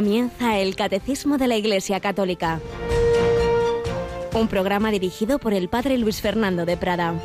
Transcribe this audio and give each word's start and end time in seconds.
Comienza 0.00 0.58
el 0.58 0.76
Catecismo 0.76 1.36
de 1.36 1.46
la 1.46 1.58
Iglesia 1.58 2.00
Católica, 2.00 2.58
un 4.32 4.48
programa 4.48 4.90
dirigido 4.90 5.38
por 5.38 5.52
el 5.52 5.68
Padre 5.68 5.98
Luis 5.98 6.22
Fernando 6.22 6.64
de 6.64 6.78
Prada. 6.78 7.20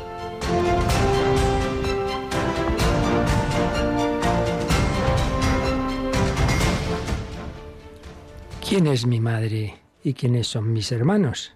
¿Quién 8.68 8.88
es 8.88 9.06
mi 9.06 9.20
madre 9.20 9.76
y 10.04 10.12
quiénes 10.12 10.46
son 10.46 10.70
mis 10.74 10.92
hermanos? 10.92 11.54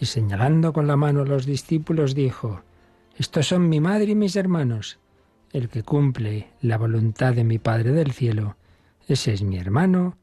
Y 0.00 0.06
señalando 0.06 0.72
con 0.72 0.88
la 0.88 0.96
mano 0.96 1.20
a 1.22 1.26
los 1.26 1.46
discípulos 1.46 2.16
dijo, 2.16 2.60
Estos 3.16 3.46
son 3.46 3.68
mi 3.68 3.78
madre 3.78 4.06
y 4.10 4.14
mis 4.16 4.34
hermanos. 4.34 4.98
El 5.52 5.68
que 5.68 5.84
cumple 5.84 6.48
la 6.60 6.76
voluntad 6.76 7.34
de 7.34 7.44
mi 7.44 7.60
Padre 7.60 7.92
del 7.92 8.10
cielo, 8.10 8.56
ese 9.06 9.32
es 9.32 9.42
mi 9.42 9.58
hermano 9.58 10.16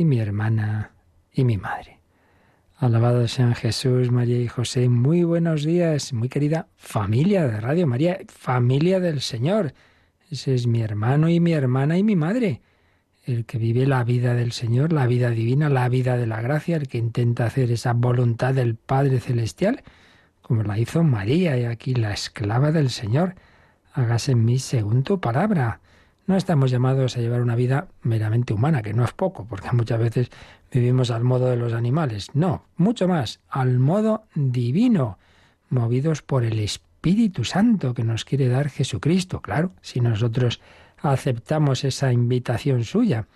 y 0.00 0.04
mi 0.06 0.18
hermana 0.18 0.92
y 1.30 1.44
mi 1.44 1.58
madre. 1.58 2.00
Alabado 2.78 3.28
sean 3.28 3.54
Jesús, 3.54 4.10
María 4.10 4.40
y 4.40 4.48
José. 4.48 4.88
Muy 4.88 5.24
buenos 5.24 5.62
días, 5.62 6.14
muy 6.14 6.30
querida 6.30 6.68
familia 6.76 7.46
de 7.46 7.60
Radio 7.60 7.86
María, 7.86 8.18
familia 8.28 8.98
del 8.98 9.20
Señor. 9.20 9.74
Ese 10.30 10.54
es 10.54 10.66
mi 10.66 10.80
hermano 10.80 11.28
y 11.28 11.38
mi 11.38 11.52
hermana 11.52 11.98
y 11.98 12.02
mi 12.02 12.16
madre 12.16 12.62
el 13.26 13.44
que 13.44 13.58
vive 13.58 13.86
la 13.86 14.02
vida 14.02 14.32
del 14.32 14.52
Señor, 14.52 14.94
la 14.94 15.06
vida 15.06 15.28
divina, 15.28 15.68
la 15.68 15.86
vida 15.90 16.16
de 16.16 16.26
la 16.26 16.40
gracia, 16.40 16.78
el 16.78 16.88
que 16.88 16.96
intenta 16.96 17.44
hacer 17.44 17.70
esa 17.70 17.92
voluntad 17.92 18.54
del 18.54 18.76
Padre 18.76 19.20
Celestial, 19.20 19.82
como 20.40 20.62
la 20.62 20.78
hizo 20.78 21.04
María 21.04 21.58
y 21.58 21.66
aquí 21.66 21.94
la 21.94 22.14
esclava 22.14 22.72
del 22.72 22.88
Señor. 22.88 23.34
Hágase 23.92 24.32
en 24.32 24.46
mí 24.46 24.58
según 24.58 25.02
tu 25.02 25.20
palabra. 25.20 25.79
No 26.30 26.36
estamos 26.36 26.70
llamados 26.70 27.16
a 27.16 27.20
llevar 27.20 27.40
una 27.40 27.56
vida 27.56 27.88
meramente 28.02 28.54
humana, 28.54 28.82
que 28.82 28.94
no 28.94 29.04
es 29.04 29.12
poco, 29.12 29.46
porque 29.46 29.68
muchas 29.72 29.98
veces 29.98 30.30
vivimos 30.70 31.10
al 31.10 31.24
modo 31.24 31.46
de 31.46 31.56
los 31.56 31.72
animales. 31.72 32.28
No, 32.34 32.66
mucho 32.76 33.08
más, 33.08 33.40
al 33.48 33.80
modo 33.80 34.26
divino, 34.36 35.18
movidos 35.70 36.22
por 36.22 36.44
el 36.44 36.60
Espíritu 36.60 37.42
Santo 37.42 37.94
que 37.94 38.04
nos 38.04 38.24
quiere 38.24 38.46
dar 38.46 38.68
Jesucristo. 38.68 39.42
Claro, 39.42 39.72
si 39.82 40.00
nosotros 40.00 40.60
aceptamos 40.98 41.82
esa 41.82 42.12
invitación 42.12 42.84
suya, 42.84 43.26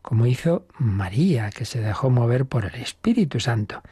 como 0.00 0.24
hizo 0.24 0.66
María, 0.78 1.50
que 1.50 1.66
se 1.66 1.82
dejó 1.82 2.08
mover 2.08 2.46
por 2.46 2.64
el 2.64 2.76
Espíritu 2.76 3.40
Santo, 3.40 3.82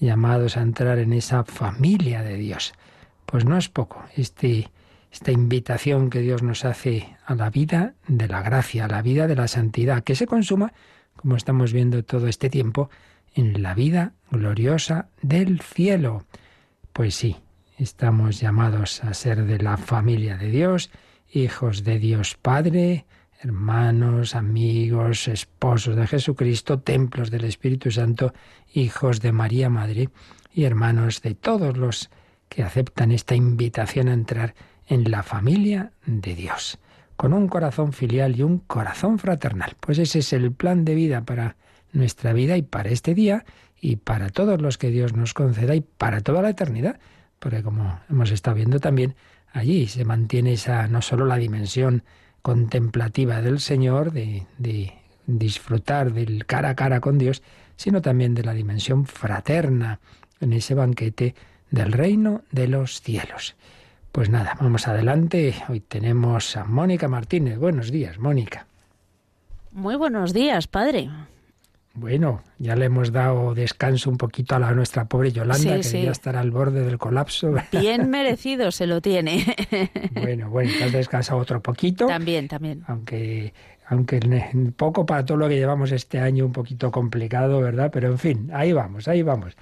llamados 0.00 0.56
a 0.56 0.62
entrar 0.62 0.98
en 0.98 1.12
esa 1.12 1.44
familia 1.44 2.24
de 2.24 2.36
Dios. 2.36 2.72
Pues 3.26 3.44
no 3.44 3.56
es 3.56 3.68
poco 3.68 4.02
este, 4.16 4.72
esta 5.12 5.30
invitación 5.30 6.08
que 6.08 6.20
Dios 6.20 6.42
nos 6.42 6.64
hace 6.64 7.16
a 7.26 7.34
la 7.34 7.50
vida 7.50 7.94
de 8.08 8.28
la 8.28 8.40
gracia, 8.42 8.86
a 8.86 8.88
la 8.88 9.02
vida 9.02 9.26
de 9.26 9.36
la 9.36 9.46
santidad, 9.46 10.02
que 10.02 10.14
se 10.14 10.26
consuma, 10.26 10.72
como 11.16 11.36
estamos 11.36 11.74
viendo 11.74 12.02
todo 12.02 12.28
este 12.28 12.48
tiempo, 12.48 12.88
en 13.34 13.62
la 13.62 13.74
vida 13.74 14.14
gloriosa 14.30 15.10
del 15.20 15.60
cielo. 15.60 16.24
Pues 16.94 17.14
sí, 17.14 17.36
estamos 17.76 18.40
llamados 18.40 19.04
a 19.04 19.12
ser 19.12 19.44
de 19.44 19.58
la 19.58 19.76
familia 19.76 20.38
de 20.38 20.48
Dios, 20.48 20.90
hijos 21.30 21.84
de 21.84 21.98
Dios 21.98 22.38
Padre, 22.40 23.04
hermanos, 23.42 24.34
amigos, 24.34 25.28
esposos 25.28 25.94
de 25.94 26.06
Jesucristo, 26.06 26.80
templos 26.80 27.30
del 27.30 27.44
Espíritu 27.44 27.90
Santo, 27.90 28.32
hijos 28.72 29.20
de 29.20 29.32
María 29.32 29.68
Madre 29.68 30.08
y 30.54 30.64
hermanos 30.64 31.20
de 31.20 31.34
todos 31.34 31.76
los 31.76 32.10
que 32.48 32.62
aceptan 32.62 33.12
esta 33.12 33.34
invitación 33.34 34.08
a 34.08 34.14
entrar 34.14 34.54
en 34.92 35.10
la 35.10 35.22
familia 35.22 35.92
de 36.04 36.34
Dios, 36.34 36.78
con 37.16 37.32
un 37.32 37.48
corazón 37.48 37.94
filial 37.94 38.36
y 38.36 38.42
un 38.42 38.58
corazón 38.58 39.18
fraternal. 39.18 39.74
Pues 39.80 39.98
ese 39.98 40.18
es 40.18 40.34
el 40.34 40.52
plan 40.52 40.84
de 40.84 40.94
vida 40.94 41.24
para 41.24 41.56
nuestra 41.92 42.34
vida 42.34 42.58
y 42.58 42.62
para 42.62 42.90
este 42.90 43.14
día 43.14 43.46
y 43.80 43.96
para 43.96 44.28
todos 44.28 44.60
los 44.60 44.76
que 44.76 44.90
Dios 44.90 45.14
nos 45.14 45.32
conceda 45.32 45.74
y 45.74 45.80
para 45.80 46.20
toda 46.20 46.42
la 46.42 46.50
eternidad, 46.50 47.00
porque 47.38 47.62
como 47.62 48.00
hemos 48.10 48.30
estado 48.32 48.56
viendo 48.56 48.80
también, 48.80 49.14
allí 49.50 49.86
se 49.86 50.04
mantiene 50.04 50.52
esa 50.52 50.86
no 50.88 51.00
solo 51.00 51.24
la 51.24 51.36
dimensión 51.36 52.04
contemplativa 52.42 53.40
del 53.40 53.60
Señor, 53.60 54.12
de, 54.12 54.46
de 54.58 54.92
disfrutar 55.26 56.12
del 56.12 56.44
cara 56.44 56.68
a 56.68 56.76
cara 56.76 57.00
con 57.00 57.16
Dios, 57.16 57.42
sino 57.76 58.02
también 58.02 58.34
de 58.34 58.44
la 58.44 58.52
dimensión 58.52 59.06
fraterna 59.06 60.00
en 60.38 60.52
ese 60.52 60.74
banquete 60.74 61.34
del 61.70 61.92
reino 61.92 62.42
de 62.50 62.68
los 62.68 63.00
cielos. 63.00 63.56
Pues 64.12 64.28
nada, 64.28 64.58
vamos 64.60 64.86
adelante. 64.88 65.54
Hoy 65.70 65.80
tenemos 65.80 66.58
a 66.58 66.64
Mónica 66.64 67.08
Martínez. 67.08 67.58
Buenos 67.58 67.90
días, 67.90 68.18
Mónica. 68.18 68.66
Muy 69.70 69.96
buenos 69.96 70.34
días, 70.34 70.66
padre. 70.66 71.08
Bueno, 71.94 72.42
ya 72.58 72.76
le 72.76 72.86
hemos 72.86 73.10
dado 73.10 73.54
descanso 73.54 74.10
un 74.10 74.18
poquito 74.18 74.54
a 74.54 74.58
la 74.58 74.72
nuestra 74.72 75.06
pobre 75.06 75.32
Yolanda, 75.32 75.80
que 75.80 76.02
ya 76.02 76.10
estará 76.10 76.40
al 76.40 76.50
borde 76.50 76.84
del 76.84 76.98
colapso. 76.98 77.54
Bien 77.72 78.10
merecido 78.10 78.70
se 78.70 78.86
lo 78.86 79.00
tiene. 79.00 79.46
Bueno, 80.12 80.50
bueno, 80.50 80.70
has 80.84 80.92
descansado 80.92 81.40
otro 81.40 81.62
poquito. 81.62 82.06
También, 82.06 82.48
también. 82.48 82.84
Aunque, 82.88 83.54
aunque 83.86 84.20
poco 84.76 85.06
para 85.06 85.24
todo 85.24 85.38
lo 85.38 85.48
que 85.48 85.56
llevamos 85.56 85.90
este 85.90 86.18
año, 86.18 86.44
un 86.44 86.52
poquito 86.52 86.90
complicado, 86.90 87.62
¿verdad? 87.62 87.90
Pero 87.90 88.08
en 88.08 88.18
fin, 88.18 88.50
ahí 88.52 88.74
vamos, 88.74 89.08
ahí 89.08 89.22
vamos. 89.22 89.56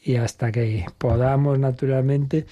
Y 0.00 0.14
hasta 0.14 0.52
que 0.52 0.86
podamos, 0.96 1.58
naturalmente, 1.58 2.46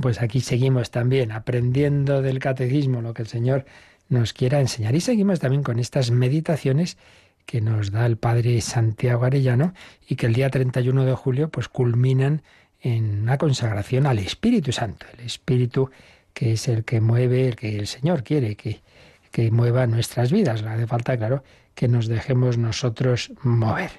pues 0.00 0.20
aquí 0.20 0.40
seguimos 0.40 0.90
también 0.90 1.32
aprendiendo 1.32 2.22
del 2.22 2.38
catecismo, 2.38 3.00
lo 3.00 3.14
que 3.14 3.22
el 3.22 3.28
Señor 3.28 3.64
nos 4.08 4.32
quiera 4.32 4.60
enseñar. 4.60 4.94
Y 4.94 5.00
seguimos 5.00 5.40
también 5.40 5.62
con 5.62 5.78
estas 5.78 6.10
meditaciones 6.10 6.98
que 7.46 7.60
nos 7.60 7.90
da 7.90 8.04
el 8.06 8.18
padre 8.18 8.60
Santiago 8.60 9.24
Arellano 9.24 9.72
y 10.06 10.16
que 10.16 10.26
el 10.26 10.34
día 10.34 10.50
31 10.50 11.04
de 11.04 11.14
julio 11.14 11.48
pues 11.48 11.68
culminan 11.68 12.42
en 12.80 13.22
una 13.22 13.38
consagración 13.38 14.06
al 14.06 14.18
Espíritu 14.18 14.72
Santo, 14.72 15.06
el 15.14 15.24
Espíritu 15.24 15.90
que 16.34 16.52
es 16.52 16.68
el 16.68 16.84
que 16.84 17.00
mueve, 17.00 17.48
el 17.48 17.56
que 17.56 17.78
el 17.78 17.86
Señor 17.86 18.22
quiere 18.22 18.54
que, 18.54 18.80
que 19.32 19.50
mueva 19.50 19.86
nuestras 19.86 20.30
vidas. 20.30 20.62
Hace 20.62 20.86
falta, 20.86 21.16
claro, 21.16 21.42
que 21.74 21.88
nos 21.88 22.06
dejemos 22.06 22.58
nosotros 22.58 23.32
mover. 23.42 23.90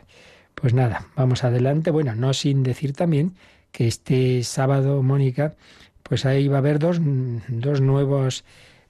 Pues 0.56 0.74
nada, 0.74 1.08
vamos 1.16 1.44
adelante. 1.44 1.92
Bueno, 1.92 2.16
no 2.16 2.34
sin 2.34 2.64
decir 2.64 2.94
también 2.94 3.34
que 3.72 3.88
este 3.88 4.44
sábado, 4.44 5.02
Mónica, 5.04 5.56
pues 6.04 6.26
ahí 6.26 6.48
va 6.48 6.58
a 6.58 6.60
haber 6.60 6.80
dos, 6.80 7.00
dos 7.48 7.82
nuevos, 7.82 8.44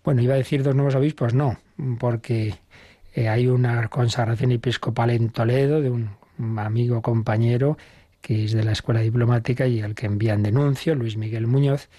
bueno, 0.04 0.22
iba 0.22 0.36
a 0.36 0.38
decir 0.38 0.64
dos 0.64 0.76
nuevos 0.76 0.96
obispos, 0.96 1.34
no, 1.34 1.58
porque 2.00 2.56
eh, 3.14 3.28
hay 3.28 3.48
una 3.48 3.88
consagración 3.90 4.52
episcopal 4.52 5.10
en 5.10 5.30
Toledo 5.30 5.82
de 5.82 5.90
un 5.90 6.10
amigo 6.58 7.02
compañero 7.02 7.78
que 8.22 8.46
es 8.46 8.54
de 8.54 8.64
la 8.64 8.74
escuela 8.74 9.02
diplomática 9.02 9.68
y 9.68 9.82
al 9.82 9.96
que 9.96 10.06
envían 10.06 10.44
denuncio, 10.44 10.96
Luis 10.96 11.18
Miguel 11.18 11.48
Muñoz. 11.48 11.90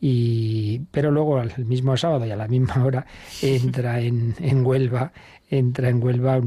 Y, 0.00 0.80
pero 0.90 1.10
luego 1.10 1.40
el 1.40 1.66
mismo 1.66 1.96
sábado 1.96 2.24
y 2.24 2.30
a 2.30 2.36
la 2.36 2.46
misma 2.48 2.84
hora 2.84 3.06
entra 3.42 4.00
en, 4.00 4.34
en 4.38 4.64
Huelva, 4.64 5.12
entra 5.50 5.88
en 5.88 6.02
Huelva 6.02 6.40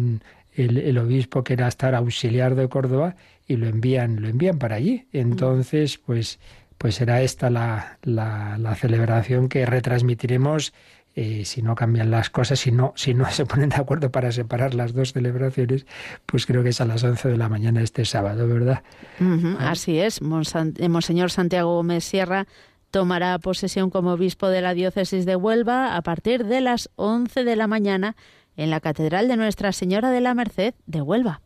el, 0.54 0.98
obispo 0.98 1.44
que 1.44 1.54
era 1.54 1.68
estar 1.68 1.96
auxiliar 1.96 2.56
de 2.56 2.68
Córdoba 2.68 3.16
y 3.52 3.58
lo 3.58 3.68
envían, 3.68 4.22
lo 4.22 4.28
envían 4.28 4.58
para 4.58 4.76
allí. 4.76 5.08
Entonces, 5.12 5.98
pues, 5.98 6.40
pues 6.78 6.96
será 6.96 7.22
esta 7.22 7.50
la, 7.50 7.98
la, 8.02 8.58
la 8.58 8.76
celebración 8.76 9.50
que 9.50 9.66
retransmitiremos 9.66 10.74
eh, 11.14 11.44
si 11.44 11.62
no 11.62 11.76
cambian 11.76 12.10
las 12.10 12.30
cosas, 12.30 12.60
si 12.60 12.72
no, 12.72 12.94
si 12.96 13.14
no 13.14 13.30
se 13.32 13.46
ponen 13.46 13.70
de 13.70 13.76
acuerdo 13.76 14.12
para 14.12 14.32
separar 14.32 14.74
las 14.74 14.94
dos 14.94 15.12
celebraciones, 15.12 15.86
pues 16.26 16.46
creo 16.46 16.64
que 16.64 16.70
es 16.70 16.80
a 16.80 16.86
las 16.86 17.04
11 17.04 17.30
de 17.30 17.38
la 17.38 17.50
mañana 17.50 17.82
este 17.82 18.06
sábado, 18.06 18.48
¿verdad? 18.48 18.84
Ah. 19.20 19.72
Así 19.72 20.00
es, 20.00 20.22
eh, 20.22 20.90
Monseñor 20.90 21.32
Santiago 21.32 21.76
Gómez 21.76 22.06
Sierra 22.06 22.48
tomará 22.92 23.38
posesión 23.40 23.90
como 23.90 24.14
obispo 24.14 24.48
de 24.48 24.62
la 24.62 24.74
diócesis 24.74 25.26
de 25.26 25.36
Huelva 25.36 25.96
a 25.98 26.02
partir 26.02 26.46
de 26.46 26.62
las 26.62 26.90
11 26.96 27.44
de 27.44 27.56
la 27.56 27.68
mañana 27.68 28.16
en 28.56 28.70
la 28.70 28.80
Catedral 28.80 29.28
de 29.28 29.38
Nuestra 29.38 29.72
Señora 29.74 30.12
de 30.12 30.22
la 30.22 30.34
Merced 30.34 30.76
de 30.86 31.02
Huelva. 31.02 31.42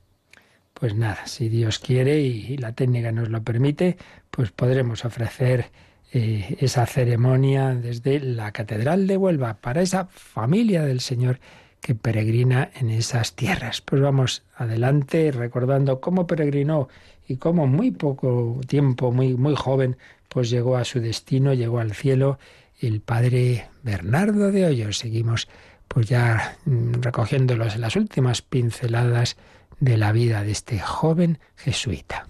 Pues 0.77 0.94
nada, 0.94 1.25
si 1.25 1.48
Dios 1.48 1.80
quiere 1.80 2.19
y 2.19 2.57
la 2.57 2.74
técnica 2.74 3.13
nos 3.13 3.30
lo 3.30 3.42
permite, 3.44 3.95
pues 4.30 4.51
podremos 4.51 5.06
ofrecer 5.06 5.72
eh, 6.12 6.57
esa 6.60 6.86
ceremonia 6.86 7.74
desde 7.74 8.19
la 8.19 8.51
Catedral 8.51 9.07
de 9.07 9.16
Huelva 9.16 9.54
para 9.56 9.81
esa 9.81 10.06
familia 10.12 10.83
del 10.83 11.00
Señor 11.00 11.39
que 11.80 11.95
peregrina 11.95 12.72
en 12.75 12.89
esas 12.89 13.38
tierras. 13.38 13.80
Pues 13.80 14.01
vamos 14.01 14.44
adelante 14.57 15.31
recordando 15.31 16.01
cómo 16.01 16.27
peregrinó 16.27 16.89
y 17.25 17.38
cómo 17.38 17.68
muy 17.68 17.92
poco 17.92 18.60
tiempo, 18.68 19.13
muy, 19.13 19.36
muy 19.36 19.56
joven, 19.56 19.95
pues 20.28 20.50
llegó 20.50 20.75
a 20.75 20.83
su 20.83 21.00
destino, 21.00 21.54
llegó 21.54 21.80
al 21.80 21.94
cielo 21.94 22.38
el 22.81 23.00
padre 23.00 23.69
Bernardo 23.81 24.51
de 24.51 24.66
Hoyos. 24.66 24.98
Seguimos 24.98 25.48
pues 25.88 26.10
ya 26.10 26.57
mm, 26.66 26.95
recogiéndolos 27.01 27.75
en 27.75 27.81
las 27.81 27.95
últimas 27.95 28.42
pinceladas 28.42 29.38
de 29.85 29.97
la 29.97 30.11
vida 30.11 30.43
de 30.43 30.51
este 30.51 30.79
joven 30.79 31.39
jesuita. 31.55 32.27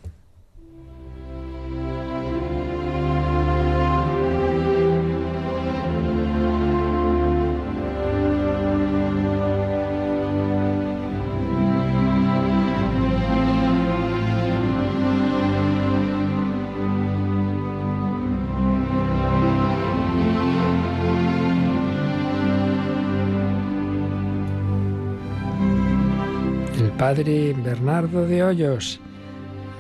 Padre 27.05 27.53
Bernardo 27.53 28.25
de 28.25 28.43
Hoyos. 28.43 28.99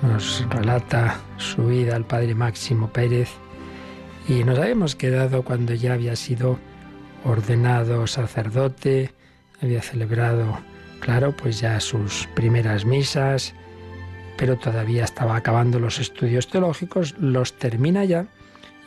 Nos 0.03 0.45
relata 0.51 1.19
su 1.37 1.65
vida 1.65 1.95
el 1.95 2.05
padre 2.05 2.35
Máximo 2.35 2.93
Pérez 2.93 3.31
y 4.27 4.43
nos 4.43 4.59
habíamos 4.59 4.95
quedado 4.95 5.41
cuando 5.41 5.73
ya 5.73 5.93
había 5.93 6.15
sido 6.15 6.59
ordenado 7.23 8.05
sacerdote, 8.05 9.11
había 9.59 9.81
celebrado, 9.81 10.59
claro, 10.99 11.35
pues 11.35 11.59
ya 11.59 11.79
sus 11.79 12.29
primeras 12.35 12.85
misas, 12.85 13.55
pero 14.37 14.55
todavía 14.57 15.03
estaba 15.03 15.35
acabando 15.35 15.79
los 15.79 15.97
estudios 15.97 16.47
teológicos, 16.47 17.15
los 17.17 17.53
termina 17.53 18.05
ya 18.05 18.27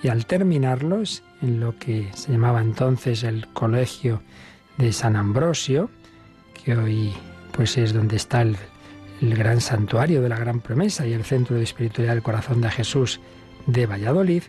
y 0.00 0.11
al 0.11 0.26
terminarlos, 0.26 1.25
en 1.43 1.58
lo 1.58 1.76
que 1.76 2.08
se 2.14 2.31
llamaba 2.31 2.61
entonces 2.61 3.25
el 3.25 3.49
Colegio 3.49 4.23
de 4.76 4.93
San 4.93 5.17
Ambrosio, 5.17 5.90
que 6.55 6.76
hoy 6.76 7.12
pues 7.59 7.77
es 7.77 7.93
donde 7.93 8.15
está 8.15 8.43
el, 8.43 8.57
gran 9.21 9.61
santuario 9.61 10.23
de 10.23 10.29
la 10.29 10.39
Gran 10.39 10.61
Promesa 10.61 11.05
y 11.09 11.13
el 11.13 11.25
centro 11.25 11.57
de 11.57 11.65
espiritualidad 11.65 12.15
del 12.15 12.23
corazón 12.23 12.61
de 12.61 12.71
Jesús 12.71 13.21
de 13.67 13.85
Valladolid, 13.85 14.45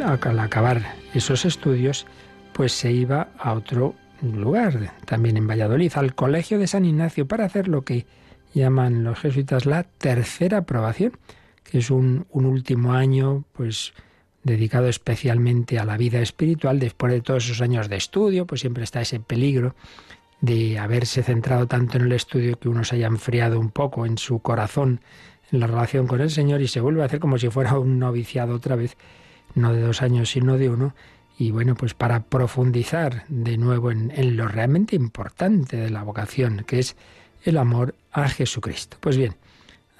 al 0.00 0.40
acabar 0.40 0.96
esos 1.14 1.44
estudios, 1.44 2.06
pues 2.54 2.72
se 2.72 2.90
iba 2.90 3.28
a 3.38 3.52
otro 3.52 3.94
lugar, 4.20 4.94
también 5.04 5.36
en 5.36 5.46
Valladolid, 5.46 5.92
al 5.94 6.16
Colegio 6.16 6.58
de 6.58 6.66
San 6.66 6.84
Ignacio, 6.84 7.28
para 7.28 7.44
hacer 7.44 7.68
lo 7.68 7.82
que 7.82 8.04
llaman 8.52 9.04
los 9.04 9.20
jesuitas 9.20 9.64
la 9.64 9.84
tercera 9.84 10.58
aprobación, 10.58 11.12
que 11.62 11.78
es 11.78 11.88
un, 11.88 12.26
un 12.32 12.46
último 12.46 12.94
año, 12.94 13.44
pues 13.52 13.92
dedicado 14.42 14.88
especialmente 14.88 15.78
a 15.78 15.84
la 15.84 15.96
vida 15.96 16.18
espiritual, 16.20 16.80
después 16.80 17.12
de 17.12 17.20
todos 17.20 17.44
esos 17.44 17.60
años 17.60 17.88
de 17.88 17.94
estudio, 17.94 18.44
pues 18.44 18.62
siempre 18.62 18.82
está 18.82 19.02
ese 19.02 19.20
peligro 19.20 19.76
de 20.40 20.78
haberse 20.78 21.22
centrado 21.22 21.66
tanto 21.66 21.96
en 21.96 22.04
el 22.04 22.12
estudio 22.12 22.58
que 22.58 22.68
uno 22.68 22.84
se 22.84 22.96
haya 22.96 23.06
enfriado 23.06 23.58
un 23.58 23.70
poco 23.70 24.06
en 24.06 24.18
su 24.18 24.40
corazón, 24.40 25.00
en 25.50 25.60
la 25.60 25.66
relación 25.66 26.06
con 26.06 26.20
el 26.20 26.30
Señor 26.30 26.60
y 26.60 26.68
se 26.68 26.80
vuelve 26.80 27.02
a 27.02 27.06
hacer 27.06 27.20
como 27.20 27.38
si 27.38 27.48
fuera 27.48 27.78
un 27.78 27.98
noviciado 27.98 28.54
otra 28.54 28.76
vez, 28.76 28.96
no 29.54 29.72
de 29.72 29.80
dos 29.80 30.02
años 30.02 30.30
sino 30.30 30.58
de 30.58 30.70
uno. 30.70 30.94
Y 31.38 31.52
bueno, 31.52 31.74
pues 31.76 31.94
para 31.94 32.24
profundizar 32.24 33.24
de 33.28 33.56
nuevo 33.58 33.92
en, 33.92 34.36
lo 34.36 34.48
realmente 34.48 34.96
importante 34.96 35.76
de 35.76 35.90
la 35.90 36.02
vocación, 36.02 36.64
que 36.66 36.80
es 36.80 36.96
el 37.44 37.58
amor 37.58 37.94
a 38.12 38.28
Jesucristo. 38.28 38.96
Pues 39.00 39.16
bien, 39.16 39.36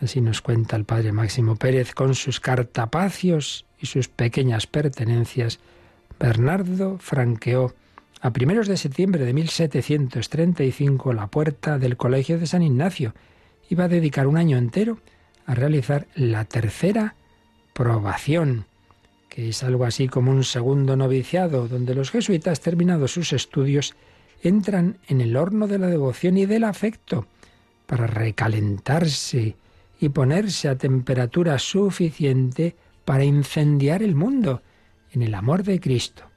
así 0.00 0.20
nos 0.20 0.42
cuenta 0.42 0.74
el 0.74 0.84
padre 0.84 1.12
Máximo 1.12 1.54
Pérez 1.54 1.94
con 1.94 2.16
sus 2.16 2.40
cartapacios 2.40 3.66
y 3.80 3.86
sus 3.86 4.08
pequeñas 4.08 4.66
pertenencias, 4.66 5.60
Bernardo 6.18 6.98
franqueó 6.98 7.72
a 8.20 8.32
primeros 8.32 8.66
de 8.66 8.76
septiembre 8.76 9.24
de 9.24 9.32
1735 9.32 11.12
la 11.12 11.28
puerta 11.28 11.78
del 11.78 11.96
Colegio 11.96 12.38
de 12.38 12.46
San 12.46 12.62
Ignacio. 12.62 13.14
Iba 13.70 13.84
a 13.84 13.88
dedicar 13.88 14.26
un 14.26 14.36
año 14.36 14.56
entero 14.58 14.98
a 15.46 15.54
realizar 15.54 16.06
la 16.14 16.44
tercera 16.44 17.14
probación, 17.72 18.66
que 19.28 19.50
es 19.50 19.62
algo 19.62 19.84
así 19.84 20.08
como 20.08 20.30
un 20.30 20.44
segundo 20.44 20.96
noviciado, 20.96 21.68
donde 21.68 21.94
los 21.94 22.10
jesuitas, 22.10 22.60
terminados 22.60 23.12
sus 23.12 23.32
estudios, 23.32 23.94
entran 24.42 24.98
en 25.06 25.20
el 25.20 25.36
horno 25.36 25.68
de 25.68 25.78
la 25.78 25.86
devoción 25.86 26.36
y 26.36 26.46
del 26.46 26.64
afecto 26.64 27.26
para 27.86 28.06
recalentarse 28.06 29.56
y 30.00 30.08
ponerse 30.10 30.68
a 30.68 30.76
temperatura 30.76 31.58
suficiente 31.58 32.76
para 33.04 33.24
incendiar 33.24 34.02
el 34.02 34.14
mundo 34.14 34.62
en 35.12 35.22
el 35.22 35.34
amor 35.34 35.62
de 35.62 35.80
Cristo. 35.80 36.27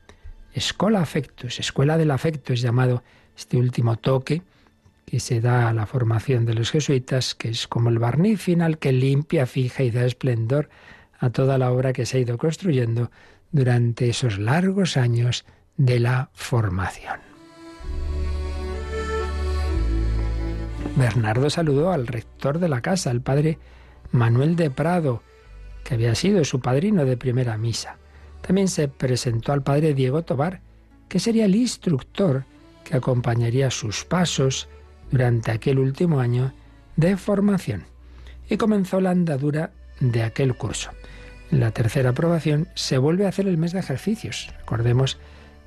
Escola 0.54 1.02
Afectus, 1.02 1.60
Escuela 1.60 1.98
del 1.98 2.12
Afecto 2.12 2.54
es 2.54 2.62
llamado 2.62 3.04
este 3.38 3.58
último 3.58 3.98
toque 3.98 4.42
que 5.06 5.20
se 5.20 5.42
da 5.42 5.68
a 5.68 5.74
la 5.74 5.86
formación 5.86 6.46
de 6.46 6.54
los 6.54 6.72
jesuitas, 6.72 7.36
que 7.36 7.50
es 7.50 7.68
como 7.68 7.90
el 7.90 8.00
barniz 8.00 8.42
final 8.42 8.78
que 8.78 8.92
limpia, 8.92 9.46
fija 9.46 9.84
y 9.84 9.92
da 9.92 10.06
esplendor 10.06 10.70
a 11.20 11.30
toda 11.30 11.58
la 11.58 11.72
obra 11.72 11.94
que 11.94 12.06
se 12.06 12.18
ha 12.18 12.22
ido 12.22 12.38
construyendo 12.38 13.12
durante 13.52 14.10
esos 14.10 14.40
largos 14.40 14.98
años 14.98 15.46
de 15.78 16.00
la 16.00 16.30
formación. 16.34 17.20
Bernardo 20.96 21.50
saludó 21.50 21.92
al 21.92 22.08
rector 22.08 22.60
de 22.60 22.70
la 22.70 22.82
casa, 22.82 23.12
el 23.12 23.22
padre 23.22 23.58
Manuel 24.12 24.56
de 24.56 24.70
Prado, 24.70 25.24
que 25.84 25.96
había 25.96 26.16
sido 26.16 26.44
su 26.44 26.60
padrino 26.60 27.06
de 27.06 27.18
primera 27.18 27.58
misa. 27.58 27.98
También 28.42 28.68
se 28.68 28.88
presentó 28.88 29.54
al 29.54 29.64
padre 29.64 29.94
Diego 29.94 30.24
Tobar, 30.24 30.62
que 31.08 31.20
sería 31.20 31.46
el 31.46 31.56
instructor 31.56 32.46
que 32.84 32.96
acompañaría 32.96 33.70
sus 33.70 34.04
pasos 34.06 34.68
durante 35.12 35.52
aquel 35.52 35.80
último 35.80 36.20
año 36.20 36.54
de 36.96 37.18
formación. 37.18 37.84
Y 38.50 38.58
comenzó 38.58 39.00
la 39.02 39.12
andadura 39.12 39.72
de 40.00 40.24
aquel 40.24 40.56
curso. 40.56 40.92
En 41.52 41.60
la 41.60 41.72
tercera 41.72 42.12
aprobación 42.12 42.68
se 42.76 42.98
vuelve 42.98 43.26
a 43.26 43.30
hacer 43.30 43.48
el 43.48 43.58
mes 43.58 43.74
de 43.74 43.80
ejercicios. 43.80 44.50
Recordemos 44.60 45.20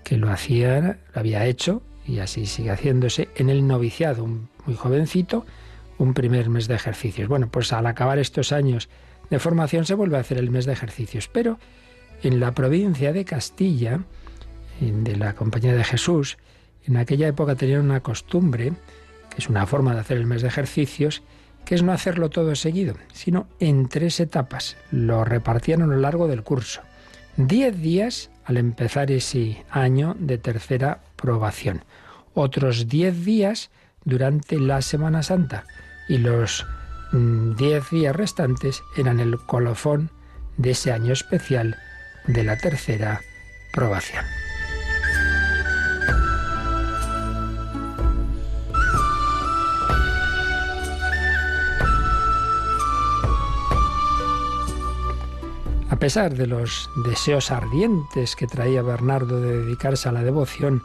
que 0.02 0.16
lo 0.16 0.30
hacía, 0.30 0.80
lo 0.80 1.20
había 1.20 1.46
hecho 1.46 1.82
y 2.06 2.18
así 2.18 2.46
sigue 2.46 2.70
haciéndose 2.70 3.28
en 3.36 3.48
el 3.48 3.66
noviciado, 3.66 4.24
un 4.24 4.48
muy 4.66 4.76
jovencito, 4.76 5.46
un 5.98 6.14
primer 6.14 6.48
mes 6.48 6.68
de 6.68 6.74
ejercicios. 6.74 7.28
Bueno, 7.28 7.48
pues 7.50 7.72
al 7.72 7.86
acabar 7.86 8.18
estos 8.18 8.52
años 8.52 8.88
de 9.30 9.38
formación 9.38 9.86
se 9.86 9.94
vuelve 9.94 10.16
a 10.16 10.20
hacer 10.20 10.38
el 10.38 10.50
mes 10.50 10.66
de 10.66 10.72
ejercicios. 10.72 11.28
Pero 11.28 11.58
en 12.22 12.40
la 12.40 12.52
provincia 12.52 13.12
de 13.12 13.24
Castilla, 13.24 14.00
de 14.80 15.16
la 15.16 15.34
Compañía 15.34 15.74
de 15.74 15.84
Jesús, 15.84 16.38
en 16.84 16.96
aquella 16.96 17.28
época 17.28 17.54
tenían 17.54 17.82
una 17.82 18.00
costumbre, 18.00 18.72
que 19.30 19.38
es 19.38 19.48
una 19.48 19.66
forma 19.66 19.94
de 19.94 20.00
hacer 20.00 20.16
el 20.18 20.26
mes 20.26 20.42
de 20.42 20.48
ejercicios, 20.48 21.22
que 21.64 21.74
es 21.74 21.82
no 21.82 21.92
hacerlo 21.92 22.28
todo 22.28 22.54
seguido, 22.54 22.94
sino 23.12 23.46
en 23.58 23.88
tres 23.88 24.20
etapas. 24.20 24.76
Lo 24.90 25.24
repartían 25.24 25.82
a 25.82 25.86
lo 25.86 25.96
largo 25.96 26.28
del 26.28 26.42
curso. 26.42 26.82
Diez 27.36 27.80
días 27.80 28.30
al 28.44 28.58
empezar 28.58 29.10
ese 29.10 29.64
año 29.70 30.14
de 30.18 30.36
tercera 30.36 31.00
probación. 31.16 31.84
Otros 32.34 32.88
diez 32.88 33.24
días 33.24 33.70
durante 34.04 34.58
la 34.58 34.82
Semana 34.82 35.22
Santa. 35.22 35.64
Y 36.08 36.18
los 36.18 36.66
Mm, 37.14 37.54
diez 37.54 37.90
días 37.90 38.16
restantes 38.16 38.82
eran 38.96 39.20
el 39.20 39.38
colofón 39.38 40.10
de 40.56 40.72
ese 40.72 40.90
año 40.90 41.12
especial 41.12 41.76
de 42.26 42.44
la 42.44 42.56
tercera 42.56 43.22
probación. 43.72 44.24
A 55.90 55.96
pesar 55.96 56.34
de 56.34 56.46
los 56.46 56.90
deseos 57.06 57.50
ardientes 57.50 58.36
que 58.36 58.46
traía 58.46 58.82
Bernardo 58.82 59.40
de 59.40 59.58
dedicarse 59.58 60.08
a 60.08 60.12
la 60.12 60.24
devoción, 60.24 60.82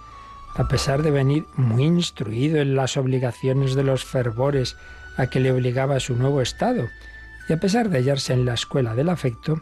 a 0.55 0.67
pesar 0.67 1.01
de 1.01 1.11
venir 1.11 1.45
muy 1.55 1.83
instruido 1.83 2.59
en 2.59 2.75
las 2.75 2.95
obligaciones 2.95 3.75
de 3.75 3.83
los 3.83 4.05
fervores 4.05 4.77
a 5.17 5.27
que 5.27 5.39
le 5.39 5.51
obligaba 5.51 5.99
su 5.99 6.15
nuevo 6.15 6.41
estado. 6.41 6.87
Y 7.49 7.53
a 7.53 7.59
pesar 7.59 7.89
de 7.89 7.97
hallarse 7.97 8.33
en 8.33 8.45
la 8.45 8.53
escuela 8.53 8.93
del 8.93 9.09
afecto, 9.09 9.61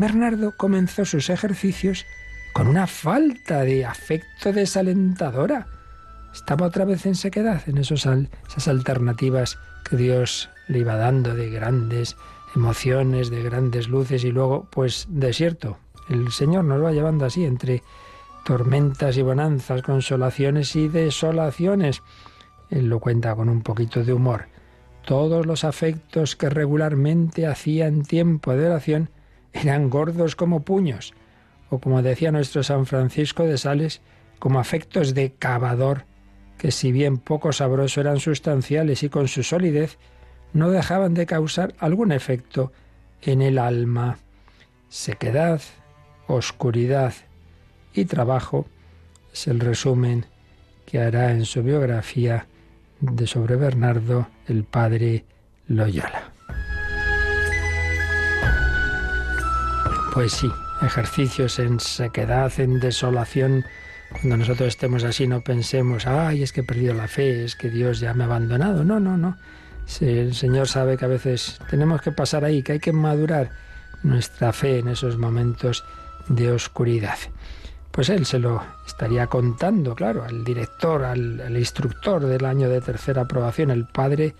Bernardo 0.00 0.54
comenzó 0.56 1.04
sus 1.04 1.28
ejercicios 1.28 2.06
con 2.54 2.68
una 2.68 2.86
falta 2.86 3.60
de 3.64 3.84
afecto 3.84 4.50
desalentadora. 4.50 5.66
Estaba 6.32 6.68
otra 6.68 6.86
vez 6.86 7.04
en 7.04 7.14
sequedad, 7.14 7.60
en 7.66 7.76
esas 7.76 8.06
alternativas 8.66 9.58
que 9.84 9.96
Dios 9.96 10.48
le 10.68 10.78
iba 10.78 10.96
dando 10.96 11.34
de 11.34 11.50
grandes 11.50 12.16
emociones, 12.56 13.28
de 13.28 13.42
grandes 13.42 13.88
luces 13.88 14.24
y 14.24 14.32
luego, 14.32 14.66
pues, 14.70 15.06
desierto. 15.10 15.76
El 16.08 16.32
Señor 16.32 16.64
nos 16.64 16.82
va 16.82 16.92
llevando 16.92 17.26
así 17.26 17.44
entre 17.44 17.82
tormentas 18.46 19.18
y 19.18 19.22
bonanzas, 19.22 19.82
consolaciones 19.82 20.76
y 20.76 20.88
desolaciones. 20.88 22.02
Él 22.70 22.86
lo 22.86 23.00
cuenta 23.00 23.34
con 23.34 23.50
un 23.50 23.60
poquito 23.60 24.02
de 24.02 24.14
humor 24.14 24.46
todos 25.04 25.44
los 25.44 25.64
afectos 25.64 26.36
que 26.36 26.48
regularmente 26.48 27.46
hacía 27.46 27.86
en 27.86 28.02
tiempo 28.02 28.54
de 28.54 28.66
oración 28.66 29.10
eran 29.52 29.90
gordos 29.90 30.36
como 30.36 30.62
puños, 30.62 31.14
o 31.70 31.78
como 31.78 32.02
decía 32.02 32.32
nuestro 32.32 32.62
San 32.62 32.86
Francisco 32.86 33.44
de 33.44 33.58
Sales, 33.58 34.00
como 34.38 34.58
afectos 34.58 35.14
de 35.14 35.32
cavador, 35.32 36.04
que 36.58 36.72
si 36.72 36.92
bien 36.92 37.18
poco 37.18 37.52
sabroso 37.52 38.00
eran 38.00 38.20
sustanciales 38.20 39.02
y 39.02 39.08
con 39.08 39.28
su 39.28 39.42
solidez, 39.42 39.98
no 40.52 40.70
dejaban 40.70 41.14
de 41.14 41.26
causar 41.26 41.74
algún 41.78 42.12
efecto 42.12 42.72
en 43.22 43.42
el 43.42 43.58
alma. 43.58 44.18
Sequedad, 44.88 45.60
oscuridad 46.26 47.14
y 47.94 48.04
trabajo 48.04 48.66
es 49.32 49.46
el 49.46 49.60
resumen 49.60 50.26
que 50.86 51.00
hará 51.00 51.30
en 51.30 51.44
su 51.44 51.62
biografía 51.62 52.46
de 53.00 53.26
sobre 53.26 53.56
Bernardo 53.56 54.28
el 54.48 54.64
padre 54.64 55.24
Loyola. 55.68 56.32
Pues 60.12 60.32
sí, 60.32 60.50
ejercicios 60.82 61.58
en 61.58 61.78
sequedad, 61.78 62.52
en 62.58 62.80
desolación, 62.80 63.64
Cuando 64.10 64.38
nosotros 64.38 64.68
estemos 64.68 65.04
así 65.04 65.28
no 65.28 65.40
pensemos, 65.40 66.06
ay, 66.06 66.42
es 66.42 66.52
que 66.52 66.62
he 66.62 66.64
perdido 66.64 66.94
la 66.94 67.06
fe, 67.06 67.44
es 67.44 67.54
que 67.54 67.70
Dios 67.70 68.00
ya 68.00 68.12
me 68.12 68.24
ha 68.24 68.26
abandonado. 68.26 68.82
No, 68.82 68.98
no, 68.98 69.16
no. 69.16 69.36
El 70.00 70.34
Señor 70.34 70.66
sabe 70.66 70.96
que 70.96 71.04
a 71.04 71.08
veces 71.08 71.60
tenemos 71.70 72.02
que 72.02 72.10
pasar 72.10 72.44
ahí, 72.44 72.62
que 72.62 72.72
hay 72.72 72.80
que 72.80 72.92
madurar 72.92 73.50
nuestra 74.02 74.52
fe 74.52 74.80
en 74.80 74.88
esos 74.88 75.16
momentos 75.16 75.84
de 76.28 76.50
oscuridad. 76.50 77.18
Pues 77.90 78.08
él 78.08 78.26
se 78.26 78.38
lo 78.38 78.62
estaría 78.86 79.26
contando, 79.26 79.94
claro, 79.94 80.24
al 80.24 80.44
director, 80.44 81.04
al, 81.04 81.56
instructor 81.56 82.24
del 82.24 82.44
año 82.44 82.68
de 82.68 82.80
tercera 82.80 83.22
aprobación, 83.22 83.70
el 83.70 83.86
padre 83.86 84.34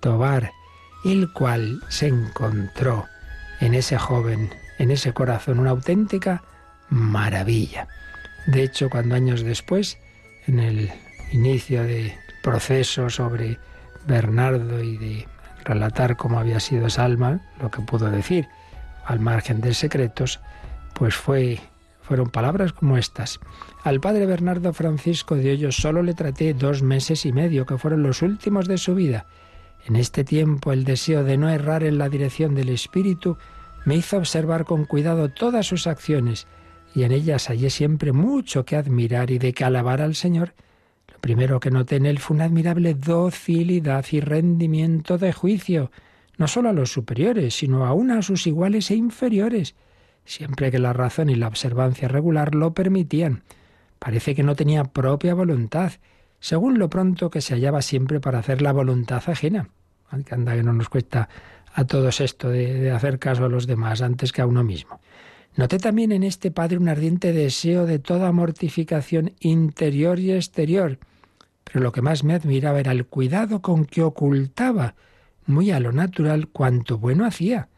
Tobar, 0.00 0.50
el 1.04 1.32
cual 1.32 1.80
se 1.88 2.08
encontró 2.08 3.06
en 3.60 3.74
ese 3.74 3.98
joven, 3.98 4.50
en 4.78 4.90
ese 4.90 5.12
corazón, 5.12 5.58
una 5.58 5.70
auténtica 5.70 6.42
maravilla. 6.88 7.88
De 8.46 8.62
hecho, 8.62 8.88
cuando 8.90 9.14
años 9.14 9.42
después, 9.42 9.98
en 10.46 10.60
el 10.60 10.90
inicio 11.32 11.82
del 11.82 12.12
proceso 12.42 13.10
sobre 13.10 13.58
Bernardo 14.06 14.82
y 14.82 14.96
de 14.96 15.28
relatar 15.64 16.16
cómo 16.16 16.38
había 16.38 16.60
sido 16.60 16.86
esa 16.86 17.04
alma, 17.04 17.40
lo 17.60 17.70
que 17.70 17.82
pudo 17.82 18.10
decir, 18.10 18.48
al 19.04 19.20
margen 19.20 19.60
de 19.60 19.74
secretos, 19.74 20.40
pues 20.94 21.14
fue 21.14 21.60
fueron 22.06 22.30
palabras 22.30 22.72
como 22.72 22.96
estas. 22.98 23.40
Al 23.82 24.00
padre 24.00 24.26
Bernardo 24.26 24.72
Francisco 24.72 25.34
de 25.34 25.50
Hoyos 25.50 25.74
solo 25.74 26.04
le 26.04 26.14
traté 26.14 26.54
dos 26.54 26.82
meses 26.82 27.26
y 27.26 27.32
medio, 27.32 27.66
que 27.66 27.78
fueron 27.78 28.04
los 28.04 28.22
últimos 28.22 28.68
de 28.68 28.78
su 28.78 28.94
vida. 28.94 29.26
En 29.86 29.96
este 29.96 30.22
tiempo 30.22 30.72
el 30.72 30.84
deseo 30.84 31.24
de 31.24 31.36
no 31.36 31.48
errar 31.48 31.82
en 31.82 31.98
la 31.98 32.08
dirección 32.08 32.54
del 32.54 32.68
Espíritu 32.68 33.38
me 33.86 33.96
hizo 33.96 34.18
observar 34.18 34.66
con 34.66 34.84
cuidado 34.84 35.30
todas 35.30 35.66
sus 35.66 35.86
acciones, 35.86 36.46
y 36.94 37.04
en 37.04 37.12
ellas 37.12 37.48
hallé 37.48 37.70
siempre 37.70 38.12
mucho 38.12 38.66
que 38.66 38.76
admirar 38.76 39.30
y 39.30 39.38
de 39.38 39.54
que 39.54 39.64
alabar 39.64 40.02
al 40.02 40.14
Señor. 40.14 40.52
Lo 41.10 41.18
primero 41.20 41.58
que 41.58 41.70
noté 41.70 41.96
en 41.96 42.04
él 42.04 42.18
fue 42.18 42.34
una 42.34 42.44
admirable 42.44 42.92
docilidad 42.92 44.04
y 44.10 44.20
rendimiento 44.20 45.16
de 45.16 45.32
juicio, 45.32 45.90
no 46.36 46.46
solo 46.46 46.68
a 46.68 46.74
los 46.74 46.92
superiores, 46.92 47.54
sino 47.54 47.86
aún 47.86 48.10
a 48.10 48.20
sus 48.20 48.46
iguales 48.46 48.90
e 48.90 48.96
inferiores 48.96 49.74
siempre 50.26 50.70
que 50.70 50.78
la 50.78 50.92
razón 50.92 51.30
y 51.30 51.36
la 51.36 51.48
observancia 51.48 52.08
regular 52.08 52.54
lo 52.54 52.74
permitían. 52.74 53.44
Parece 53.98 54.34
que 54.34 54.42
no 54.42 54.54
tenía 54.54 54.84
propia 54.84 55.32
voluntad, 55.32 55.92
según 56.40 56.78
lo 56.78 56.90
pronto 56.90 57.30
que 57.30 57.40
se 57.40 57.54
hallaba 57.54 57.80
siempre 57.80 58.20
para 58.20 58.40
hacer 58.40 58.60
la 58.60 58.72
voluntad 58.72 59.22
ajena. 59.26 59.70
Que 60.24 60.34
anda 60.34 60.54
que 60.54 60.62
no 60.62 60.72
nos 60.72 60.88
cuesta 60.88 61.28
a 61.76 61.84
todos 61.84 62.20
esto 62.20 62.48
de, 62.48 62.74
de 62.74 62.90
hacer 62.90 63.18
caso 63.18 63.44
a 63.44 63.48
los 63.48 63.66
demás 63.66 64.02
antes 64.02 64.32
que 64.32 64.42
a 64.42 64.46
uno 64.46 64.64
mismo. 64.64 64.98
Noté 65.54 65.78
también 65.78 66.10
en 66.10 66.24
este 66.24 66.50
padre 66.50 66.78
un 66.78 66.88
ardiente 66.88 67.32
deseo 67.32 67.86
de 67.86 67.98
toda 67.98 68.32
mortificación 68.32 69.32
interior 69.40 70.18
y 70.18 70.32
exterior, 70.32 70.98
pero 71.64 71.80
lo 71.80 71.92
que 71.92 72.02
más 72.02 72.24
me 72.24 72.34
admiraba 72.34 72.80
era 72.80 72.92
el 72.92 73.06
cuidado 73.06 73.62
con 73.62 73.84
que 73.84 74.02
ocultaba, 74.02 74.94
muy 75.46 75.70
a 75.70 75.78
lo 75.78 75.92
natural, 75.92 76.48
cuanto 76.48 76.98
bueno 76.98 77.24
hacía 77.24 77.68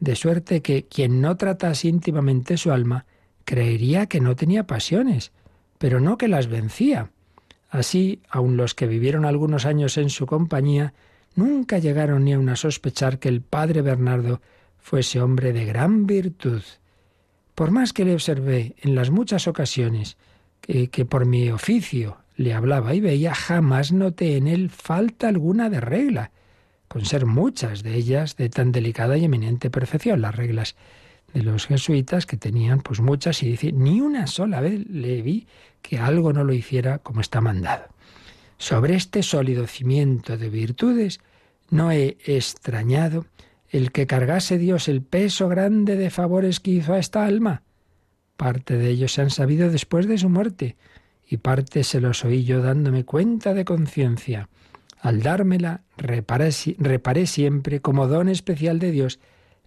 de 0.00 0.16
suerte 0.16 0.62
que 0.62 0.86
quien 0.86 1.20
no 1.20 1.36
tratase 1.36 1.88
íntimamente 1.88 2.56
su 2.56 2.72
alma 2.72 3.04
creería 3.44 4.06
que 4.06 4.20
no 4.20 4.34
tenía 4.34 4.66
pasiones, 4.66 5.32
pero 5.78 6.00
no 6.00 6.16
que 6.16 6.28
las 6.28 6.48
vencía. 6.48 7.10
Así, 7.68 8.20
aun 8.28 8.56
los 8.56 8.74
que 8.74 8.86
vivieron 8.86 9.24
algunos 9.24 9.66
años 9.66 9.98
en 9.98 10.10
su 10.10 10.26
compañía, 10.26 10.94
nunca 11.34 11.78
llegaron 11.78 12.24
ni 12.24 12.32
aun 12.32 12.48
a 12.48 12.56
sospechar 12.56 13.18
que 13.18 13.28
el 13.28 13.40
padre 13.40 13.82
Bernardo 13.82 14.40
fuese 14.78 15.20
hombre 15.20 15.52
de 15.52 15.64
gran 15.64 16.06
virtud. 16.06 16.62
Por 17.54 17.70
más 17.70 17.92
que 17.92 18.04
le 18.04 18.14
observé 18.14 18.74
en 18.80 18.94
las 18.94 19.10
muchas 19.10 19.46
ocasiones 19.46 20.16
que, 20.60 20.88
que 20.88 21.04
por 21.04 21.26
mi 21.26 21.50
oficio 21.50 22.18
le 22.36 22.54
hablaba 22.54 22.94
y 22.94 23.00
veía, 23.00 23.34
jamás 23.34 23.92
noté 23.92 24.36
en 24.36 24.46
él 24.46 24.70
falta 24.70 25.28
alguna 25.28 25.68
de 25.68 25.80
regla, 25.80 26.30
con 26.88 27.04
ser 27.04 27.26
muchas 27.26 27.82
de 27.82 27.94
ellas 27.94 28.36
de 28.36 28.48
tan 28.48 28.72
delicada 28.72 29.18
y 29.18 29.24
eminente 29.24 29.70
perfección. 29.70 30.22
Las 30.22 30.34
reglas 30.34 30.74
de 31.34 31.42
los 31.42 31.66
jesuitas 31.66 32.26
que 32.26 32.36
tenían 32.36 32.80
pues 32.80 33.00
muchas 33.00 33.42
y 33.42 33.50
dice, 33.50 33.72
ni 33.72 34.00
una 34.00 34.26
sola 34.26 34.60
vez 34.60 34.86
le 34.88 35.22
vi 35.22 35.46
que 35.82 35.98
algo 35.98 36.32
no 36.32 36.44
lo 36.44 36.52
hiciera 36.52 36.98
como 36.98 37.20
está 37.20 37.40
mandado. 37.40 37.84
Sobre 38.60 38.94
este 38.94 39.22
sólido 39.22 39.66
cimiento 39.66 40.36
de 40.36 40.50
virtudes 40.50 41.20
no 41.70 41.90
he 41.92 42.18
extrañado 42.26 43.24
el 43.70 43.90
que 43.90 44.06
cargase 44.06 44.58
Dios 44.58 44.86
el 44.86 45.00
peso 45.00 45.48
grande 45.48 45.96
de 45.96 46.10
favores 46.10 46.60
que 46.60 46.72
hizo 46.72 46.92
a 46.92 46.98
esta 46.98 47.24
alma. 47.24 47.62
Parte 48.36 48.76
de 48.76 48.90
ellos 48.90 49.14
se 49.14 49.22
han 49.22 49.30
sabido 49.30 49.70
después 49.70 50.06
de 50.06 50.18
su 50.18 50.28
muerte, 50.28 50.76
y 51.26 51.38
parte 51.38 51.84
se 51.84 52.02
los 52.02 52.22
oí 52.22 52.44
yo 52.44 52.60
dándome 52.60 53.06
cuenta 53.06 53.54
de 53.54 53.64
conciencia. 53.64 54.50
Al 55.00 55.22
dármela, 55.22 55.80
reparé, 55.96 57.26
siempre, 57.26 57.80
como 57.80 58.08
don 58.08 58.28
especial 58.28 58.78
de 58.78 58.90
Dios, 58.90 59.20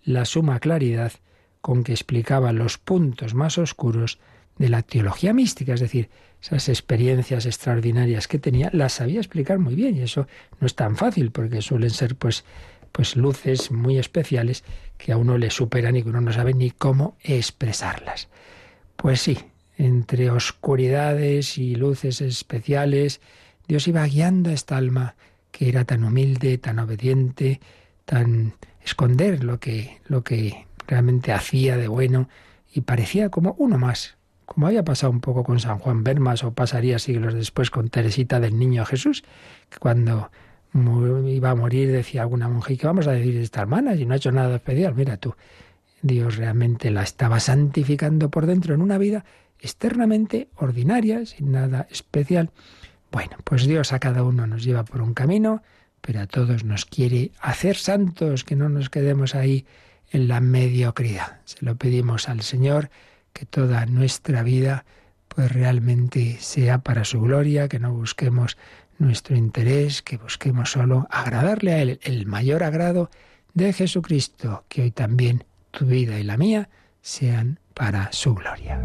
la 0.04 0.24
suma 0.26 0.60
claridad 0.60 1.14
con 1.62 1.84
que 1.84 1.94
explicaba 1.94 2.54
los 2.54 2.78
puntos 2.78 3.34
más 3.34 3.58
oscuros 3.58 4.20
de 4.58 4.70
la 4.70 4.82
teología 4.82 5.34
mística, 5.34 5.74
es 5.74 5.80
decir, 5.80 6.10
esas 6.42 6.70
experiencias 6.70 7.46
extraordinarias 7.46 8.28
que 8.28 8.40
tenía, 8.40 8.70
las 8.74 8.94
sabía 8.94 9.20
explicar 9.20 9.60
muy 9.60 9.76
bien, 9.76 9.96
y 9.96 10.02
eso 10.02 10.28
no 10.60 10.68
es 10.68 10.76
tan 10.76 10.96
fácil, 10.96 11.32
porque 11.32 11.62
suelen 11.62 11.90
ser 11.90 12.16
pues, 12.16 12.44
pues 12.92 13.16
luces 13.16 13.72
muy 13.72 13.98
especiales 13.98 14.64
que 14.98 15.12
a 15.12 15.18
uno 15.18 15.38
le 15.38 15.50
superan 15.50 15.96
y 15.96 16.04
que 16.04 16.10
uno 16.10 16.22
no 16.22 16.34
sabe 16.34 16.54
ni 16.54 16.72
cómo 16.72 17.18
expresarlas. 17.24 18.30
Pues 18.96 19.22
sí, 19.22 19.38
entre 19.78 20.30
oscuridades 20.30 21.58
y 21.58 21.76
luces 21.76 22.22
especiales, 22.22 23.22
Dios 23.68 23.88
iba 23.88 24.06
guiando 24.06 24.50
a 24.50 24.54
esta 24.54 24.78
alma 24.78 25.16
que 25.52 25.70
era 25.70 25.86
tan 25.86 26.04
humilde, 26.04 26.58
tan 26.58 26.80
obediente, 26.80 27.62
tan 28.06 28.54
esconder 28.84 29.44
lo 29.44 29.60
que, 29.60 30.02
lo 30.06 30.24
que 30.24 30.66
realmente 30.88 31.32
hacía 31.32 31.78
de 31.78 31.88
bueno 31.88 32.28
y 32.72 32.82
parecía 32.82 33.30
como 33.30 33.56
uno 33.58 33.78
más, 33.78 34.18
como 34.54 34.68
había 34.68 34.84
pasado 34.84 35.12
un 35.12 35.20
poco 35.20 35.44
con 35.44 35.60
San 35.60 35.80
Juan 35.80 36.04
Bermas 36.04 36.44
o 36.44 36.54
pasaría 36.54 37.00
siglos 37.00 37.34
después 37.34 37.70
con 37.70 37.90
Teresita 37.90 38.40
del 38.40 38.58
Niño 38.58 38.86
Jesús, 38.86 39.24
que 39.70 39.80
cuando 39.80 40.30
iba 40.74 41.50
a 41.50 41.56
morir 41.56 41.92
decía 41.92 42.22
alguna 42.22 42.48
monja, 42.48 42.74
¿y 42.74 42.78
qué 42.78 42.88
vamos 42.88 43.08
a 43.08 43.12
decir 43.12 43.34
de 43.34 43.44
esta 43.44 43.62
hermana 43.62 43.96
si 43.96 44.06
no 44.06 44.14
ha 44.14 44.18
hecho 44.18 44.32
nada 44.32 44.56
especial? 44.56 44.96
Mira 44.96 45.18
tú, 45.18 45.36
Dios 46.02 46.38
realmente 46.38 46.92
la 46.92 47.04
estaba 47.04 47.40
santificando 47.40 48.30
por 48.30 48.46
dentro 48.46 48.74
en 48.74 48.82
una 48.82 48.98
vida 48.98 49.26
externamente 49.60 50.50
ordinaria, 50.56 51.26
sin 51.26 51.52
nada 51.52 51.88
especial. 51.90 52.52
Bueno, 53.12 53.38
pues 53.44 53.66
Dios 53.66 53.94
a 53.94 54.00
cada 54.00 54.24
uno 54.24 54.46
nos 54.48 54.64
lleva 54.64 54.84
por 54.84 55.02
un 55.02 55.14
camino, 55.14 55.64
pero 56.02 56.20
a 56.20 56.28
todos 56.28 56.64
nos 56.64 56.86
quiere 56.86 57.32
hacer 57.40 57.78
santos, 57.78 58.44
que 58.44 58.56
no 58.56 58.68
nos 58.70 58.90
quedemos 58.90 59.36
ahí 59.36 59.66
en 60.12 60.28
la 60.28 60.42
mediocridad. 60.42 61.40
Se 61.46 61.64
lo 61.66 61.76
pedimos 61.76 62.28
al 62.28 62.42
Señor, 62.42 62.90
que 63.34 63.46
toda 63.46 63.86
nuestra 63.86 64.44
vida 64.44 64.86
pues 65.28 65.52
realmente 65.52 66.38
sea 66.40 66.80
para 66.80 67.06
su 67.06 67.20
gloria, 67.22 67.68
que 67.68 67.80
no 67.80 67.92
busquemos 67.94 68.58
nuestro 69.00 69.36
interés, 69.36 70.02
que 70.02 70.18
busquemos 70.18 70.72
solo 70.72 71.08
agradarle 71.10 71.74
a 71.74 71.82
Él, 71.82 72.00
el 72.04 72.28
mayor 72.28 72.64
agrado 72.64 73.10
de 73.54 73.74
Jesucristo, 73.74 74.64
que 74.70 74.84
hoy 74.84 74.92
también 74.92 75.44
tu 75.72 75.86
vida 75.86 76.20
y 76.20 76.24
la 76.24 76.38
mía 76.38 76.70
sean 77.02 77.60
para 77.74 78.12
su 78.12 78.36
gloria. 78.36 78.82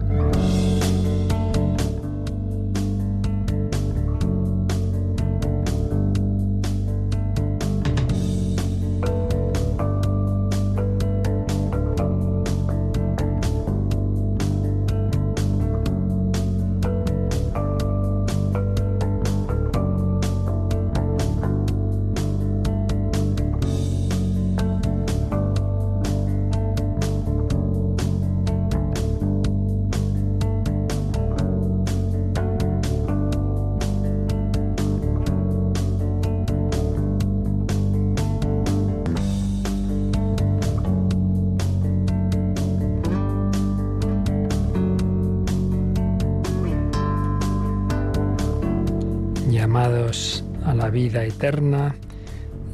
Vida 50.99 51.25
eterna, 51.25 51.95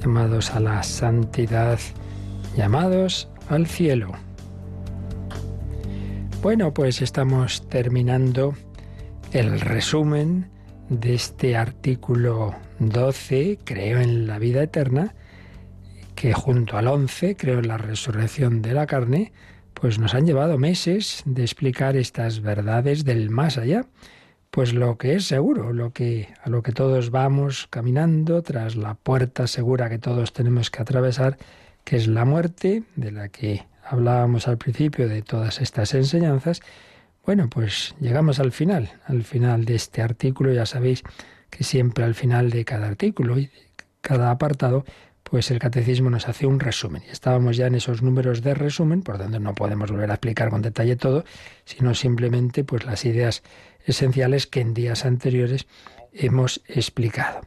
llamados 0.01 0.53
a 0.53 0.59
la 0.59 0.83
santidad, 0.83 1.79
llamados 2.57 3.29
al 3.51 3.67
cielo. 3.67 4.13
Bueno, 6.41 6.73
pues 6.73 7.03
estamos 7.03 7.69
terminando 7.69 8.55
el 9.33 9.61
resumen 9.61 10.49
de 10.89 11.13
este 11.13 11.55
artículo 11.55 12.55
12, 12.79 13.59
creo 13.63 14.01
en 14.01 14.27
la 14.27 14.39
vida 14.39 14.63
eterna, 14.63 15.15
que 16.15 16.33
junto 16.33 16.79
al 16.79 16.89
11, 16.89 17.37
creo 17.37 17.59
en 17.59 17.69
la 17.69 17.77
resurrección 17.77 18.63
de 18.63 18.73
la 18.73 18.87
carne, 18.87 19.33
pues 19.75 19.99
nos 19.99 20.15
han 20.15 20.25
llevado 20.25 20.57
meses 20.57 21.23
de 21.27 21.43
explicar 21.43 21.95
estas 21.95 22.41
verdades 22.41 23.05
del 23.05 23.29
más 23.29 23.59
allá. 23.59 23.85
Pues 24.55 24.73
lo 24.73 24.99
que 24.99 25.17
es 25.17 25.25
seguro, 25.25 25.73
lo 25.73 25.93
que 25.93 26.29
a 26.41 26.49
lo 26.49 26.63
que 26.63 26.71
todos 26.71 27.11
vamos 27.11 27.67
caminando 27.71 28.41
tras 28.41 28.77
la 28.77 28.95
puerta 28.95 29.49
segura 29.49 29.91
que 29.91 29.99
todos 29.99 30.33
tenemos 30.33 30.71
que 30.71 30.81
atravesar, 30.81 31.39
que 31.83 31.97
es 31.97 32.07
la 32.07 32.25
muerte, 32.25 32.85
de 32.95 33.11
la 33.11 33.31
que 33.31 33.67
hablábamos 33.85 34.47
al 34.47 34.57
principio 34.57 35.09
de 35.09 35.23
todas 35.23 35.61
estas 35.61 35.93
enseñanzas, 35.95 36.61
bueno, 37.27 37.51
pues 37.51 37.97
llegamos 37.99 38.39
al 38.39 38.53
final, 38.53 38.93
al 39.07 39.25
final 39.25 39.65
de 39.65 39.75
este 39.75 40.03
artículo, 40.03 40.53
ya 40.53 40.67
sabéis 40.67 41.03
que 41.51 41.65
siempre 41.65 42.05
al 42.05 42.15
final 42.15 42.51
de 42.51 42.65
cada 42.65 42.87
artículo 42.87 43.37
y 43.41 43.51
cada 44.03 44.31
apartado 44.31 44.85
pues 45.25 45.51
el 45.51 45.59
catecismo 45.59 46.11
nos 46.11 46.29
hace 46.29 46.47
un 46.47 46.61
resumen. 46.61 47.03
Estábamos 47.11 47.57
ya 47.57 47.67
en 47.67 47.75
esos 47.75 48.03
números 48.03 48.43
de 48.43 48.55
resumen, 48.55 49.03
por 49.03 49.19
donde 49.19 49.41
no 49.41 49.53
podemos 49.55 49.91
volver 49.91 50.13
a 50.13 50.15
explicar 50.15 50.51
con 50.51 50.63
detalle 50.63 50.95
todo, 50.95 51.25
sino 51.65 51.93
simplemente 51.95 52.63
pues 52.63 52.85
las 52.85 53.05
ideas 53.05 53.43
esenciales 53.85 54.47
que 54.47 54.61
en 54.61 54.75
días 54.75 55.05
anteriores 55.05 55.67
hemos 56.13 56.63
explicado. 56.67 57.43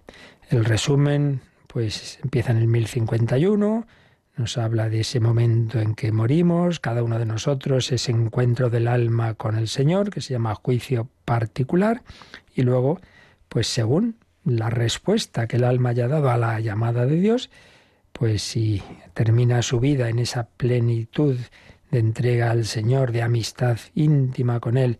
El 0.50 0.66
resumen 0.66 1.42
pues 1.68 2.20
empieza 2.24 2.52
en 2.52 2.58
el 2.58 2.68
1051, 2.68 3.86
nos 4.38 4.58
habla 4.58 4.90
de 4.90 5.02
ese 5.02 5.20
momento 5.20 5.80
en 5.80 5.96
que 5.96 6.12
morimos, 6.12 6.80
cada 6.80 7.04
uno 7.04 7.20
de 7.20 7.26
nosotros, 7.26 7.92
ese 7.92 8.12
encuentro 8.12 8.70
del 8.70 8.88
alma 8.88 9.34
con 9.34 9.58
el 9.58 9.68
Señor, 9.68 10.10
que 10.10 10.22
se 10.22 10.34
llama 10.34 10.56
juicio 10.56 11.10
particular, 11.26 12.04
y 12.56 12.62
luego, 12.62 13.00
pues 13.50 13.68
según 13.68 14.16
la 14.46 14.70
respuesta 14.70 15.48
que 15.48 15.58
el 15.58 15.64
alma 15.64 15.90
haya 15.90 16.08
dado 16.08 16.30
a 16.30 16.38
la 16.38 16.60
llamada 16.60 17.06
de 17.06 17.20
Dios, 17.20 17.50
pues 18.14 18.42
si 18.42 18.82
termina 19.14 19.62
su 19.62 19.80
vida 19.80 20.10
en 20.10 20.20
esa 20.20 20.48
plenitud 20.48 21.36
de 21.92 22.00
entrega 22.00 22.52
al 22.52 22.66
Señor, 22.66 23.12
de 23.12 23.24
amistad 23.24 23.78
íntima 23.94 24.60
con 24.60 24.78
Él, 24.78 25.00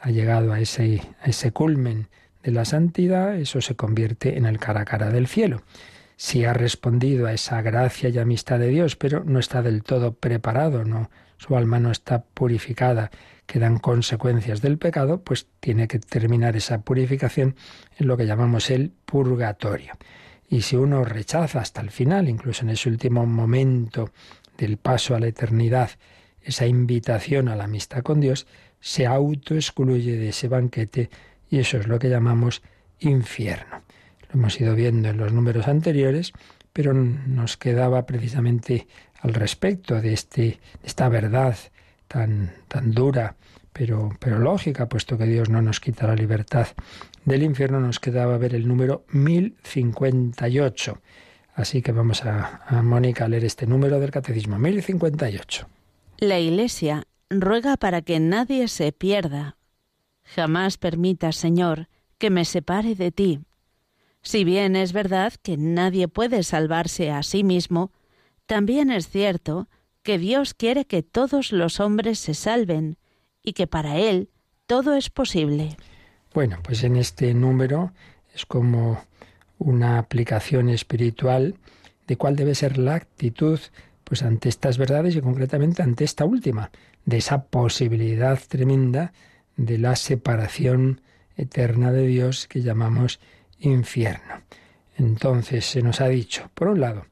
ha 0.00 0.10
llegado 0.10 0.52
a 0.52 0.60
ese, 0.60 1.02
a 1.20 1.26
ese 1.26 1.52
culmen 1.52 2.08
de 2.42 2.52
la 2.52 2.64
santidad, 2.64 3.36
eso 3.36 3.60
se 3.60 3.76
convierte 3.76 4.36
en 4.36 4.46
el 4.46 4.58
cara 4.58 4.82
a 4.82 4.84
cara 4.84 5.10
del 5.10 5.26
cielo. 5.26 5.62
Si 6.16 6.44
ha 6.44 6.52
respondido 6.52 7.26
a 7.26 7.32
esa 7.32 7.62
gracia 7.62 8.08
y 8.08 8.18
amistad 8.18 8.58
de 8.58 8.68
Dios, 8.68 8.96
pero 8.96 9.22
no 9.24 9.38
está 9.38 9.62
del 9.62 9.82
todo 9.82 10.14
preparado, 10.14 10.84
no, 10.84 11.10
su 11.36 11.56
alma 11.56 11.78
no 11.78 11.90
está 11.90 12.22
purificada, 12.22 13.10
quedan 13.46 13.78
consecuencias 13.78 14.60
del 14.60 14.78
pecado, 14.78 15.22
pues 15.22 15.46
tiene 15.60 15.88
que 15.88 15.98
terminar 15.98 16.56
esa 16.56 16.82
purificación 16.82 17.56
en 17.96 18.06
lo 18.06 18.16
que 18.16 18.26
llamamos 18.26 18.70
el 18.70 18.92
purgatorio. 19.04 19.94
Y 20.48 20.62
si 20.62 20.76
uno 20.76 21.04
rechaza 21.04 21.60
hasta 21.60 21.80
el 21.80 21.90
final, 21.90 22.28
incluso 22.28 22.62
en 22.62 22.70
ese 22.70 22.88
último 22.88 23.24
momento 23.26 24.10
del 24.56 24.76
paso 24.76 25.14
a 25.14 25.20
la 25.20 25.28
eternidad, 25.28 25.90
esa 26.42 26.66
invitación 26.66 27.48
a 27.48 27.56
la 27.56 27.64
amistad 27.64 28.02
con 28.02 28.20
Dios, 28.20 28.46
se 28.80 29.06
autoexcluye 29.06 30.16
de 30.16 30.28
ese 30.30 30.48
banquete 30.48 31.10
y 31.50 31.58
eso 31.58 31.78
es 31.78 31.86
lo 31.86 31.98
que 31.98 32.08
llamamos 32.08 32.62
infierno. 33.00 33.82
Lo 34.28 34.40
hemos 34.40 34.60
ido 34.60 34.74
viendo 34.74 35.08
en 35.08 35.16
los 35.16 35.32
números 35.32 35.68
anteriores, 35.68 36.32
pero 36.72 36.92
nos 36.94 37.56
quedaba 37.56 38.06
precisamente 38.06 38.86
al 39.20 39.34
respecto 39.34 40.00
de, 40.00 40.12
este, 40.12 40.60
esta 40.82 41.08
verdad 41.08 41.56
tan, 42.06 42.52
tan 42.68 42.92
dura, 42.92 43.36
pero, 43.72 44.10
pero 44.18 44.38
lógica, 44.38 44.88
puesto 44.88 45.18
que 45.18 45.24
Dios 45.24 45.48
no 45.48 45.62
nos 45.62 45.80
quita 45.80 46.06
la 46.06 46.14
libertad 46.14 46.68
del 47.24 47.42
infierno, 47.42 47.80
nos 47.80 48.00
quedaba 48.00 48.38
ver 48.38 48.54
el 48.54 48.68
número 48.68 49.04
1058. 49.10 51.00
Así 51.54 51.82
que 51.82 51.92
vamos 51.92 52.24
a, 52.24 52.62
a 52.66 52.82
Mónica 52.82 53.24
a 53.24 53.28
leer 53.28 53.44
este 53.44 53.66
número 53.66 53.98
del 53.98 54.10
Catecismo, 54.10 54.58
1058. 54.58 55.66
La 56.18 56.38
Iglesia 56.38 57.02
ruega 57.30 57.76
para 57.76 58.02
que 58.02 58.20
nadie 58.20 58.68
se 58.68 58.92
pierda. 58.92 59.56
Jamás 60.24 60.78
permitas, 60.78 61.36
Señor, 61.36 61.88
que 62.18 62.30
me 62.30 62.44
separe 62.44 62.94
de 62.94 63.12
ti. 63.12 63.40
Si 64.22 64.44
bien 64.44 64.76
es 64.76 64.92
verdad 64.92 65.32
que 65.42 65.56
nadie 65.56 66.08
puede 66.08 66.42
salvarse 66.42 67.10
a 67.10 67.22
sí 67.22 67.44
mismo, 67.44 67.92
también 68.46 68.90
es 68.90 69.08
cierto 69.08 69.68
que 70.02 70.18
Dios 70.18 70.54
quiere 70.54 70.86
que 70.86 71.02
todos 71.02 71.52
los 71.52 71.80
hombres 71.80 72.18
se 72.18 72.34
salven 72.34 72.98
y 73.42 73.52
que 73.52 73.66
para 73.66 73.98
Él 73.98 74.30
todo 74.66 74.94
es 74.94 75.10
posible. 75.10 75.76
Bueno, 76.34 76.58
pues 76.62 76.82
en 76.84 76.96
este 76.96 77.32
número 77.34 77.92
es 78.34 78.44
como 78.44 79.02
una 79.58 79.98
aplicación 79.98 80.68
espiritual 80.68 81.56
de 82.06 82.16
cuál 82.16 82.36
debe 82.36 82.54
ser 82.54 82.78
la 82.78 82.94
actitud 82.94 83.60
pues 84.04 84.22
ante 84.22 84.48
estas 84.48 84.78
verdades 84.78 85.16
y 85.16 85.20
concretamente 85.20 85.82
ante 85.82 86.04
esta 86.04 86.24
última, 86.24 86.70
de 87.08 87.16
esa 87.16 87.44
posibilidad 87.44 88.38
tremenda 88.48 89.14
de 89.56 89.78
la 89.78 89.96
separación 89.96 91.00
eterna 91.38 91.90
de 91.90 92.06
Dios 92.06 92.46
que 92.46 92.60
llamamos 92.60 93.18
infierno. 93.60 94.42
Entonces 94.98 95.64
se 95.64 95.80
nos 95.80 96.02
ha 96.02 96.08
dicho, 96.08 96.50
por 96.52 96.68
un 96.68 96.80
lado, 96.80 97.06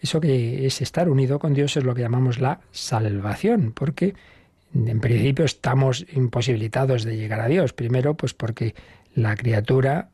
eso 0.00 0.20
que 0.20 0.66
es 0.66 0.80
estar 0.80 1.08
unido 1.08 1.40
con 1.40 1.52
Dios 1.52 1.76
es 1.76 1.82
lo 1.82 1.96
que 1.96 2.02
llamamos 2.02 2.38
la 2.38 2.60
salvación, 2.70 3.72
porque 3.72 4.14
en 4.72 5.00
principio 5.00 5.44
estamos 5.44 6.06
imposibilitados 6.14 7.02
de 7.02 7.16
llegar 7.16 7.40
a 7.40 7.48
Dios. 7.48 7.72
Primero, 7.72 8.14
pues 8.14 8.34
porque 8.34 8.76
la 9.16 9.34
criatura, 9.34 10.10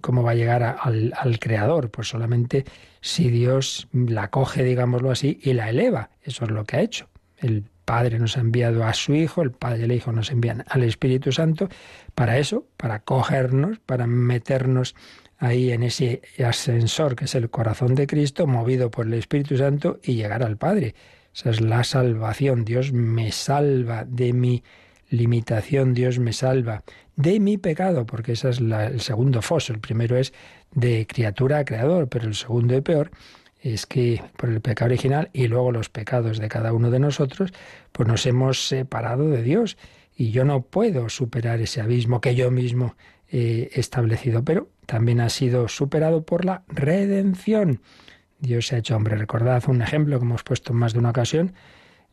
¿cómo 0.00 0.22
va 0.22 0.30
a 0.30 0.36
llegar 0.36 0.62
al, 0.62 1.12
al, 1.18 1.40
Creador? 1.40 1.90
Pues 1.90 2.06
solamente 2.06 2.64
si 3.00 3.30
Dios 3.30 3.88
la 3.92 4.30
coge, 4.30 4.62
digámoslo 4.62 5.10
así, 5.10 5.40
y 5.42 5.54
la 5.54 5.70
eleva. 5.70 6.10
Eso 6.22 6.44
es 6.44 6.52
lo 6.52 6.64
que 6.64 6.76
ha 6.76 6.82
hecho. 6.82 7.08
El 7.36 7.64
Padre 7.90 8.20
nos 8.20 8.36
ha 8.36 8.40
enviado 8.40 8.84
a 8.84 8.94
su 8.94 9.16
Hijo, 9.16 9.42
el 9.42 9.50
Padre 9.50 9.80
y 9.80 9.82
el 9.82 9.90
Hijo 9.90 10.12
nos 10.12 10.30
envían 10.30 10.64
al 10.68 10.84
Espíritu 10.84 11.32
Santo 11.32 11.68
para 12.14 12.38
eso, 12.38 12.64
para 12.76 13.00
cogernos, 13.00 13.80
para 13.80 14.06
meternos 14.06 14.94
ahí 15.38 15.72
en 15.72 15.82
ese 15.82 16.22
ascensor 16.46 17.16
que 17.16 17.24
es 17.24 17.34
el 17.34 17.50
corazón 17.50 17.96
de 17.96 18.06
Cristo, 18.06 18.46
movido 18.46 18.92
por 18.92 19.06
el 19.06 19.14
Espíritu 19.14 19.56
Santo 19.56 19.98
y 20.04 20.14
llegar 20.14 20.44
al 20.44 20.56
Padre. 20.56 20.94
Esa 21.34 21.50
es 21.50 21.60
la 21.60 21.82
salvación. 21.82 22.64
Dios 22.64 22.92
me 22.92 23.32
salva 23.32 24.04
de 24.04 24.34
mi 24.34 24.62
limitación, 25.08 25.92
Dios 25.92 26.20
me 26.20 26.32
salva 26.32 26.84
de 27.16 27.40
mi 27.40 27.58
pecado, 27.58 28.06
porque 28.06 28.32
ese 28.34 28.50
es 28.50 28.60
el 28.60 29.00
segundo 29.00 29.42
foso. 29.42 29.72
El 29.72 29.80
primero 29.80 30.16
es 30.16 30.32
de 30.70 31.08
criatura 31.08 31.58
a 31.58 31.64
creador, 31.64 32.08
pero 32.08 32.28
el 32.28 32.36
segundo 32.36 32.76
y 32.76 32.82
peor 32.82 33.10
es 33.62 33.86
que 33.86 34.22
por 34.36 34.48
el 34.48 34.60
pecado 34.60 34.90
original 34.90 35.30
y 35.32 35.48
luego 35.48 35.72
los 35.72 35.88
pecados 35.88 36.38
de 36.38 36.48
cada 36.48 36.72
uno 36.72 36.90
de 36.90 36.98
nosotros, 36.98 37.52
pues 37.92 38.08
nos 38.08 38.24
hemos 38.26 38.66
separado 38.66 39.28
de 39.28 39.42
Dios 39.42 39.76
y 40.16 40.30
yo 40.30 40.44
no 40.44 40.62
puedo 40.62 41.08
superar 41.08 41.60
ese 41.60 41.80
abismo 41.80 42.20
que 42.20 42.34
yo 42.34 42.50
mismo 42.50 42.96
he 43.28 43.70
establecido, 43.74 44.44
pero 44.44 44.68
también 44.86 45.20
ha 45.20 45.28
sido 45.28 45.68
superado 45.68 46.24
por 46.24 46.44
la 46.44 46.62
redención. 46.68 47.80
Dios 48.40 48.66
se 48.66 48.76
ha 48.76 48.78
hecho 48.78 48.96
hombre. 48.96 49.16
Recordad 49.16 49.62
un 49.68 49.82
ejemplo 49.82 50.18
que 50.18 50.24
hemos 50.24 50.42
puesto 50.42 50.72
en 50.72 50.78
más 50.78 50.94
de 50.94 50.98
una 50.98 51.10
ocasión, 51.10 51.52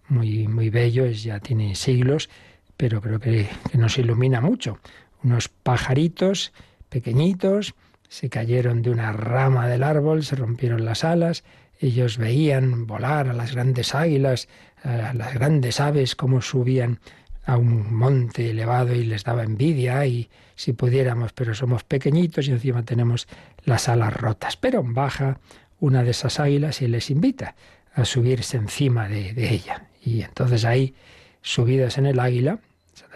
muy, 0.09 0.47
muy 0.47 0.69
bello, 0.69 1.05
es, 1.05 1.23
ya 1.23 1.39
tiene 1.39 1.75
siglos, 1.75 2.29
pero 2.75 3.01
creo 3.01 3.19
que, 3.19 3.47
que 3.71 3.77
nos 3.77 3.97
ilumina 3.97 4.41
mucho. 4.41 4.79
Unos 5.23 5.47
pajaritos 5.49 6.53
pequeñitos 6.89 7.73
se 8.07 8.29
cayeron 8.29 8.81
de 8.81 8.89
una 8.89 9.11
rama 9.11 9.67
del 9.67 9.83
árbol, 9.83 10.23
se 10.23 10.35
rompieron 10.35 10.85
las 10.85 11.03
alas, 11.03 11.43
ellos 11.79 12.17
veían 12.17 12.87
volar 12.87 13.29
a 13.29 13.33
las 13.33 13.53
grandes 13.53 13.93
águilas, 13.93 14.47
a 14.83 15.13
las 15.13 15.33
grandes 15.33 15.79
aves, 15.79 16.15
como 16.15 16.41
subían 16.41 16.99
a 17.45 17.57
un 17.57 17.93
monte 17.93 18.49
elevado 18.49 18.93
y 18.93 19.03
les 19.03 19.23
daba 19.23 19.43
envidia 19.43 20.05
y 20.05 20.29
si 20.55 20.73
pudiéramos, 20.73 21.33
pero 21.33 21.53
somos 21.53 21.83
pequeñitos 21.83 22.47
y 22.47 22.51
encima 22.51 22.83
tenemos 22.83 23.27
las 23.63 23.87
alas 23.87 24.13
rotas. 24.13 24.57
Pero 24.57 24.83
baja 24.83 25.39
una 25.79 26.03
de 26.03 26.11
esas 26.11 26.39
águilas 26.39 26.81
y 26.81 26.87
les 26.87 27.09
invita 27.09 27.55
a 27.93 28.05
subirse 28.05 28.57
encima 28.57 29.07
de, 29.07 29.33
de 29.33 29.53
ella. 29.53 29.85
Y 30.03 30.21
entonces 30.21 30.65
ahí, 30.65 30.93
subidas 31.41 31.97
en 31.97 32.07
el 32.07 32.19
águila, 32.19 32.59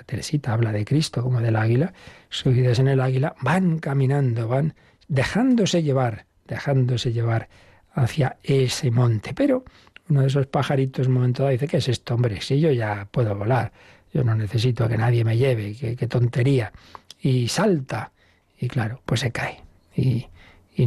Teresita 0.06 0.54
habla 0.54 0.72
de 0.72 0.86
Cristo 0.86 1.22
como 1.22 1.42
del 1.42 1.56
águila, 1.56 1.94
subidas 2.30 2.80
en 2.80 2.88
el 2.88 3.02
águila, 3.02 3.36
van 3.42 3.80
caminando, 3.80 4.48
van 4.48 4.74
dejándose 5.08 5.84
llevar, 5.84 6.26
dejándose 6.48 7.12
llevar 7.12 7.50
hacia 7.94 8.38
ese 8.44 8.92
monte. 8.92 9.34
Pero 9.34 9.66
uno 10.10 10.22
de 10.22 10.28
esos 10.28 10.48
pajaritos 10.48 11.08
un 11.08 11.14
momento 11.14 11.44
dado 11.44 11.52
dice, 11.52 11.68
¿qué 11.68 11.78
es 11.78 11.88
esto, 11.88 12.16
hombre? 12.16 12.42
Si 12.42 12.60
yo 12.60 12.72
ya 12.72 13.08
puedo 13.12 13.36
volar, 13.36 13.72
yo 14.14 14.24
no 14.24 14.36
necesito 14.36 14.88
que 14.88 14.98
nadie 14.98 15.24
me 15.24 15.38
lleve, 15.38 15.76
qué, 15.76 16.08
tontería. 16.08 16.72
Y 17.22 17.48
salta, 17.48 18.12
y 18.60 18.68
claro, 18.68 19.02
pues 19.06 19.22
se 19.22 19.32
cae. 19.32 19.62
Y, 19.96 20.28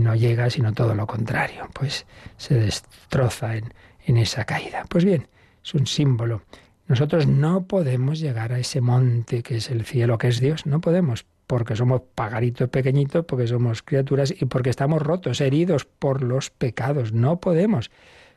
no 0.01 0.17
llega, 0.17 0.51
sino 0.51 0.73
todo 0.73 0.93
lo 0.97 1.07
contrario, 1.07 1.69
pues 1.73 2.05
se 2.37 2.57
destroza 2.57 3.55
en 3.55 4.17
esa 4.17 4.45
caída. 4.45 4.85
Pues 4.89 5.05
bien, 5.05 5.29
es 5.63 5.73
un 5.75 5.87
símbolo. 5.87 6.43
Nosotros 6.87 7.27
no 7.27 7.67
podemos 7.67 8.21
llegar 8.21 8.53
a 8.53 8.59
ese 8.59 8.81
monte 8.81 9.43
que 9.43 9.57
es 9.57 9.71
el 9.71 9.85
cielo, 9.85 10.19
que 10.19 10.29
es 10.29 10.41
Dios, 10.41 10.67
no 10.67 10.81
podemos, 10.81 11.25
porque 11.47 11.77
somos 11.77 12.03
pagaritos 12.15 12.69
pequeñitos, 12.69 13.25
porque 13.25 13.47
somos 13.47 13.83
criaturas 13.83 14.35
y 14.39 14.45
porque 14.45 14.71
estamos 14.71 15.01
rotos, 15.01 15.41
heridos 15.41 15.87
por 15.87 16.23
los 16.23 16.51
pecados. 16.51 17.13
No 17.13 17.41
podemos. 17.41 17.91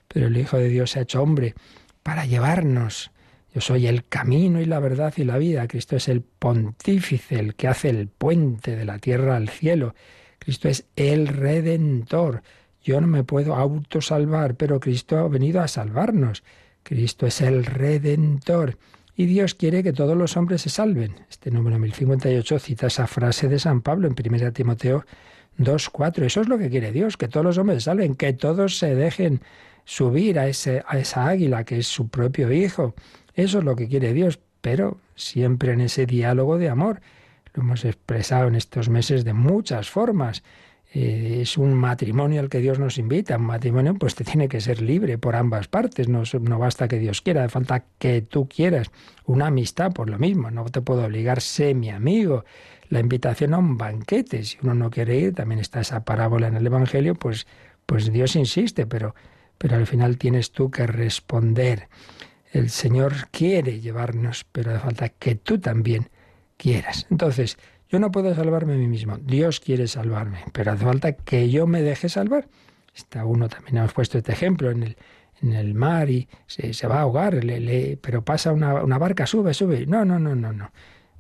Pero 0.08 0.28
el 0.28 0.38
Hijo 0.38 0.58
de 0.58 0.70
Dios 0.70 0.92
se 0.92 1.00
ha 1.00 1.02
hecho 1.02 1.22
hombre 1.22 1.56
para 2.04 2.26
llevarnos. 2.26 3.12
Yo 3.54 3.60
soy 3.60 3.88
el 3.88 4.06
camino 4.06 4.62
y 4.62 4.66
la 4.66 4.80
verdad 4.80 5.14
y 5.18 5.26
la 5.26 5.38
vida. 5.38 5.68
Cristo 5.68 5.98
es 5.98 6.08
el 6.08 6.22
pontífice, 6.22 7.40
el 7.40 7.56
que 7.56 7.68
hace 7.68 7.90
el 7.90 8.08
puente 8.08 8.76
de 8.76 8.86
la 8.86 9.00
tierra 9.00 9.36
al 9.36 9.50
cielo. 9.50 9.94
Cristo 10.40 10.70
es 10.70 10.86
el 10.96 11.28
redentor. 11.28 12.44
Yo 12.82 13.02
no 13.02 13.08
me 13.08 13.26
puedo 13.26 13.56
autosalvar, 13.56 14.56
pero 14.56 14.80
Cristo 14.80 15.18
ha 15.18 15.28
venido 15.28 15.60
a 15.60 15.68
salvarnos. 15.68 16.44
Cristo 16.88 17.28
es 17.28 17.42
el 17.42 17.66
redentor. 17.66 18.78
Y 19.14 19.26
Dios 19.26 19.56
quiere 19.56 19.84
que 19.84 19.92
todos 19.92 20.16
los 20.16 20.38
hombres 20.38 20.62
se 20.62 20.70
salven. 20.70 21.16
Este 21.30 21.52
número 21.52 21.78
1058 21.80 22.60
cita 22.60 22.88
esa 22.88 23.08
frase 23.08 23.50
de 23.50 23.60
San 23.60 23.82
Pablo 23.82 24.08
en 24.08 24.16
1 24.18 24.54
Timoteo 24.54 25.04
2.4. 25.58 26.24
Eso 26.26 26.40
es 26.40 26.48
lo 26.48 26.58
que 26.58 26.70
quiere 26.70 26.94
Dios, 26.94 27.18
que 27.18 27.28
todos 27.28 27.46
los 27.46 27.58
hombres 27.58 27.84
se 27.84 27.90
salven, 27.90 28.16
que 28.16 28.32
todos 28.32 28.78
se 28.78 28.96
dejen 28.96 29.42
subir 29.84 30.40
a, 30.40 30.48
ese, 30.48 30.82
a 30.88 30.98
esa 30.98 31.28
águila 31.28 31.66
que 31.66 31.80
es 31.80 31.88
su 31.88 32.08
propio 32.08 32.54
Hijo. 32.54 32.96
Eso 33.34 33.60
es 33.60 33.66
lo 33.66 33.76
que 33.76 33.90
quiere 33.90 34.14
Dios, 34.14 34.40
pero 34.62 34.98
siempre 35.16 35.74
en 35.74 35.82
ese 35.82 36.06
diálogo 36.06 36.58
de 36.58 36.70
amor. 36.70 37.02
Lo 37.54 37.64
hemos 37.64 37.84
expresado 37.84 38.48
en 38.48 38.56
estos 38.56 38.88
meses 38.88 39.26
de 39.26 39.34
muchas 39.34 39.90
formas. 39.90 40.42
Eh, 40.94 41.40
es 41.42 41.58
un 41.58 41.74
matrimonio 41.74 42.40
al 42.40 42.50
que 42.50 42.60
Dios 42.60 42.80
nos 42.80 42.98
invita. 42.98 43.38
Un 43.38 43.46
matrimonio 43.46 43.94
pues 43.96 44.16
te 44.16 44.24
tiene 44.24 44.48
que 44.48 44.62
ser 44.62 44.82
libre 44.82 45.18
por 45.18 45.36
ambas 45.36 45.68
partes. 45.68 46.08
No, 46.08 46.24
no 46.42 46.60
basta 46.60 46.88
que 46.88 47.00
Dios 47.00 47.22
quiera, 47.22 47.48
falta 47.50 47.86
que 48.00 48.22
tú 48.22 48.48
quieras. 48.48 48.92
Una 49.26 49.48
amistad 49.48 49.92
por 49.92 50.10
lo 50.10 50.18
mismo. 50.18 50.50
No 50.52 50.66
te 50.66 50.82
puedo 50.82 51.06
obligar, 51.06 51.42
sé 51.42 51.74
mi 51.74 51.90
amigo. 51.90 52.46
La 52.90 53.00
invitación 53.00 53.54
a 53.54 53.58
un 53.58 53.78
banquete. 53.78 54.44
Si 54.44 54.58
uno 54.64 54.74
no 54.74 54.90
quiere 54.90 55.18
ir, 55.18 55.36
también 55.36 55.60
está 55.60 55.82
esa 55.82 56.06
parábola 56.06 56.48
en 56.48 56.56
el 56.56 56.66
Evangelio, 56.66 57.16
pues, 57.16 57.48
pues 57.86 58.12
Dios 58.12 58.36
insiste, 58.36 58.86
pero, 58.86 59.14
pero 59.58 59.76
al 59.76 59.88
final 59.88 60.18
tienes 60.18 60.52
tú 60.52 60.72
que 60.72 60.88
responder. 60.88 61.90
El 62.54 62.70
Señor 62.70 63.28
quiere 63.30 63.82
llevarnos, 63.82 64.46
pero 64.52 64.72
hace 64.72 64.80
falta 64.80 65.10
que 65.10 65.36
tú 65.36 65.60
también 65.60 66.10
quieras. 66.56 67.06
Entonces, 67.12 67.58
yo 67.90 68.00
no 68.00 68.12
puedo 68.12 68.34
salvarme 68.36 68.74
a 68.74 68.78
mí 68.78 68.88
mismo. 68.88 69.18
Dios 69.18 69.60
quiere 69.60 69.88
salvarme, 69.88 70.40
pero 70.52 70.72
hace 70.72 70.84
falta 70.84 71.14
que 71.14 71.50
yo 71.50 71.68
me 71.68 71.82
deje 71.82 72.10
salvar. 72.10 72.48
Está 72.94 73.26
uno, 73.26 73.48
también 73.48 73.78
hemos 73.78 73.94
puesto 73.94 74.18
este 74.18 74.32
ejemplo 74.32 74.72
en 74.72 74.84
el, 74.84 74.98
en 75.42 75.54
el 75.54 75.74
mar 75.74 76.10
y 76.10 76.28
se, 76.48 76.88
va 76.88 76.98
a 76.98 77.02
ahogar, 77.02 77.40
pero 78.02 78.26
pasa 78.26 78.52
una, 78.52 78.84
una, 78.84 78.98
barca, 78.98 79.28
sube, 79.28 79.54
sube. 79.54 79.86
No, 79.86 80.04
no, 80.04 80.20
no, 80.20 80.36
no, 80.36 80.52
no. 80.52 80.72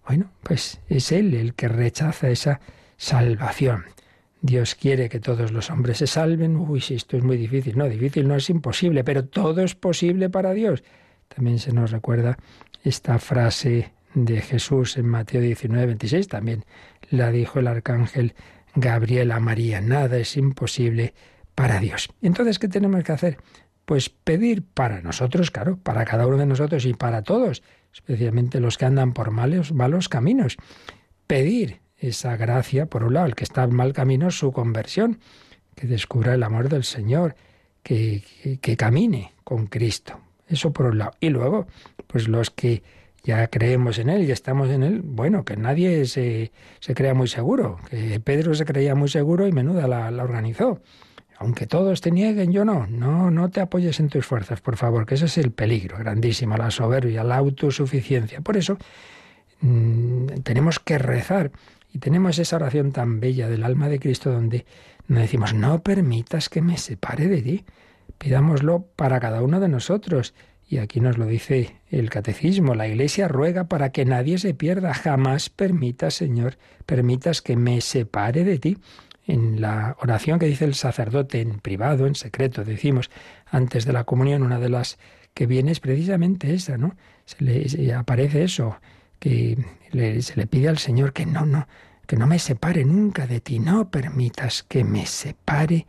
Bueno, 0.07 0.31
pues 0.43 0.79
es 0.89 1.11
Él 1.11 1.33
el 1.33 1.53
que 1.53 1.67
rechaza 1.67 2.29
esa 2.29 2.59
salvación. 2.97 3.85
Dios 4.41 4.75
quiere 4.75 5.09
que 5.09 5.19
todos 5.19 5.51
los 5.51 5.69
hombres 5.69 5.97
se 5.97 6.07
salven. 6.07 6.55
Uy, 6.55 6.81
si 6.81 6.95
esto 6.95 7.17
es 7.17 7.23
muy 7.23 7.37
difícil. 7.37 7.77
No, 7.77 7.89
difícil 7.89 8.27
no 8.27 8.35
es 8.35 8.49
imposible, 8.49 9.03
pero 9.03 9.25
todo 9.25 9.61
es 9.61 9.75
posible 9.75 10.29
para 10.29 10.53
Dios. 10.53 10.83
También 11.27 11.59
se 11.59 11.73
nos 11.73 11.91
recuerda 11.91 12.37
esta 12.83 13.19
frase 13.19 13.93
de 14.25 14.41
Jesús 14.41 14.97
en 14.97 15.07
Mateo 15.07 15.41
19, 15.41 15.85
26, 15.85 16.27
también 16.27 16.65
la 17.09 17.31
dijo 17.31 17.59
el 17.59 17.67
arcángel 17.67 18.33
Gabriel 18.75 19.31
a 19.31 19.39
María, 19.39 19.79
nada 19.79 20.17
es 20.17 20.37
imposible 20.37 21.13
para 21.53 21.79
Dios. 21.79 22.09
Entonces, 22.21 22.57
¿qué 22.57 22.67
tenemos 22.67 23.03
que 23.03 23.11
hacer? 23.11 23.37
Pues 23.85 24.09
pedir 24.09 24.63
para 24.63 25.01
nosotros, 25.01 25.51
claro, 25.51 25.77
para 25.77 26.03
cada 26.03 26.25
uno 26.25 26.37
de 26.37 26.47
nosotros 26.47 26.85
y 26.85 26.93
para 26.93 27.21
todos, 27.21 27.61
especialmente 27.93 28.59
los 28.59 28.77
que 28.77 28.85
andan 28.85 29.13
por 29.13 29.31
malos, 29.31 29.71
malos 29.71 30.09
caminos. 30.09 30.57
Pedir 31.27 31.79
esa 31.97 32.35
gracia, 32.37 32.87
por 32.87 33.03
un 33.03 33.13
lado, 33.13 33.27
el 33.27 33.35
que 33.35 33.43
está 33.43 33.63
en 33.63 33.75
mal 33.75 33.93
camino, 33.93 34.31
su 34.31 34.51
conversión, 34.51 35.19
que 35.75 35.87
descubra 35.87 36.33
el 36.33 36.43
amor 36.43 36.69
del 36.69 36.83
Señor, 36.83 37.35
que, 37.83 38.23
que, 38.41 38.57
que 38.57 38.77
camine 38.77 39.33
con 39.43 39.67
Cristo. 39.67 40.19
Eso 40.47 40.73
por 40.73 40.87
un 40.87 40.97
lado. 40.97 41.11
Y 41.19 41.29
luego, 41.29 41.67
pues 42.07 42.27
los 42.27 42.49
que 42.49 42.83
ya 43.27 43.45
creemos 43.49 43.99
en 43.99 44.09
Él 44.09 44.23
y 44.23 44.31
estamos 44.31 44.69
en 44.69 44.83
Él, 44.83 45.01
bueno, 45.03 45.43
que 45.43 45.57
nadie 45.57 46.05
se, 46.05 46.53
se 46.79 46.95
crea 46.95 47.13
muy 47.13 47.27
seguro, 47.27 47.77
que 47.89 48.21
Pedro 48.21 48.55
se 48.55 48.63
creía 48.63 48.95
muy 48.95 49.09
seguro 49.09 49.45
y 49.45 49.51
menuda 49.51 49.85
la, 49.85 50.23
organizó. 50.23 50.79
Aunque 51.37 51.67
todos 51.67 51.99
te 51.99 52.09
nieguen, 52.09 52.53
yo 52.53 52.63
no. 52.63 52.87
No, 52.87 53.29
no 53.29 53.49
te 53.49 53.59
apoyes 53.59 53.99
en 53.99 54.07
tus 54.07 54.25
fuerzas, 54.25 54.61
por 54.61 54.77
favor, 54.77 55.05
que 55.05 55.15
ese 55.15 55.25
es 55.25 55.37
el 55.37 55.51
peligro 55.51 55.97
grandísimo, 55.97 56.55
la 56.55 56.71
soberbia, 56.71 57.25
la 57.25 57.35
autosuficiencia. 57.35 58.39
Por 58.39 58.55
eso 58.55 58.77
mmm, 59.59 60.27
tenemos 60.43 60.79
que 60.79 60.97
rezar 60.97 61.51
y 61.93 61.99
tenemos 61.99 62.39
esa 62.39 62.55
oración 62.55 62.93
tan 62.93 63.19
bella 63.19 63.49
del 63.49 63.65
alma 63.65 63.89
de 63.89 63.99
Cristo 63.99 64.31
donde 64.31 64.65
nos 65.09 65.19
decimos, 65.19 65.53
no 65.53 65.83
permitas 65.83 66.47
que 66.47 66.61
me 66.61 66.77
separe 66.77 67.27
de 67.27 67.41
ti. 67.41 67.65
Pidámoslo 68.17 68.87
para 68.95 69.19
cada 69.19 69.41
uno 69.41 69.59
de 69.59 69.69
nosotros 69.69 70.33
y 70.69 70.79
aquí 70.79 70.99
nos 70.99 71.17
lo 71.17 71.25
dice 71.25 71.77
el 71.89 72.09
catecismo, 72.09 72.75
la 72.75 72.87
Iglesia 72.87 73.29
ruega 73.29 73.69
para 73.69 73.91
que 73.91 74.03
nadie 74.03 74.37
se 74.37 74.53
pierda, 74.53 74.93
jamás 74.93 75.49
permitas, 75.49 76.15
Señor, 76.15 76.57
permitas 76.85 77.41
que 77.41 77.55
me 77.55 77.79
separe 77.79 78.43
de 78.43 78.59
ti. 78.59 78.77
En 79.25 79.61
la 79.61 79.95
oración 80.01 80.39
que 80.39 80.45
dice 80.45 80.65
el 80.65 80.75
sacerdote 80.75 81.41
en 81.41 81.59
privado, 81.59 82.05
en 82.05 82.15
secreto, 82.15 82.65
decimos 82.65 83.09
antes 83.45 83.85
de 83.85 83.93
la 83.93 84.03
comunión, 84.03 84.43
una 84.43 84.59
de 84.59 84.69
las 84.69 84.97
que 85.33 85.45
viene 85.45 85.71
es 85.71 85.79
precisamente 85.79 86.53
esa, 86.53 86.77
¿no? 86.77 86.95
Se 87.25 87.43
le 87.43 87.93
aparece 87.93 88.43
eso, 88.43 88.77
que 89.19 89.57
se 89.91 90.35
le 90.35 90.47
pide 90.47 90.69
al 90.69 90.77
Señor 90.77 91.13
que 91.13 91.25
no, 91.25 91.45
no, 91.45 91.67
que 92.05 92.17
no 92.17 92.27
me 92.27 92.39
separe 92.39 92.83
nunca 92.83 93.27
de 93.27 93.39
ti, 93.39 93.59
no 93.59 93.89
permitas 93.89 94.63
que 94.63 94.83
me 94.83 95.05
separe 95.05 95.87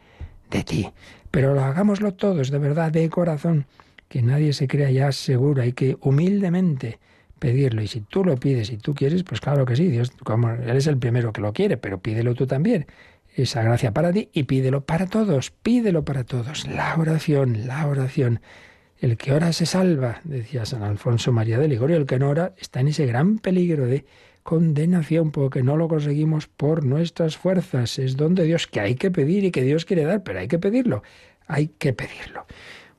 de 0.50 0.64
ti. 0.64 0.92
Pero 1.30 1.60
hagámoslo 1.62 2.14
todos, 2.14 2.50
de 2.50 2.58
verdad, 2.58 2.92
de 2.92 3.08
corazón 3.10 3.66
que 4.08 4.22
nadie 4.22 4.52
se 4.52 4.68
crea 4.68 4.90
ya 4.90 5.12
seguro, 5.12 5.62
hay 5.62 5.72
que 5.72 5.96
humildemente 6.00 6.98
pedirlo. 7.38 7.82
Y 7.82 7.88
si 7.88 8.00
tú 8.00 8.24
lo 8.24 8.36
pides 8.36 8.70
y 8.70 8.78
tú 8.78 8.94
quieres, 8.94 9.22
pues 9.22 9.40
claro 9.40 9.64
que 9.66 9.76
sí, 9.76 9.88
Dios, 9.88 10.10
como 10.24 10.50
Él 10.50 10.76
es 10.76 10.86
el 10.86 10.98
primero 10.98 11.32
que 11.32 11.40
lo 11.40 11.52
quiere, 11.52 11.76
pero 11.76 12.00
pídelo 12.00 12.34
tú 12.34 12.46
también. 12.46 12.86
Esa 13.34 13.62
gracia 13.62 13.92
para 13.92 14.12
ti 14.12 14.30
y 14.32 14.44
pídelo 14.44 14.84
para 14.84 15.06
todos, 15.06 15.50
pídelo 15.50 16.04
para 16.04 16.24
todos. 16.24 16.66
La 16.66 16.96
oración, 16.96 17.66
la 17.66 17.86
oración. 17.86 18.40
El 18.98 19.16
que 19.16 19.32
ora 19.32 19.52
se 19.52 19.64
salva, 19.64 20.20
decía 20.24 20.66
San 20.66 20.82
Alfonso 20.82 21.30
María 21.30 21.58
de 21.58 21.68
Ligorio, 21.68 21.96
el 21.96 22.06
que 22.06 22.18
no 22.18 22.30
ora 22.30 22.54
está 22.56 22.80
en 22.80 22.88
ese 22.88 23.06
gran 23.06 23.38
peligro 23.38 23.86
de 23.86 24.04
condenación 24.48 25.30
porque 25.30 25.62
no 25.62 25.76
lo 25.76 25.88
conseguimos 25.88 26.46
por 26.46 26.82
nuestras 26.82 27.36
fuerzas. 27.36 27.98
Es 27.98 28.16
donde 28.16 28.44
Dios 28.44 28.66
que 28.66 28.80
hay 28.80 28.94
que 28.94 29.10
pedir 29.10 29.44
y 29.44 29.50
que 29.50 29.60
Dios 29.60 29.84
quiere 29.84 30.04
dar, 30.04 30.22
pero 30.22 30.38
hay 30.38 30.48
que 30.48 30.58
pedirlo, 30.58 31.02
hay 31.46 31.68
que 31.68 31.92
pedirlo. 31.92 32.46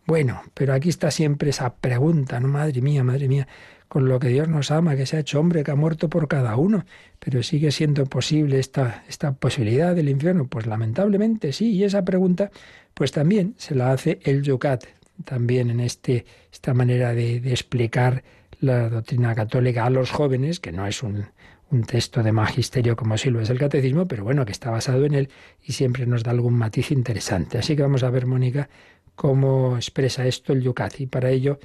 Bueno, 0.05 0.43
pero 0.53 0.75
aquí 0.75 0.89
está 0.89 1.09
siempre 1.09 1.49
esa 1.49 1.73
pregunta, 1.73 2.39
¿no? 2.39 2.49
Madre 2.49 2.81
mía, 2.81 3.03
madre 3.03 3.27
mía, 3.27 3.47
con 3.87 4.07
lo 4.07 4.19
que 4.19 4.27
Dios 4.27 4.47
nos 4.47 4.69
ama, 4.69 4.95
que 4.95 5.07
se 5.07 5.17
ha 5.17 5.21
hecho 5.21 5.39
hombre, 5.39 5.63
que 5.63 5.71
ha 5.71 5.75
muerto 5.75 6.07
por 6.07 6.27
cada 6.27 6.55
uno, 6.55 6.85
pero 7.17 7.41
sigue 7.41 7.71
siendo 7.71 8.05
posible 8.05 8.59
esta, 8.59 9.03
esta 9.07 9.31
posibilidad 9.31 9.95
del 9.95 10.09
infierno. 10.09 10.45
Pues 10.45 10.67
lamentablemente 10.67 11.51
sí, 11.51 11.71
y 11.71 11.83
esa 11.83 12.05
pregunta 12.05 12.51
pues 12.93 13.11
también 13.11 13.55
se 13.57 13.73
la 13.73 13.91
hace 13.91 14.19
el 14.21 14.43
Yucat, 14.43 14.85
también 15.25 15.71
en 15.71 15.79
este, 15.79 16.25
esta 16.53 16.75
manera 16.75 17.15
de, 17.15 17.39
de 17.39 17.49
explicar 17.49 18.23
la 18.61 18.87
doctrina 18.89 19.33
católica 19.33 19.85
a 19.85 19.89
los 19.89 20.11
jóvenes, 20.11 20.59
que 20.59 20.71
no 20.71 20.85
es 20.85 21.01
un, 21.01 21.25
un 21.71 21.83
texto 21.83 22.23
de 22.23 22.31
magisterio 22.31 22.95
como 22.95 23.17
sí 23.17 23.29
lo 23.29 23.41
es 23.41 23.49
el 23.49 23.59
catecismo, 23.59 24.07
pero 24.07 24.23
bueno, 24.23 24.45
que 24.45 24.51
está 24.51 24.71
basado 24.71 25.05
en 25.05 25.13
él 25.13 25.29
y 25.63 25.73
siempre 25.73 26.05
nos 26.05 26.23
da 26.23 26.31
algún 26.31 26.55
matiz 26.55 26.91
interesante. 26.91 27.57
Así 27.57 27.75
que 27.75 27.81
vamos 27.81 28.03
a 28.03 28.09
ver, 28.09 28.25
Mónica, 28.25 28.69
cómo 29.15 29.75
expresa 29.75 30.25
esto 30.25 30.53
el 30.53 30.61
Yucat. 30.61 30.99
Y 31.01 31.05
para 31.05 31.29
ello, 31.29 31.59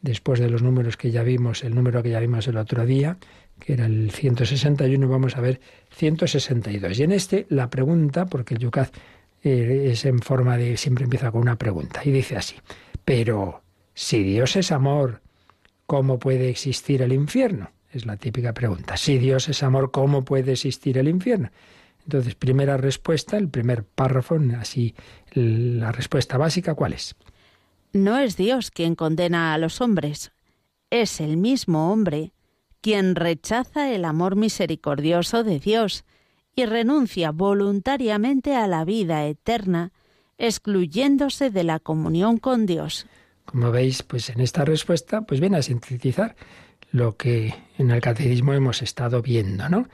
después 0.00 0.40
de 0.40 0.48
los 0.48 0.62
números 0.62 0.96
que 0.96 1.10
ya 1.10 1.22
vimos, 1.22 1.64
el 1.64 1.74
número 1.74 2.02
que 2.02 2.10
ya 2.10 2.20
vimos 2.20 2.46
el 2.48 2.56
otro 2.56 2.86
día, 2.86 3.18
que 3.58 3.74
era 3.74 3.86
el 3.86 4.10
161, 4.10 5.08
vamos 5.08 5.36
a 5.36 5.40
ver 5.40 5.60
162. 5.90 6.98
Y 6.98 7.02
en 7.02 7.12
este 7.12 7.46
la 7.50 7.68
pregunta, 7.68 8.26
porque 8.26 8.54
el 8.54 8.60
Yucat 8.60 8.94
eh, 9.42 9.88
es 9.92 10.04
en 10.04 10.20
forma 10.20 10.56
de, 10.56 10.76
siempre 10.76 11.04
empieza 11.04 11.30
con 11.30 11.42
una 11.42 11.56
pregunta, 11.56 12.00
y 12.04 12.10
dice 12.10 12.36
así, 12.36 12.56
pero 13.04 13.62
si 13.92 14.22
Dios 14.22 14.56
es 14.56 14.72
amor, 14.72 15.20
¿cómo 15.86 16.18
puede 16.18 16.48
existir 16.48 17.02
el 17.02 17.12
infierno? 17.12 17.70
Es 17.90 18.06
la 18.06 18.16
típica 18.16 18.52
pregunta. 18.54 18.96
Si 18.96 19.18
Dios 19.18 19.48
es 19.48 19.62
amor, 19.62 19.90
¿cómo 19.90 20.24
puede 20.24 20.52
existir 20.52 20.98
el 20.98 21.08
infierno? 21.08 21.50
Entonces, 22.04 22.34
primera 22.34 22.76
respuesta, 22.76 23.36
el 23.36 23.48
primer 23.48 23.84
párrafo, 23.84 24.38
así 24.58 24.94
la 25.32 25.92
respuesta 25.92 26.38
básica, 26.38 26.74
¿cuál 26.74 26.92
es? 26.94 27.14
No 27.92 28.18
es 28.18 28.36
Dios 28.36 28.70
quien 28.70 28.94
condena 28.94 29.52
a 29.52 29.58
los 29.58 29.80
hombres, 29.80 30.32
es 30.90 31.20
el 31.20 31.36
mismo 31.36 31.92
hombre 31.92 32.32
quien 32.80 33.14
rechaza 33.14 33.92
el 33.92 34.04
amor 34.04 34.36
misericordioso 34.36 35.44
de 35.44 35.60
Dios 35.60 36.04
y 36.54 36.66
renuncia 36.66 37.30
voluntariamente 37.30 38.56
a 38.56 38.66
la 38.66 38.84
vida 38.84 39.26
eterna, 39.26 39.92
excluyéndose 40.38 41.50
de 41.50 41.64
la 41.64 41.78
comunión 41.78 42.38
con 42.38 42.66
Dios. 42.66 43.06
Como 43.44 43.70
veis, 43.70 44.02
pues 44.02 44.30
en 44.30 44.40
esta 44.40 44.64
respuesta, 44.64 45.22
pues 45.22 45.40
viene 45.40 45.58
a 45.58 45.62
sintetizar 45.62 46.36
lo 46.92 47.16
que 47.16 47.54
en 47.78 47.90
el 47.90 48.00
catecismo 48.00 48.52
hemos 48.52 48.82
estado 48.82 49.22
viendo, 49.22 49.68
¿no? 49.68 49.86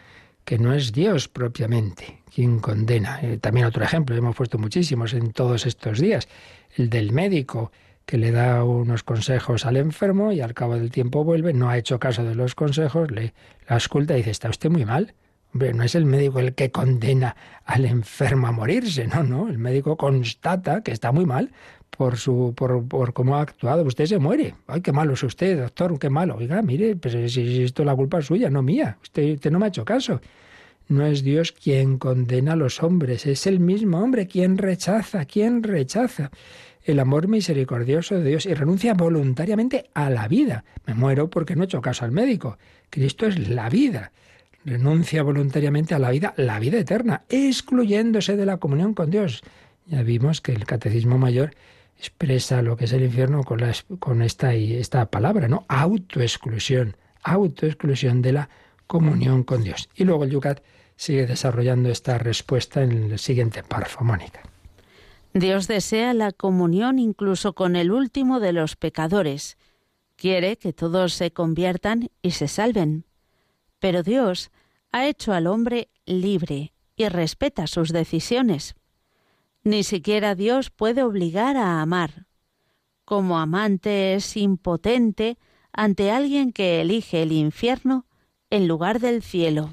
que 0.46 0.58
no 0.58 0.72
es 0.72 0.92
Dios 0.92 1.28
propiamente 1.28 2.22
quien 2.32 2.60
condena. 2.60 3.18
Eh, 3.20 3.38
también 3.38 3.66
otro 3.66 3.82
ejemplo, 3.82 4.14
hemos 4.14 4.36
puesto 4.36 4.58
muchísimos 4.58 5.12
en 5.12 5.32
todos 5.32 5.66
estos 5.66 5.98
días, 5.98 6.28
el 6.76 6.88
del 6.88 7.12
médico 7.12 7.72
que 8.06 8.16
le 8.16 8.30
da 8.30 8.62
unos 8.62 9.02
consejos 9.02 9.66
al 9.66 9.76
enfermo 9.76 10.30
y 10.30 10.40
al 10.40 10.54
cabo 10.54 10.76
del 10.76 10.92
tiempo 10.92 11.24
vuelve, 11.24 11.52
no 11.52 11.68
ha 11.68 11.76
hecho 11.76 11.98
caso 11.98 12.22
de 12.22 12.36
los 12.36 12.54
consejos, 12.54 13.10
le 13.10 13.34
la 13.68 13.76
esculta 13.76 14.14
y 14.14 14.18
dice, 14.18 14.30
está 14.30 14.48
usted 14.48 14.70
muy 14.70 14.84
mal. 14.84 15.14
No 15.52 15.82
es 15.82 15.94
el 15.94 16.04
médico 16.04 16.38
el 16.38 16.54
que 16.54 16.70
condena 16.70 17.34
al 17.64 17.86
enfermo 17.86 18.46
a 18.46 18.52
morirse, 18.52 19.06
no, 19.06 19.24
no, 19.24 19.48
el 19.48 19.58
médico 19.58 19.96
constata 19.96 20.82
que 20.82 20.92
está 20.92 21.12
muy 21.12 21.24
mal 21.24 21.50
por 21.96 22.16
su 22.16 22.54
por, 22.56 22.86
por 22.86 23.12
cómo 23.12 23.36
ha 23.36 23.42
actuado. 23.42 23.84
Usted 23.84 24.06
se 24.06 24.18
muere. 24.18 24.54
Ay, 24.66 24.80
qué 24.80 24.92
malo 24.92 25.14
es 25.14 25.22
usted, 25.22 25.58
doctor, 25.58 25.98
qué 25.98 26.10
malo. 26.10 26.36
Oiga, 26.36 26.60
mire, 26.62 26.96
pues 26.96 27.32
si, 27.32 27.62
esto 27.62 27.82
es 27.82 27.86
la 27.86 27.96
culpa 27.96 28.22
suya, 28.22 28.50
no 28.50 28.62
mía. 28.62 28.98
Usted, 29.02 29.34
usted 29.34 29.50
no 29.50 29.58
me 29.58 29.66
ha 29.66 29.68
hecho 29.68 29.84
caso. 29.84 30.20
No 30.88 31.04
es 31.04 31.24
Dios 31.24 31.50
quien 31.52 31.98
condena 31.98 32.52
a 32.52 32.56
los 32.56 32.80
hombres, 32.82 33.26
es 33.26 33.48
el 33.48 33.58
mismo 33.58 33.98
hombre 33.98 34.28
quien 34.28 34.56
rechaza, 34.56 35.24
quien 35.24 35.64
rechaza 35.64 36.30
el 36.84 37.00
amor 37.00 37.26
misericordioso 37.26 38.14
de 38.14 38.28
Dios 38.28 38.46
y 38.46 38.54
renuncia 38.54 38.94
voluntariamente 38.94 39.90
a 39.94 40.08
la 40.08 40.28
vida. 40.28 40.64
Me 40.86 40.94
muero 40.94 41.28
porque 41.28 41.56
no 41.56 41.62
he 41.62 41.66
hecho 41.66 41.80
caso 41.80 42.04
al 42.04 42.12
médico. 42.12 42.58
Cristo 42.90 43.26
es 43.26 43.48
la 43.48 43.68
vida. 43.68 44.12
Renuncia 44.64 45.24
voluntariamente 45.24 45.96
a 45.96 45.98
la 45.98 46.10
vida, 46.10 46.34
la 46.36 46.60
vida 46.60 46.78
eterna, 46.78 47.22
excluyéndose 47.28 48.36
de 48.36 48.46
la 48.46 48.58
comunión 48.58 48.94
con 48.94 49.10
Dios. 49.10 49.42
Ya 49.86 50.02
vimos 50.02 50.40
que 50.40 50.52
el 50.52 50.64
Catecismo 50.64 51.18
Mayor 51.18 51.54
expresa 51.98 52.62
lo 52.62 52.76
que 52.76 52.84
es 52.84 52.92
el 52.92 53.04
infierno 53.04 53.42
con, 53.44 54.22
esta, 54.22 54.54
esta 54.54 55.06
palabra, 55.06 55.48
¿no? 55.48 55.64
Autoexclusión, 55.68 56.96
autoexclusión 57.22 58.22
de 58.22 58.32
la 58.32 58.48
comunión 58.86 59.42
con 59.44 59.62
Dios. 59.62 59.88
Y 59.94 60.04
luego 60.04 60.24
el 60.24 60.30
Yucat 60.30 60.62
sigue 60.96 61.26
desarrollando 61.26 61.88
esta 61.88 62.18
respuesta 62.18 62.82
en 62.82 63.12
el 63.12 63.18
siguiente 63.18 63.62
párrafo, 63.62 64.04
Mónica. 64.04 64.42
Dios 65.32 65.68
desea 65.68 66.14
la 66.14 66.32
comunión 66.32 66.98
incluso 66.98 67.54
con 67.54 67.76
el 67.76 67.92
último 67.92 68.40
de 68.40 68.52
los 68.52 68.76
pecadores. 68.76 69.58
Quiere 70.16 70.56
que 70.56 70.72
todos 70.72 71.12
se 71.12 71.30
conviertan 71.30 72.10
y 72.22 72.30
se 72.30 72.48
salven. 72.48 73.04
Pero 73.78 74.02
Dios 74.02 74.50
ha 74.92 75.06
hecho 75.06 75.34
al 75.34 75.46
hombre 75.46 75.90
libre 76.06 76.72
y 76.96 77.08
respeta 77.08 77.66
sus 77.66 77.92
decisiones. 77.92 78.74
Ni 79.66 79.82
siquiera 79.82 80.36
Dios 80.36 80.70
puede 80.70 81.02
obligar 81.02 81.56
a 81.56 81.82
amar. 81.82 82.26
Como 83.04 83.36
amante 83.40 84.14
es 84.14 84.36
impotente 84.36 85.38
ante 85.72 86.12
alguien 86.12 86.52
que 86.52 86.80
elige 86.80 87.20
el 87.20 87.32
infierno 87.32 88.06
en 88.48 88.68
lugar 88.68 89.00
del 89.00 89.24
cielo. 89.24 89.70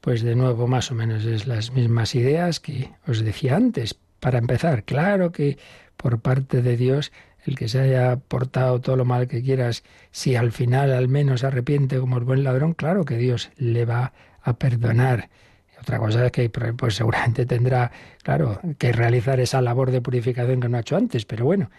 Pues 0.00 0.22
de 0.22 0.36
nuevo, 0.36 0.66
más 0.68 0.90
o 0.90 0.94
menos 0.94 1.26
es 1.26 1.46
las 1.46 1.70
mismas 1.72 2.14
ideas 2.14 2.60
que 2.60 2.94
os 3.06 3.20
decía 3.20 3.56
antes, 3.56 3.92
para 4.20 4.38
empezar, 4.38 4.84
claro 4.84 5.32
que 5.32 5.58
por 5.98 6.18
parte 6.20 6.62
de 6.62 6.78
Dios, 6.78 7.12
el 7.44 7.58
que 7.58 7.68
se 7.68 7.80
haya 7.80 8.16
portado 8.16 8.80
todo 8.80 8.96
lo 8.96 9.04
mal 9.04 9.28
que 9.28 9.42
quieras, 9.42 9.84
si 10.12 10.34
al 10.34 10.50
final 10.50 10.94
al 10.94 11.08
menos 11.08 11.44
arrepiente 11.44 11.98
como 11.98 12.16
el 12.16 12.24
buen 12.24 12.42
ladrón, 12.42 12.72
claro 12.72 13.04
que 13.04 13.18
Dios 13.18 13.50
le 13.58 13.84
va 13.84 14.14
a 14.40 14.54
perdonar. 14.54 15.28
Otra 15.86 16.00
cosa 16.00 16.26
es 16.26 16.32
que 16.32 16.50
pues 16.50 16.96
seguramente 16.96 17.46
tendrá, 17.46 17.92
claro, 18.24 18.58
que 18.76 18.90
realizar 18.90 19.38
esa 19.38 19.62
labor 19.62 19.92
de 19.92 20.00
purificación 20.00 20.60
que 20.60 20.68
no 20.68 20.78
ha 20.78 20.80
hecho 20.80 20.96
antes, 20.96 21.24
pero 21.24 21.44
bueno, 21.44 21.70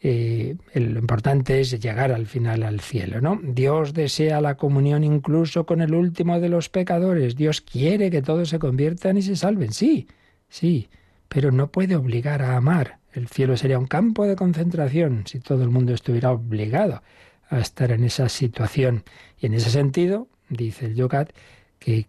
eh, 0.00 0.54
lo 0.74 1.00
importante 1.00 1.60
es 1.60 1.72
llegar 1.82 2.12
al 2.12 2.26
final 2.26 2.62
al 2.62 2.78
cielo, 2.78 3.20
¿no? 3.20 3.40
Dios 3.42 3.94
desea 3.94 4.40
la 4.40 4.56
comunión 4.56 5.02
incluso 5.02 5.66
con 5.66 5.80
el 5.80 5.92
último 5.92 6.38
de 6.38 6.48
los 6.48 6.68
pecadores. 6.68 7.34
Dios 7.34 7.60
quiere 7.60 8.12
que 8.12 8.22
todos 8.22 8.48
se 8.48 8.60
conviertan 8.60 9.16
y 9.16 9.22
se 9.22 9.34
salven. 9.34 9.72
Sí, 9.72 10.06
sí, 10.48 10.88
pero 11.28 11.50
no 11.50 11.72
puede 11.72 11.96
obligar 11.96 12.42
a 12.42 12.56
amar. 12.56 12.98
El 13.12 13.26
cielo 13.26 13.56
sería 13.56 13.80
un 13.80 13.88
campo 13.88 14.24
de 14.24 14.36
concentración 14.36 15.24
si 15.26 15.40
todo 15.40 15.64
el 15.64 15.70
mundo 15.70 15.94
estuviera 15.94 16.30
obligado 16.30 17.02
a 17.50 17.58
estar 17.58 17.90
en 17.90 18.04
esa 18.04 18.28
situación. 18.28 19.02
Y 19.40 19.46
en 19.46 19.54
ese 19.54 19.70
sentido, 19.70 20.28
dice 20.48 20.86
el 20.86 20.94
Yogat, 20.94 21.32
que, 21.78 22.04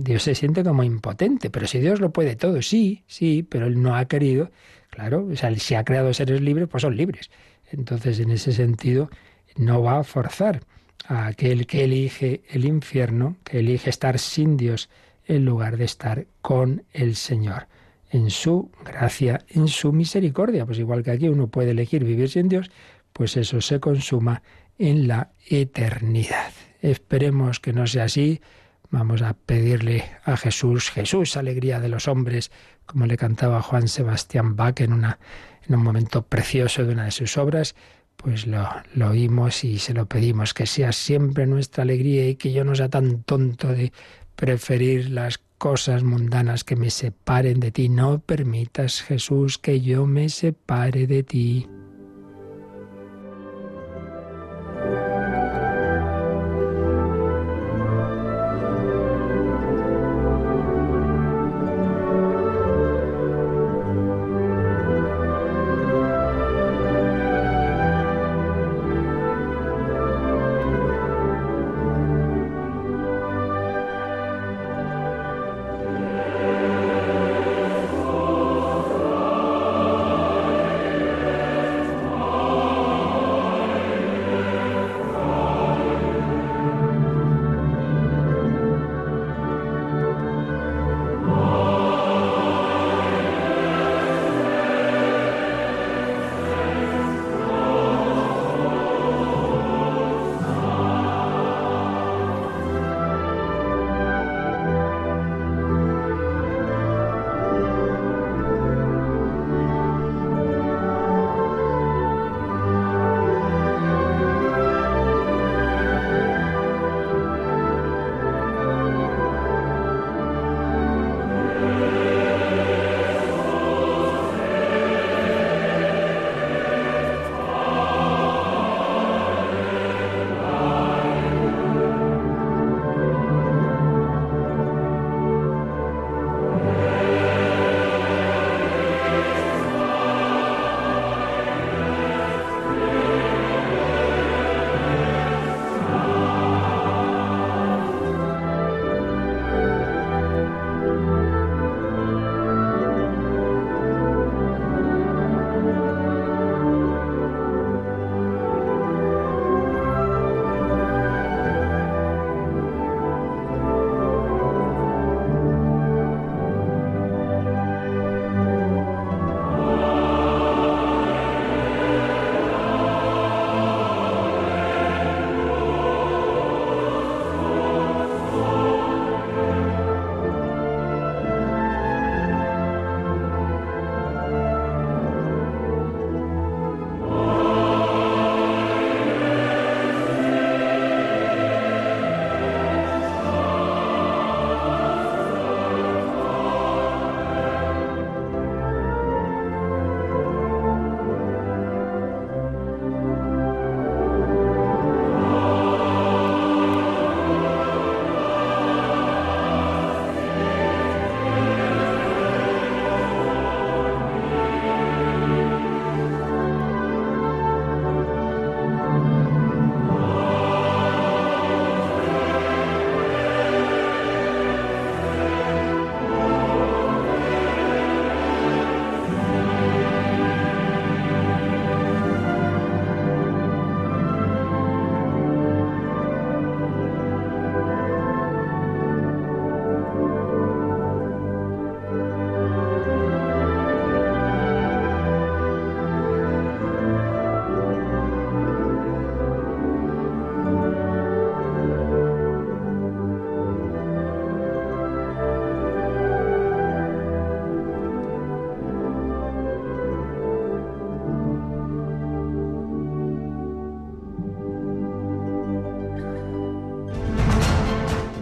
Dios 0.00 0.22
se 0.22 0.34
siente 0.34 0.62
como 0.62 0.82
impotente. 0.82 1.50
Pero 1.50 1.66
si 1.66 1.80
Dios 1.80 2.00
lo 2.00 2.12
puede 2.12 2.36
todo, 2.36 2.62
sí, 2.62 3.04
sí, 3.06 3.42
pero 3.42 3.66
Él 3.66 3.80
no 3.82 3.96
ha 3.96 4.06
querido. 4.06 4.50
Claro, 4.90 5.26
o 5.30 5.36
sea, 5.36 5.54
si 5.56 5.74
ha 5.74 5.84
creado 5.84 6.12
seres 6.14 6.40
libres, 6.40 6.68
pues 6.68 6.82
son 6.82 6.96
libres. 6.96 7.30
Entonces, 7.70 8.20
en 8.20 8.30
ese 8.30 8.52
sentido, 8.52 9.10
no 9.56 9.82
va 9.82 9.98
a 9.98 10.04
forzar 10.04 10.62
a 11.06 11.26
aquel 11.26 11.66
que 11.66 11.84
elige 11.84 12.42
el 12.50 12.64
infierno, 12.64 13.36
que 13.44 13.58
elige 13.60 13.90
estar 13.90 14.18
sin 14.18 14.56
Dios 14.56 14.88
en 15.26 15.44
lugar 15.44 15.76
de 15.76 15.84
estar 15.84 16.26
con 16.40 16.84
el 16.92 17.16
Señor 17.16 17.66
en 18.10 18.30
su 18.30 18.70
gracia, 18.84 19.44
en 19.48 19.68
su 19.68 19.92
misericordia. 19.92 20.66
Pues 20.66 20.78
igual 20.78 21.02
que 21.02 21.10
aquí 21.10 21.28
uno 21.28 21.48
puede 21.48 21.70
elegir 21.70 22.04
vivir 22.04 22.28
sin 22.28 22.48
Dios, 22.48 22.70
pues 23.12 23.36
eso 23.36 23.60
se 23.60 23.80
consuma 23.80 24.42
en 24.78 25.08
la 25.08 25.30
eternidad. 25.48 26.52
Esperemos 26.80 27.60
que 27.60 27.72
no 27.72 27.86
sea 27.86 28.04
así. 28.04 28.40
Vamos 28.90 29.22
a 29.22 29.34
pedirle 29.34 30.04
a 30.24 30.36
Jesús, 30.36 30.90
Jesús, 30.90 31.36
alegría 31.36 31.80
de 31.80 31.88
los 31.88 32.08
hombres, 32.08 32.50
como 32.86 33.06
le 33.06 33.16
cantaba 33.16 33.62
Juan 33.62 33.88
Sebastián 33.88 34.56
Bach 34.56 34.80
en, 34.80 35.04
en 35.04 35.74
un 35.74 35.82
momento 35.82 36.22
precioso 36.22 36.84
de 36.84 36.92
una 36.92 37.06
de 37.06 37.10
sus 37.10 37.36
obras, 37.36 37.74
pues 38.16 38.46
lo, 38.46 38.68
lo 38.94 39.10
oímos 39.10 39.64
y 39.64 39.78
se 39.78 39.94
lo 39.94 40.06
pedimos, 40.06 40.54
que 40.54 40.66
sea 40.66 40.92
siempre 40.92 41.46
nuestra 41.46 41.82
alegría 41.82 42.28
y 42.28 42.36
que 42.36 42.52
yo 42.52 42.64
no 42.64 42.74
sea 42.74 42.88
tan 42.88 43.22
tonto 43.22 43.68
de 43.68 43.92
preferir 44.36 45.10
las 45.10 45.38
cosas 45.58 46.02
mundanas 46.02 46.64
que 46.64 46.76
me 46.76 46.90
separen 46.90 47.60
de 47.60 47.70
ti. 47.70 47.88
No 47.88 48.20
permitas, 48.20 49.02
Jesús, 49.02 49.58
que 49.58 49.80
yo 49.80 50.06
me 50.06 50.28
separe 50.28 51.06
de 51.06 51.22
ti. 51.22 51.68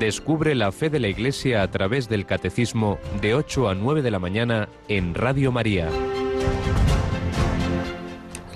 Descubre 0.05 0.55
la 0.55 0.71
fe 0.71 0.91
de 0.91 1.01
la 1.01 1.09
Iglesia 1.09 1.63
a 1.63 1.71
través 1.71 2.11
del 2.11 2.27
Catecismo 2.27 2.99
de 3.23 3.35
8 3.35 3.71
a 3.71 3.75
9 3.75 4.03
de 4.03 4.11
la 4.11 4.19
mañana 4.19 4.69
en 4.87 5.15
Radio 5.15 5.51
María. 5.51 5.89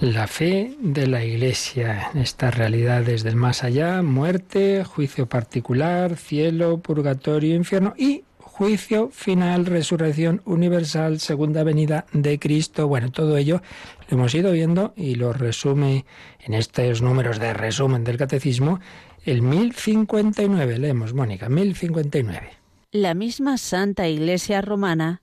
La 0.02 0.26
fe 0.26 0.76
de 0.78 1.06
la 1.06 1.24
Iglesia 1.24 2.11
estas 2.14 2.54
realidades 2.54 3.22
del 3.22 3.37
más 3.37 3.64
allá, 3.64 4.02
muerte, 4.02 4.84
juicio 4.84 5.26
particular, 5.26 6.18
cielo, 6.18 6.80
purgatorio, 6.82 7.54
infierno 7.54 7.94
y 7.96 8.24
juicio 8.58 9.08
final, 9.11 9.64
resurrección 9.64 10.42
universal, 10.44 11.18
segunda 11.18 11.62
venida 11.62 12.04
de 12.12 12.38
Cristo. 12.38 12.88
Bueno, 12.88 13.11
todo 13.11 13.38
ello 13.38 13.62
lo 14.11 14.18
hemos 14.18 14.34
ido 14.34 14.52
viendo 14.52 14.92
y 14.96 15.14
lo 15.14 15.32
resume 15.32 16.04
en 16.40 16.52
estos 16.52 17.00
números 17.00 17.38
de 17.38 17.54
resumen 17.54 18.04
del 18.04 18.18
catecismo 18.18 18.80
el 19.24 19.42
1059. 19.42 20.78
Leemos, 20.78 21.14
Mónica, 21.14 21.48
1059. 21.48 22.50
La 22.92 23.14
misma 23.14 23.59
Santa 23.59 24.09
Iglesia 24.09 24.62
Romana 24.62 25.22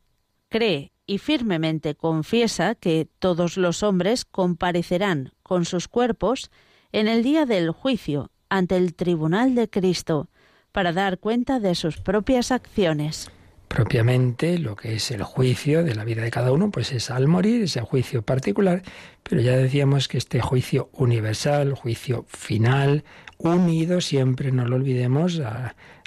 cree 0.50 0.92
y 1.08 1.18
firmemente 1.18 1.96
confiesa 1.96 2.76
que 2.76 3.08
todos 3.20 3.58
los 3.58 3.84
hombres 3.84 4.26
comparecerán 4.26 5.32
con 5.44 5.66
sus 5.66 5.88
cuerpos 5.88 6.52
en 6.92 7.08
el 7.08 7.24
día 7.24 7.46
del 7.46 7.72
juicio 7.72 8.32
ante 8.50 8.78
el 8.78 8.96
tribunal 8.96 9.56
de 9.56 9.70
Cristo 9.70 10.30
para 10.72 10.94
dar 10.94 11.20
cuenta 11.20 11.60
de 11.60 11.76
sus 11.76 11.98
propias 11.98 12.52
acciones. 12.52 13.32
Propiamente 13.68 14.60
lo 14.60 14.76
que 14.76 14.96
es 14.96 15.12
el 15.12 15.24
juicio 15.24 15.84
de 15.84 15.96
la 15.96 16.06
vida 16.06 16.22
de 16.22 16.32
cada 16.32 16.52
uno, 16.52 16.72
pues 16.72 16.92
es 16.92 17.10
al 17.12 17.28
morir, 17.28 17.64
ese 17.64 17.82
juicio 17.82 18.22
particular, 18.22 18.84
pero 19.24 19.42
ya 19.42 19.58
decíamos 19.58 20.08
que 20.08 20.18
este 20.18 20.40
juicio 20.40 20.90
universal, 20.94 21.74
juicio 21.74 22.26
final, 22.30 23.04
unido 23.38 24.02
siempre, 24.02 24.52
no 24.52 24.66
lo 24.66 24.76
olvidemos, 24.76 25.42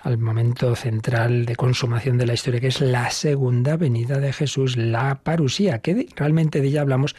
al 0.02 0.18
momento 0.18 0.74
central 0.76 1.44
de 1.44 1.56
consumación 1.56 2.18
de 2.18 2.26
la 2.26 2.34
historia, 2.34 2.60
que 2.60 2.68
es 2.68 2.80
la 2.80 3.10
segunda 3.10 3.76
venida 3.76 4.18
de 4.18 4.32
Jesús, 4.32 4.76
la 4.76 5.16
parusía, 5.22 5.80
que 5.80 6.06
realmente 6.16 6.60
de 6.60 6.68
ella 6.68 6.82
hablamos 6.82 7.16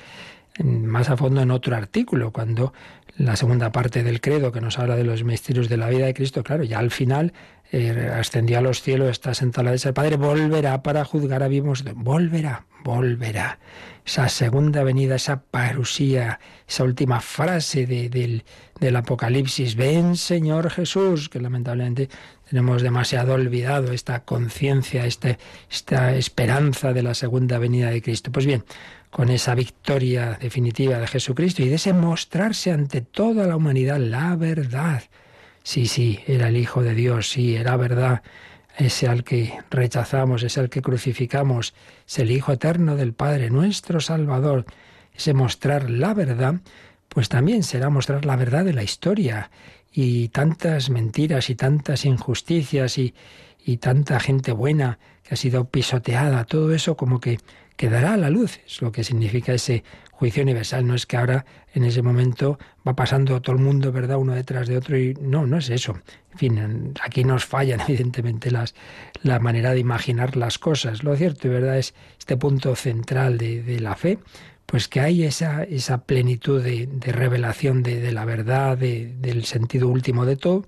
más 0.64 1.10
a 1.10 1.18
fondo 1.18 1.42
en 1.42 1.52
otro 1.52 1.76
artículo, 1.76 2.32
cuando 2.32 2.74
la 3.18 3.36
segunda 3.36 3.72
parte 3.72 4.04
del 4.04 4.22
credo 4.22 4.52
que 4.52 4.62
nos 4.62 4.80
habla 4.80 4.96
de 4.96 5.04
los 5.04 5.24
misterios 5.24 5.68
de 5.70 5.78
la 5.78 5.90
vida 5.90 6.06
de 6.06 6.14
Cristo, 6.14 6.44
claro, 6.44 6.64
ya 6.64 6.80
al 6.80 6.92
final 6.92 7.34
eh, 7.72 8.12
ascendió 8.14 8.58
a 8.58 8.62
los 8.62 8.82
cielos, 8.82 9.10
está 9.10 9.34
sentado 9.34 9.62
a 9.62 9.64
la 9.66 9.72
derecha 9.72 9.94
Padre, 9.94 10.18
volverá 10.18 10.82
para 10.82 11.06
juzgar 11.06 11.44
a 11.44 11.48
vivos, 11.48 11.84
volverá, 11.96 12.66
volverá. 12.84 13.60
Esa 14.06 14.28
segunda 14.28 14.84
venida, 14.84 15.16
esa 15.16 15.44
parusía, 15.44 16.40
esa 16.68 16.84
última 16.84 17.22
frase 17.22 17.86
del, 17.86 18.44
del 18.80 18.96
Apocalipsis, 18.96 19.76
ven 19.76 20.16
Señor 20.16 20.72
Jesús, 20.72 21.30
que 21.30 21.40
lamentablemente 21.40 22.10
tenemos 22.50 22.82
demasiado 22.82 23.36
olvidado 23.36 23.92
esta 23.94 24.24
conciencia, 24.24 25.06
este, 25.06 25.38
esta 25.70 26.16
esperanza 26.16 26.92
de 26.92 27.04
la 27.04 27.14
segunda 27.14 27.60
venida 27.60 27.92
de 27.92 28.02
Cristo. 28.02 28.32
Pues 28.32 28.48
bien, 28.48 28.64
con 29.12 29.30
esa 29.30 29.54
victoria 29.54 30.40
definitiva 30.42 30.98
de 30.98 31.06
Jesucristo 31.06 31.62
y 31.62 31.70
de 31.70 31.76
ese 31.76 31.94
mostrarse 31.94 32.72
ante 32.72 33.02
toda 33.02 33.46
la 33.46 33.56
humanidad 33.56 34.00
la 34.00 34.36
verdad. 34.36 35.04
Sí, 35.70 35.86
sí, 35.86 36.20
era 36.26 36.48
el 36.48 36.58
Hijo 36.58 36.82
de 36.82 36.96
Dios, 36.96 37.30
sí, 37.30 37.56
era 37.56 37.78
verdad, 37.78 38.24
ese 38.76 39.08
al 39.08 39.24
que 39.24 39.54
rechazamos, 39.70 40.42
ese 40.42 40.62
al 40.62 40.72
que 40.72 40.82
crucificamos, 40.82 41.76
es 42.08 42.18
el 42.18 42.32
Hijo 42.32 42.54
eterno 42.54 42.96
del 42.96 43.14
Padre, 43.14 43.52
nuestro 43.52 44.00
Salvador. 44.00 44.66
Ese 45.14 45.36
mostrar 45.36 45.92
la 45.92 46.16
verdad, 46.16 46.56
pues 47.08 47.30
también 47.30 47.62
será 47.62 47.92
mostrar 47.92 48.26
la 48.26 48.36
verdad 48.36 48.66
de 48.66 48.74
la 48.74 48.82
historia. 48.82 49.52
Y 49.92 50.30
tantas 50.30 50.90
mentiras 50.90 51.52
y 51.52 51.56
tantas 51.56 52.04
injusticias 52.04 52.98
y, 52.98 53.14
y 53.64 53.78
tanta 53.78 54.20
gente 54.20 54.52
buena 54.54 54.98
que 55.22 55.36
ha 55.36 55.38
sido 55.38 55.66
pisoteada, 55.66 56.46
todo 56.46 56.74
eso 56.74 56.98
como 56.98 57.20
que 57.20 57.38
quedará 57.76 58.16
a 58.16 58.18
la 58.18 58.32
luz, 58.32 58.60
es 58.66 58.82
lo 58.82 58.92
que 58.92 59.04
significa 59.04 59.54
ese 59.54 59.84
juicio 60.20 60.44
universal. 60.44 60.86
No 60.86 60.96
es 60.96 61.06
que 61.06 61.16
ahora 61.16 61.46
en 61.74 61.86
ese 61.86 62.02
momento 62.02 62.60
va 62.86 62.94
pasando 62.94 63.42
todo 63.42 63.56
el 63.56 63.62
mundo, 63.62 63.94
¿verdad?, 63.94 64.18
uno 64.18 64.36
detrás 64.36 64.68
de 64.68 64.78
otro 64.78 64.98
y 64.98 65.14
no, 65.14 65.48
no 65.48 65.58
es 65.58 65.70
eso. 65.70 65.98
En 66.34 66.38
fin, 66.38 66.94
aquí 67.02 67.24
nos 67.24 67.46
fallan 67.46 67.80
evidentemente 67.88 68.52
las, 68.52 68.76
la 69.24 69.40
manera 69.40 69.72
de 69.72 69.80
imaginar 69.80 70.36
las 70.36 70.60
cosas. 70.60 71.04
Lo 71.04 71.16
cierto 71.16 71.48
y 71.48 71.52
verdad 71.52 71.78
es 71.78 71.96
este 72.18 72.36
punto 72.36 72.76
central 72.76 73.38
de, 73.38 73.80
la 73.80 73.96
fe, 73.96 74.20
pues 74.66 74.90
que 74.90 75.00
hay 75.00 75.24
esa, 75.24 75.64
esa 75.64 76.04
plenitud 76.04 76.62
de, 76.62 76.90
revelación 77.14 77.82
de, 77.82 78.12
la 78.12 78.26
verdad, 78.26 78.78
del 78.78 79.46
sentido 79.46 79.88
último 79.88 80.26
de 80.26 80.36
todo, 80.36 80.66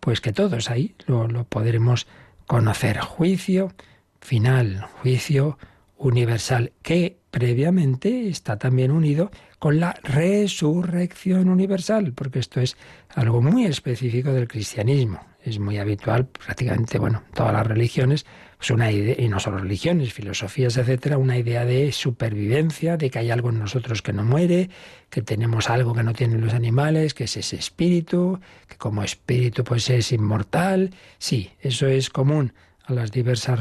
pues 0.00 0.22
que 0.22 0.32
todos 0.32 0.70
ahí 0.70 0.94
lo, 1.06 1.28
lo 1.28 1.44
podremos 1.44 2.06
conocer. 2.46 2.98
Juicio 3.00 3.74
final, 4.22 4.86
juicio 5.02 5.58
universal, 5.98 6.72
que 6.82 7.18
previamente 7.30 8.28
está 8.28 8.58
también 8.58 8.90
unido 8.90 9.30
con 9.58 9.80
la 9.80 9.94
resurrección 10.02 11.48
universal, 11.48 12.12
porque 12.12 12.38
esto 12.38 12.60
es 12.60 12.76
algo 13.14 13.42
muy 13.42 13.66
específico 13.66 14.32
del 14.32 14.48
cristianismo. 14.48 15.20
Es 15.42 15.58
muy 15.58 15.78
habitual, 15.78 16.26
prácticamente, 16.26 16.98
bueno, 16.98 17.22
todas 17.32 17.52
las 17.52 17.66
religiones, 17.66 18.26
pues 18.58 18.70
una 18.70 18.90
idea, 18.90 19.14
y 19.18 19.28
no 19.28 19.38
solo 19.38 19.58
religiones, 19.58 20.12
filosofías, 20.12 20.76
etcétera, 20.76 21.18
una 21.18 21.38
idea 21.38 21.64
de 21.64 21.92
supervivencia, 21.92 22.96
de 22.96 23.10
que 23.10 23.20
hay 23.20 23.30
algo 23.30 23.50
en 23.50 23.60
nosotros 23.60 24.02
que 24.02 24.12
no 24.12 24.24
muere, 24.24 24.70
que 25.08 25.22
tenemos 25.22 25.70
algo 25.70 25.94
que 25.94 26.02
no 26.02 26.14
tienen 26.14 26.40
los 26.40 26.52
animales, 26.52 27.14
que 27.14 27.24
es 27.24 27.36
ese 27.36 27.56
espíritu, 27.56 28.40
que 28.66 28.76
como 28.76 29.04
espíritu 29.04 29.62
pues 29.62 29.88
es 29.88 30.10
inmortal. 30.10 30.90
Sí, 31.18 31.50
eso 31.60 31.86
es 31.86 32.10
común 32.10 32.52
a 32.84 32.92
las 32.92 33.12
diversas 33.12 33.60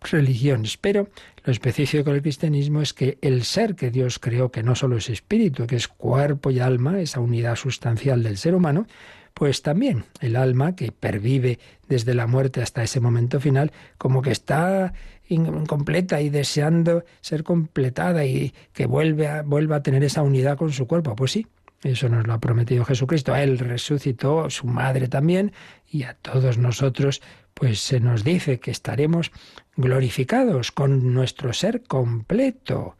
religiones, 0.00 0.76
pero 0.76 1.08
lo 1.46 1.52
específico 1.52 2.10
del 2.10 2.22
cristianismo 2.22 2.82
es 2.82 2.92
que 2.92 3.18
el 3.22 3.44
ser 3.44 3.76
que 3.76 3.92
Dios 3.92 4.18
creó, 4.18 4.50
que 4.50 4.64
no 4.64 4.74
solo 4.74 4.96
es 4.96 5.08
espíritu, 5.08 5.68
que 5.68 5.76
es 5.76 5.86
cuerpo 5.86 6.50
y 6.50 6.58
alma, 6.58 7.00
esa 7.00 7.20
unidad 7.20 7.54
sustancial 7.54 8.24
del 8.24 8.36
ser 8.36 8.56
humano, 8.56 8.88
pues 9.32 9.62
también 9.62 10.06
el 10.20 10.34
alma 10.34 10.74
que 10.74 10.90
pervive 10.90 11.60
desde 11.88 12.14
la 12.14 12.26
muerte 12.26 12.62
hasta 12.62 12.82
ese 12.82 12.98
momento 12.98 13.38
final, 13.38 13.70
como 13.96 14.22
que 14.22 14.32
está 14.32 14.92
incompleta 15.28 16.20
y 16.20 16.30
deseando 16.30 17.04
ser 17.20 17.44
completada 17.44 18.24
y 18.24 18.52
que 18.72 18.86
vuelva 18.86 19.76
a 19.76 19.82
tener 19.84 20.02
esa 20.02 20.22
unidad 20.22 20.56
con 20.56 20.72
su 20.72 20.88
cuerpo. 20.88 21.14
Pues 21.14 21.30
sí, 21.30 21.46
eso 21.82 22.08
nos 22.08 22.26
lo 22.26 22.32
ha 22.32 22.40
prometido 22.40 22.84
Jesucristo. 22.84 23.32
A 23.32 23.42
él 23.42 23.58
resucitó, 23.58 24.50
su 24.50 24.66
madre 24.66 25.08
también, 25.08 25.52
y 25.90 26.04
a 26.04 26.14
todos 26.14 26.58
nosotros, 26.58 27.22
pues 27.54 27.80
se 27.80 28.00
nos 28.00 28.24
dice 28.24 28.60
que 28.60 28.70
estaremos 28.70 29.30
glorificados 29.76 30.72
con 30.72 31.14
nuestro 31.14 31.52
ser 31.52 31.82
completo, 31.82 32.96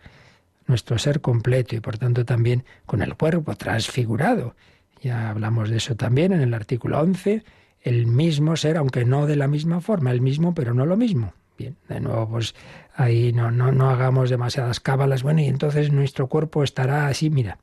nuestro 0.66 0.99
ser 0.99 1.20
completo 1.20 1.77
y 1.77 1.81
por 1.81 1.99
tanto 1.99 2.24
también 2.24 2.64
con 2.87 3.03
el 3.03 3.14
cuerpo 3.14 3.55
transfigurado. 3.57 4.55
Ya 5.03 5.31
hablamos 5.31 5.68
de 5.70 5.77
eso 5.77 5.95
también 5.95 6.33
en 6.33 6.41
el 6.41 6.55
artículo 6.55 7.01
11, 7.01 7.45
el 7.83 8.07
mismo 8.07 8.57
ser, 8.57 8.77
aunque 8.77 9.05
no 9.05 9.27
de 9.27 9.37
la 9.37 9.47
misma 9.47 9.81
forma, 9.81 10.11
el 10.11 10.20
mismo 10.20 10.55
pero 10.55 10.74
no 10.74 10.87
lo 10.87 10.97
mismo. 10.97 11.35
Bien, 11.59 11.77
de 11.89 12.01
nuevo, 12.01 12.29
pues 12.29 12.55
ahí 12.95 13.33
no, 13.33 13.51
no, 13.51 13.72
no 13.72 13.89
hagamos 13.89 14.29
demasiadas 14.29 14.81
cábalas. 14.81 15.22
Bueno, 15.22 15.41
y 15.41 15.47
entonces 15.47 15.91
nuestro 15.91 16.29
cuerpo 16.29 16.62
estará 16.62 17.07
así, 17.07 17.31
mira, 17.31 17.59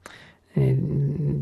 eh, 0.55 0.77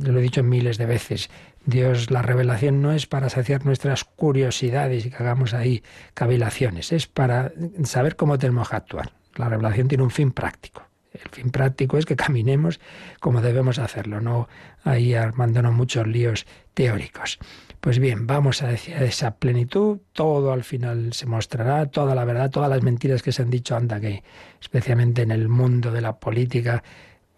lo 0.03 0.19
he 0.19 0.21
dicho 0.21 0.43
miles 0.43 0.77
de 0.77 0.85
veces, 0.85 1.29
Dios, 1.65 2.09
la 2.09 2.21
revelación 2.21 2.81
no 2.81 2.91
es 2.91 3.05
para 3.05 3.29
saciar 3.29 3.65
nuestras 3.65 4.03
curiosidades 4.03 5.05
y 5.05 5.09
que 5.09 5.17
hagamos 5.17 5.53
ahí 5.53 5.83
cavilaciones, 6.13 6.91
es 6.91 7.07
para 7.07 7.51
saber 7.83 8.15
cómo 8.15 8.37
tenemos 8.39 8.69
que 8.69 8.75
actuar. 8.75 9.11
La 9.35 9.47
revelación 9.47 9.87
tiene 9.87 10.03
un 10.03 10.11
fin 10.11 10.31
práctico. 10.31 10.83
El 11.13 11.29
fin 11.29 11.51
práctico 11.51 11.97
es 11.97 12.05
que 12.05 12.15
caminemos 12.15 12.79
como 13.19 13.41
debemos 13.41 13.79
hacerlo, 13.79 14.21
no 14.21 14.47
ahí 14.83 15.13
armándonos 15.13 15.73
muchos 15.73 16.07
líos 16.07 16.45
teóricos. 16.73 17.37
Pues 17.81 17.99
bien, 17.99 18.27
vamos 18.27 18.61
a 18.61 18.67
decir 18.67 18.95
esa 18.95 19.35
plenitud, 19.35 19.99
todo 20.13 20.53
al 20.53 20.63
final 20.63 21.13
se 21.13 21.25
mostrará, 21.25 21.87
toda 21.87 22.15
la 22.15 22.25
verdad, 22.25 22.49
todas 22.49 22.69
las 22.69 22.81
mentiras 22.81 23.23
que 23.23 23.31
se 23.31 23.41
han 23.41 23.49
dicho, 23.49 23.75
anda 23.75 23.99
que 23.99 24.23
especialmente 24.61 25.23
en 25.23 25.31
el 25.31 25.49
mundo 25.49 25.91
de 25.91 26.01
la 26.01 26.17
política 26.17 26.83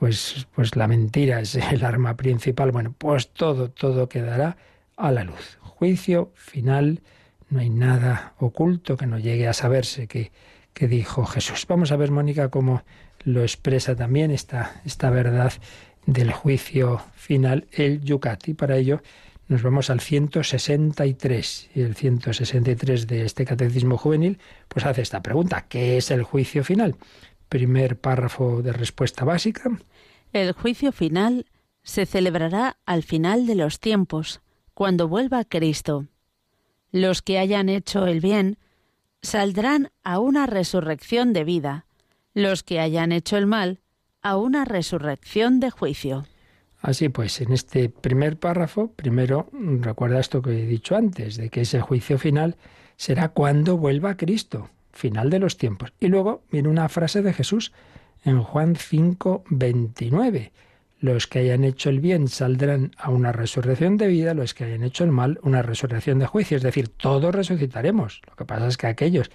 pues, 0.03 0.47
pues 0.53 0.75
la 0.75 0.89
mentira 0.89 1.39
es 1.39 1.55
el 1.55 1.85
arma 1.85 2.17
principal. 2.17 2.73
Bueno, 2.73 2.93
pues 2.97 3.29
todo, 3.29 3.69
todo 3.69 4.09
quedará 4.09 4.57
a 4.97 5.13
la 5.13 5.23
luz. 5.23 5.57
Juicio 5.61 6.33
final, 6.35 6.99
no 7.49 7.61
hay 7.61 7.69
nada 7.69 8.33
oculto 8.37 8.97
que 8.97 9.07
no 9.07 9.17
llegue 9.17 9.47
a 9.47 9.53
saberse 9.53 10.09
que, 10.09 10.33
que 10.73 10.89
dijo 10.89 11.25
Jesús. 11.25 11.65
Vamos 11.69 11.93
a 11.93 11.95
ver, 11.95 12.11
Mónica, 12.11 12.49
cómo 12.49 12.83
lo 13.23 13.43
expresa 13.43 13.95
también 13.95 14.31
esta, 14.31 14.81
esta 14.83 15.09
verdad 15.09 15.53
del 16.05 16.33
juicio 16.33 17.01
final 17.15 17.67
el 17.71 18.01
Yucat. 18.01 18.43
para 18.57 18.75
ello 18.75 19.01
nos 19.47 19.61
vamos 19.61 19.89
al 19.89 20.01
163. 20.01 21.69
Y 21.75 21.79
el 21.79 21.95
163 21.95 23.07
de 23.07 23.23
este 23.23 23.45
catecismo 23.45 23.97
juvenil 23.97 24.37
pues 24.67 24.85
hace 24.85 25.01
esta 25.01 25.23
pregunta. 25.23 25.67
¿Qué 25.69 25.95
es 25.95 26.11
el 26.11 26.23
juicio 26.23 26.65
final? 26.65 26.97
Primer 27.47 27.97
párrafo 27.97 28.61
de 28.61 28.73
respuesta 28.73 29.23
básica. 29.23 29.71
El 30.33 30.51
juicio 30.53 30.91
final 30.91 31.45
se 31.83 32.07
celebrará 32.07 32.77
al 32.87 33.03
final 33.03 33.45
de 33.45 33.53
los 33.53 33.79
tiempos, 33.79 34.41
cuando 34.73 35.07
vuelva 35.07 35.45
Cristo. 35.45 36.07
Los 36.91 37.21
que 37.21 37.37
hayan 37.37 37.69
hecho 37.69 38.07
el 38.07 38.19
bien 38.19 38.57
saldrán 39.21 39.91
a 40.03 40.17
una 40.17 40.47
resurrección 40.47 41.33
de 41.33 41.43
vida, 41.43 41.85
los 42.33 42.63
que 42.63 42.79
hayan 42.79 43.11
hecho 43.11 43.37
el 43.37 43.45
mal 43.45 43.79
a 44.23 44.37
una 44.37 44.65
resurrección 44.65 45.59
de 45.59 45.69
juicio. 45.69 46.25
Así 46.81 47.09
pues, 47.09 47.39
en 47.39 47.53
este 47.53 47.89
primer 47.89 48.39
párrafo, 48.39 48.91
primero 48.91 49.49
recuerda 49.53 50.19
esto 50.19 50.41
que 50.41 50.63
he 50.63 50.65
dicho 50.65 50.95
antes, 50.95 51.37
de 51.37 51.49
que 51.49 51.61
ese 51.61 51.79
juicio 51.79 52.17
final 52.17 52.57
será 52.97 53.29
cuando 53.29 53.77
vuelva 53.77 54.17
Cristo, 54.17 54.69
final 54.91 55.29
de 55.29 55.39
los 55.39 55.57
tiempos. 55.57 55.93
Y 55.99 56.07
luego 56.07 56.43
viene 56.51 56.69
una 56.69 56.89
frase 56.89 57.21
de 57.21 57.33
Jesús 57.33 57.71
en 58.23 58.41
Juan 58.41 58.75
5, 58.75 59.43
29. 59.49 60.51
Los 60.99 61.27
que 61.27 61.39
hayan 61.39 61.63
hecho 61.63 61.89
el 61.89 61.99
bien 61.99 62.27
saldrán 62.27 62.91
a 62.97 63.09
una 63.09 63.31
resurrección 63.31 63.97
de 63.97 64.07
vida, 64.07 64.33
los 64.33 64.53
que 64.53 64.63
hayan 64.63 64.83
hecho 64.83 65.03
el 65.03 65.11
mal, 65.11 65.39
una 65.43 65.61
resurrección 65.61 66.19
de 66.19 66.27
juicio. 66.27 66.55
Es 66.57 66.63
decir, 66.63 66.87
todos 66.87 67.35
resucitaremos. 67.35 68.21
Lo 68.27 68.35
que 68.35 68.45
pasa 68.45 68.67
es 68.67 68.77
que 68.77 68.87
aquellos 68.87 69.29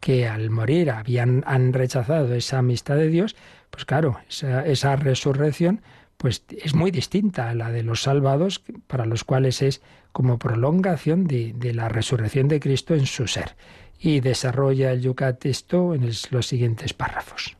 que 0.00 0.26
al 0.26 0.50
morir 0.50 0.90
habían, 0.90 1.44
han 1.46 1.72
rechazado 1.72 2.34
esa 2.34 2.58
amistad 2.58 2.96
de 2.96 3.08
Dios, 3.08 3.36
pues 3.70 3.84
claro, 3.84 4.18
esa, 4.28 4.66
esa 4.66 4.96
resurrección 4.96 5.80
pues 6.22 6.44
es 6.50 6.74
muy 6.74 6.92
distinta 6.92 7.50
a 7.50 7.54
la 7.54 7.70
de 7.70 7.82
los 7.82 8.02
salvados, 8.02 8.62
para 8.86 9.06
los 9.06 9.24
cuales 9.24 9.60
es 9.60 9.82
como 10.12 10.38
prolongación 10.38 11.26
de, 11.26 11.72
la 11.74 11.88
resurrección 11.88 12.46
de 12.46 12.60
Cristo 12.60 12.94
en 12.94 13.06
su 13.06 13.26
ser. 13.26 13.56
Y 13.98 14.20
desarrolla 14.20 14.92
el 14.92 15.02
Yucat 15.02 15.44
esto 15.46 15.94
en 15.94 16.08
los 16.30 16.46
siguientes 16.46 16.94
párrafos. 16.94 17.56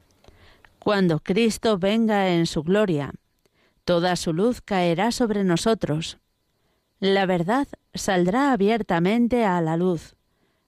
Cuando 0.82 1.20
Cristo 1.20 1.78
venga 1.78 2.30
en 2.30 2.44
su 2.44 2.64
gloria, 2.64 3.12
toda 3.84 4.16
su 4.16 4.32
luz 4.32 4.60
caerá 4.60 5.12
sobre 5.12 5.44
nosotros. 5.44 6.18
La 6.98 7.24
verdad 7.24 7.68
saldrá 7.94 8.50
abiertamente 8.50 9.44
a 9.44 9.60
la 9.60 9.76
luz. 9.76 10.16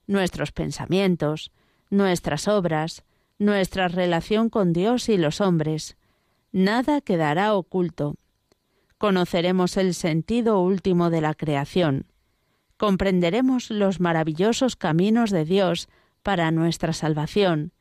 Nuestros 0.07 0.53
pensamientos, 0.53 1.51
nuestras 1.89 2.47
obras, 2.47 3.03
nuestra 3.39 3.89
relación 3.89 4.49
con 4.49 4.71
Dios 4.71 5.09
y 5.09 5.17
los 5.17 5.41
hombres, 5.41 5.97
nada 6.53 7.01
quedará 7.01 7.53
oculto. 7.53 8.15
Conoceremos 8.97 9.75
el 9.75 9.93
sentido 9.93 10.61
último 10.61 11.09
de 11.09 11.19
la 11.19 11.33
creación. 11.33 12.05
Comprenderemos 12.77 13.69
los 13.69 13.99
maravillosos 13.99 14.77
caminos 14.77 15.29
de 15.29 15.43
Dios 15.43 15.89
para 16.23 16.51
nuestra 16.51 16.93
salvación. 16.93 17.73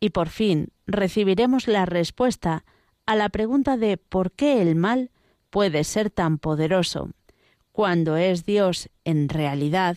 Y 0.00 0.10
por 0.10 0.28
fin 0.28 0.68
recibiremos 0.86 1.68
la 1.68 1.86
respuesta 1.86 2.64
a 3.06 3.16
la 3.16 3.28
pregunta 3.28 3.76
de 3.76 3.96
por 3.96 4.32
qué 4.32 4.62
el 4.62 4.74
mal 4.74 5.10
puede 5.50 5.84
ser 5.84 6.10
tan 6.10 6.38
poderoso, 6.38 7.10
cuando 7.72 8.16
es 8.16 8.44
Dios, 8.44 8.88
en 9.04 9.28
realidad, 9.28 9.96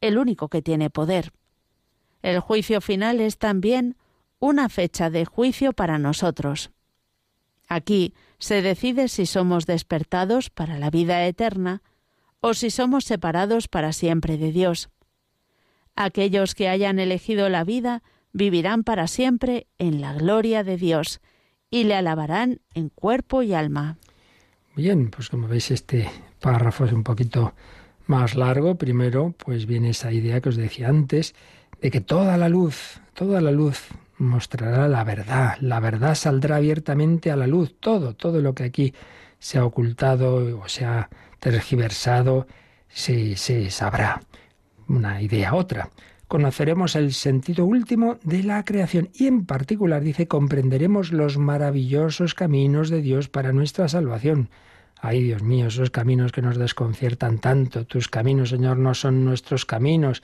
el 0.00 0.18
único 0.18 0.48
que 0.48 0.62
tiene 0.62 0.90
poder. 0.90 1.32
El 2.22 2.40
juicio 2.40 2.80
final 2.80 3.20
es 3.20 3.38
también 3.38 3.96
una 4.38 4.68
fecha 4.68 5.10
de 5.10 5.24
juicio 5.24 5.72
para 5.72 5.98
nosotros. 5.98 6.70
Aquí 7.68 8.14
se 8.38 8.60
decide 8.60 9.08
si 9.08 9.26
somos 9.26 9.66
despertados 9.66 10.50
para 10.50 10.78
la 10.78 10.90
vida 10.90 11.24
eterna 11.26 11.82
o 12.40 12.54
si 12.54 12.70
somos 12.70 13.04
separados 13.04 13.68
para 13.68 13.92
siempre 13.92 14.36
de 14.36 14.52
Dios. 14.52 14.90
Aquellos 15.94 16.54
que 16.54 16.68
hayan 16.68 16.98
elegido 16.98 17.48
la 17.48 17.64
vida 17.64 18.02
vivirán 18.32 18.84
para 18.84 19.06
siempre 19.06 19.66
en 19.78 20.00
la 20.00 20.14
gloria 20.14 20.64
de 20.64 20.76
Dios 20.76 21.20
y 21.70 21.84
le 21.84 21.94
alabarán 21.94 22.60
en 22.74 22.88
cuerpo 22.88 23.42
y 23.42 23.54
alma. 23.54 23.98
Bien, 24.74 25.10
pues 25.10 25.28
como 25.28 25.48
veis 25.48 25.70
este 25.70 26.10
párrafo 26.40 26.84
es 26.84 26.92
un 26.92 27.02
poquito 27.02 27.54
más 28.06 28.34
largo. 28.34 28.76
Primero, 28.76 29.34
pues 29.38 29.66
viene 29.66 29.90
esa 29.90 30.12
idea 30.12 30.40
que 30.40 30.48
os 30.48 30.56
decía 30.56 30.88
antes, 30.88 31.34
de 31.80 31.90
que 31.90 32.00
toda 32.00 32.36
la 32.36 32.48
luz, 32.48 33.00
toda 33.14 33.40
la 33.40 33.50
luz 33.50 33.88
mostrará 34.18 34.88
la 34.88 35.04
verdad. 35.04 35.56
La 35.60 35.80
verdad 35.80 36.14
saldrá 36.14 36.56
abiertamente 36.56 37.30
a 37.30 37.36
la 37.36 37.46
luz. 37.46 37.74
Todo, 37.80 38.14
todo 38.14 38.40
lo 38.40 38.54
que 38.54 38.64
aquí 38.64 38.94
se 39.38 39.58
ha 39.58 39.64
ocultado 39.64 40.60
o 40.60 40.68
se 40.68 40.84
ha 40.84 41.10
tergiversado, 41.40 42.46
se, 42.88 43.36
se 43.36 43.70
sabrá. 43.70 44.22
Una 44.88 45.20
idea, 45.20 45.54
otra. 45.54 45.90
Conoceremos 46.32 46.96
el 46.96 47.12
sentido 47.12 47.66
último 47.66 48.16
de 48.24 48.42
la 48.42 48.64
creación 48.64 49.10
y 49.12 49.26
en 49.26 49.44
particular, 49.44 50.02
dice, 50.02 50.28
comprenderemos 50.28 51.12
los 51.12 51.36
maravillosos 51.36 52.32
caminos 52.32 52.88
de 52.88 53.02
Dios 53.02 53.28
para 53.28 53.52
nuestra 53.52 53.86
salvación. 53.86 54.48
Ay, 54.98 55.22
Dios 55.24 55.42
mío, 55.42 55.66
esos 55.66 55.90
caminos 55.90 56.32
que 56.32 56.40
nos 56.40 56.56
desconciertan 56.56 57.38
tanto. 57.38 57.84
Tus 57.84 58.08
caminos, 58.08 58.48
Señor, 58.48 58.78
no 58.78 58.94
son 58.94 59.26
nuestros 59.26 59.66
caminos. 59.66 60.22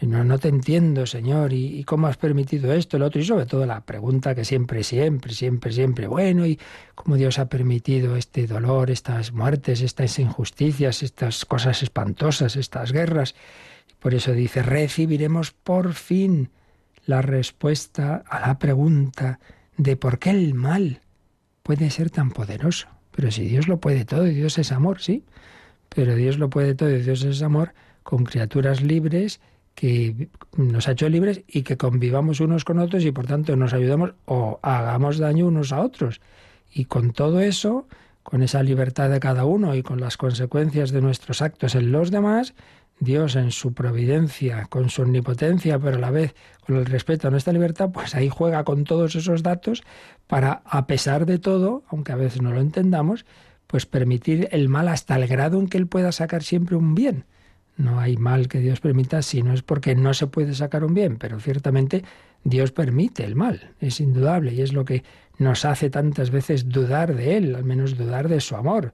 No, 0.00 0.24
no 0.24 0.38
te 0.38 0.48
entiendo, 0.48 1.04
Señor, 1.04 1.52
¿y, 1.52 1.84
cómo 1.84 2.06
has 2.06 2.16
permitido 2.16 2.72
esto, 2.72 2.96
el 2.96 3.02
otro? 3.02 3.20
Y 3.20 3.24
sobre 3.26 3.44
todo 3.44 3.66
la 3.66 3.82
pregunta 3.82 4.34
que 4.34 4.46
siempre, 4.46 4.82
siempre, 4.82 5.34
siempre, 5.34 5.72
siempre, 5.74 6.06
bueno, 6.06 6.46
¿y 6.46 6.58
cómo 6.94 7.16
Dios 7.16 7.38
ha 7.38 7.50
permitido 7.50 8.16
este 8.16 8.46
dolor, 8.46 8.90
estas 8.90 9.32
muertes, 9.32 9.82
estas 9.82 10.18
injusticias, 10.18 11.02
estas 11.02 11.44
cosas 11.44 11.82
espantosas, 11.82 12.56
estas 12.56 12.92
guerras? 12.92 13.34
Por 14.04 14.12
eso 14.12 14.32
dice, 14.34 14.62
recibiremos 14.62 15.52
por 15.52 15.94
fin 15.94 16.50
la 17.06 17.22
respuesta 17.22 18.22
a 18.28 18.46
la 18.46 18.58
pregunta 18.58 19.40
de 19.78 19.96
por 19.96 20.18
qué 20.18 20.28
el 20.28 20.52
mal 20.52 21.00
puede 21.62 21.88
ser 21.88 22.10
tan 22.10 22.30
poderoso. 22.30 22.86
Pero 23.12 23.30
si 23.30 23.46
Dios 23.46 23.66
lo 23.66 23.80
puede 23.80 24.04
todo 24.04 24.26
y 24.26 24.34
Dios 24.34 24.58
es 24.58 24.72
amor, 24.72 25.00
sí, 25.00 25.24
pero 25.88 26.16
Dios 26.16 26.36
lo 26.36 26.50
puede 26.50 26.74
todo 26.74 26.90
y 26.90 27.00
Dios 27.00 27.24
es 27.24 27.40
amor 27.40 27.72
con 28.02 28.24
criaturas 28.24 28.82
libres 28.82 29.40
que 29.74 30.28
nos 30.54 30.86
ha 30.86 30.92
hecho 30.92 31.08
libres 31.08 31.40
y 31.48 31.62
que 31.62 31.78
convivamos 31.78 32.40
unos 32.40 32.66
con 32.66 32.80
otros 32.80 33.06
y 33.06 33.10
por 33.10 33.26
tanto 33.26 33.56
nos 33.56 33.72
ayudamos 33.72 34.12
o 34.26 34.60
hagamos 34.60 35.16
daño 35.16 35.46
unos 35.46 35.72
a 35.72 35.80
otros. 35.80 36.20
Y 36.70 36.84
con 36.84 37.12
todo 37.12 37.40
eso, 37.40 37.88
con 38.22 38.42
esa 38.42 38.62
libertad 38.62 39.08
de 39.08 39.18
cada 39.18 39.46
uno 39.46 39.74
y 39.74 39.82
con 39.82 39.98
las 39.98 40.18
consecuencias 40.18 40.90
de 40.90 41.00
nuestros 41.00 41.40
actos 41.40 41.74
en 41.74 41.90
los 41.90 42.10
demás, 42.10 42.52
Dios 43.00 43.36
en 43.36 43.50
su 43.50 43.74
providencia, 43.74 44.66
con 44.70 44.88
su 44.88 45.02
omnipotencia, 45.02 45.78
pero 45.78 45.96
a 45.96 46.00
la 46.00 46.10
vez 46.10 46.34
con 46.66 46.76
el 46.76 46.86
respeto 46.86 47.28
a 47.28 47.30
nuestra 47.30 47.52
libertad, 47.52 47.90
pues 47.92 48.14
ahí 48.14 48.28
juega 48.28 48.64
con 48.64 48.84
todos 48.84 49.14
esos 49.16 49.42
datos 49.42 49.82
para, 50.26 50.62
a 50.64 50.86
pesar 50.86 51.26
de 51.26 51.38
todo, 51.38 51.84
aunque 51.88 52.12
a 52.12 52.16
veces 52.16 52.40
no 52.40 52.52
lo 52.52 52.60
entendamos, 52.60 53.26
pues 53.66 53.86
permitir 53.86 54.48
el 54.52 54.68
mal 54.68 54.88
hasta 54.88 55.16
el 55.16 55.26
grado 55.26 55.58
en 55.58 55.68
que 55.68 55.78
Él 55.78 55.86
pueda 55.86 56.12
sacar 56.12 56.42
siempre 56.42 56.76
un 56.76 56.94
bien. 56.94 57.24
No 57.76 57.98
hay 57.98 58.16
mal 58.16 58.46
que 58.46 58.60
Dios 58.60 58.80
permita 58.80 59.20
si 59.22 59.42
no 59.42 59.52
es 59.52 59.62
porque 59.62 59.96
no 59.96 60.14
se 60.14 60.28
puede 60.28 60.54
sacar 60.54 60.84
un 60.84 60.94
bien, 60.94 61.16
pero 61.16 61.40
ciertamente 61.40 62.04
Dios 62.44 62.70
permite 62.70 63.24
el 63.24 63.34
mal, 63.34 63.72
es 63.80 64.00
indudable, 64.00 64.54
y 64.54 64.60
es 64.60 64.72
lo 64.72 64.84
que 64.84 65.02
nos 65.38 65.64
hace 65.64 65.90
tantas 65.90 66.30
veces 66.30 66.68
dudar 66.68 67.14
de 67.16 67.36
Él, 67.36 67.54
al 67.56 67.64
menos 67.64 67.96
dudar 67.96 68.28
de 68.28 68.40
su 68.40 68.54
amor, 68.54 68.92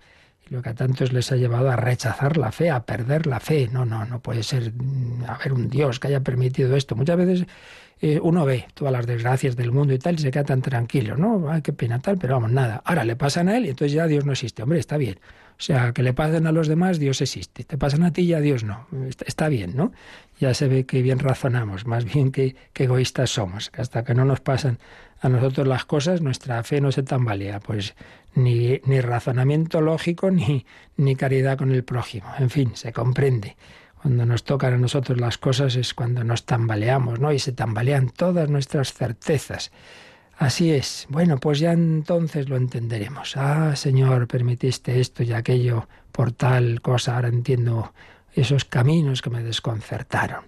lo 0.50 0.62
que 0.62 0.68
a 0.68 0.74
tantos 0.74 1.12
les 1.12 1.30
ha 1.32 1.36
llevado 1.36 1.70
a 1.70 1.76
rechazar 1.76 2.36
la 2.36 2.52
fe, 2.52 2.70
a 2.70 2.84
perder 2.84 3.26
la 3.26 3.40
fe. 3.40 3.68
No, 3.72 3.84
no, 3.84 4.04
no 4.04 4.20
puede 4.20 4.42
ser 4.42 4.72
mm, 4.74 5.24
haber 5.26 5.52
un 5.52 5.70
Dios 5.70 6.00
que 6.00 6.08
haya 6.08 6.20
permitido 6.20 6.76
esto. 6.76 6.96
Muchas 6.96 7.16
veces 7.16 7.46
eh, 8.00 8.18
uno 8.22 8.44
ve 8.44 8.66
todas 8.74 8.92
las 8.92 9.06
desgracias 9.06 9.56
del 9.56 9.72
mundo 9.72 9.94
y 9.94 9.98
tal 9.98 10.16
y 10.16 10.18
se 10.18 10.30
queda 10.30 10.44
tan 10.44 10.60
tranquilo, 10.60 11.16
¿no? 11.16 11.50
Ay, 11.50 11.62
qué 11.62 11.72
pena 11.72 12.00
tal, 12.00 12.18
pero 12.18 12.34
vamos, 12.34 12.50
nada. 12.50 12.82
Ahora 12.84 13.04
le 13.04 13.14
pasan 13.14 13.48
a 13.48 13.56
él 13.56 13.66
y 13.66 13.68
entonces 13.70 13.92
ya 13.92 14.06
Dios 14.06 14.26
no 14.26 14.32
existe. 14.32 14.62
Hombre, 14.62 14.80
está 14.80 14.96
bien. 14.96 15.20
O 15.60 15.62
sea, 15.62 15.92
que 15.92 16.02
le 16.02 16.14
pasen 16.14 16.46
a 16.46 16.52
los 16.52 16.68
demás, 16.68 16.98
Dios 16.98 17.20
existe. 17.20 17.64
Te 17.64 17.76
pasan 17.76 18.02
a 18.02 18.14
ti, 18.14 18.26
ya 18.26 18.40
Dios 18.40 18.64
no. 18.64 18.86
Está, 19.26 19.50
bien, 19.50 19.76
¿no? 19.76 19.92
Ya 20.38 20.54
se 20.54 20.68
ve 20.68 20.86
que 20.86 21.02
bien 21.02 21.18
razonamos, 21.18 21.86
más 21.86 22.06
bien 22.06 22.32
que, 22.32 22.56
egoístas 22.74 23.28
somos. 23.28 23.70
Hasta 23.76 24.02
que 24.02 24.14
no 24.14 24.24
nos 24.24 24.40
pasan 24.40 24.78
a 25.20 25.28
nosotros 25.28 25.68
las 25.68 25.84
cosas, 25.84 26.22
nuestra 26.22 26.62
fe 26.62 26.80
no 26.80 26.90
se 26.92 27.02
tambalea. 27.02 27.60
Pues 27.60 27.94
ni, 28.34 28.80
ni 28.84 29.00
razonamiento 29.00 29.80
lógico, 29.80 30.30
ni, 30.30 30.66
ni 30.96 31.16
caridad 31.16 31.58
con 31.58 31.72
el 31.72 31.84
prójimo. 31.84 32.28
En 32.38 32.50
fin, 32.50 32.72
se 32.74 32.92
comprende. 32.92 33.56
Cuando 34.00 34.24
nos 34.24 34.44
tocan 34.44 34.72
a 34.72 34.78
nosotros 34.78 35.20
las 35.20 35.36
cosas 35.36 35.76
es 35.76 35.92
cuando 35.92 36.24
nos 36.24 36.46
tambaleamos, 36.46 37.20
¿no? 37.20 37.32
Y 37.32 37.38
se 37.38 37.52
tambalean 37.52 38.08
todas 38.08 38.48
nuestras 38.48 38.94
certezas. 38.94 39.70
Así 40.38 40.72
es. 40.72 41.06
Bueno, 41.10 41.36
pues 41.38 41.58
ya 41.58 41.72
entonces 41.72 42.48
lo 42.48 42.56
entenderemos. 42.56 43.36
Ah, 43.36 43.76
Señor, 43.76 44.26
permitiste 44.26 44.98
esto 44.98 45.22
y 45.22 45.34
aquello 45.34 45.86
por 46.12 46.32
tal 46.32 46.80
cosa. 46.80 47.16
Ahora 47.16 47.28
entiendo 47.28 47.92
esos 48.34 48.64
caminos 48.64 49.20
que 49.20 49.28
me 49.28 49.42
desconcertaron. 49.42 50.44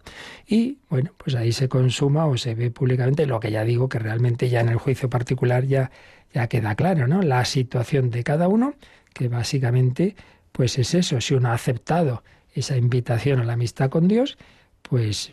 Y 0.46 0.78
bueno, 0.88 1.10
pues 1.18 1.34
ahí 1.34 1.52
se 1.52 1.68
consuma 1.68 2.24
o 2.26 2.38
se 2.38 2.54
ve 2.54 2.70
públicamente 2.70 3.26
lo 3.26 3.38
que 3.38 3.50
ya 3.50 3.64
digo, 3.64 3.90
que 3.90 3.98
realmente 3.98 4.48
ya 4.48 4.60
en 4.60 4.70
el 4.70 4.78
juicio 4.78 5.10
particular 5.10 5.64
ya, 5.64 5.90
ya 6.32 6.46
queda 6.48 6.74
claro, 6.74 7.06
¿no? 7.06 7.22
La 7.22 7.44
situación 7.44 8.10
de 8.10 8.24
cada 8.24 8.48
uno, 8.48 8.74
que 9.12 9.28
básicamente 9.28 10.16
pues 10.52 10.78
es 10.78 10.94
eso, 10.94 11.20
si 11.20 11.34
uno 11.34 11.48
ha 11.48 11.54
aceptado 11.54 12.22
esa 12.54 12.76
invitación 12.76 13.40
a 13.40 13.44
la 13.44 13.54
amistad 13.54 13.90
con 13.90 14.08
Dios, 14.08 14.36
pues 14.82 15.32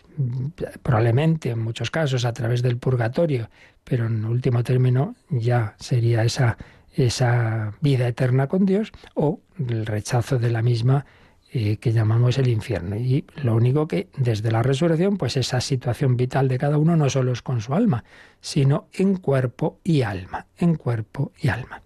probablemente 0.81 1.49
en 1.49 1.59
muchos 1.59 1.91
casos 1.91 2.23
a 2.23 2.33
través 2.33 2.61
del 2.61 2.77
purgatorio, 2.77 3.49
pero 3.83 4.05
en 4.05 4.23
último 4.23 4.63
término 4.63 5.15
ya 5.29 5.75
sería 5.79 6.23
esa, 6.23 6.57
esa 6.93 7.73
vida 7.81 8.07
eterna 8.07 8.47
con 8.47 8.65
Dios 8.65 8.91
o 9.15 9.41
el 9.57 9.85
rechazo 9.85 10.39
de 10.39 10.51
la 10.51 10.61
misma 10.61 11.05
eh, 11.51 11.77
que 11.77 11.91
llamamos 11.91 12.37
el 12.37 12.47
infierno. 12.47 12.95
Y 12.95 13.25
lo 13.37 13.55
único 13.55 13.87
que 13.87 14.09
desde 14.15 14.51
la 14.51 14.61
resurrección, 14.61 15.17
pues 15.17 15.35
esa 15.35 15.61
situación 15.61 16.15
vital 16.15 16.47
de 16.47 16.59
cada 16.59 16.77
uno 16.77 16.95
no 16.95 17.09
solo 17.09 17.31
es 17.31 17.41
con 17.41 17.59
su 17.59 17.73
alma, 17.73 18.03
sino 18.39 18.87
en 18.93 19.17
cuerpo 19.17 19.79
y 19.83 20.03
alma, 20.03 20.45
en 20.57 20.75
cuerpo 20.75 21.31
y 21.41 21.47
alma. 21.47 21.81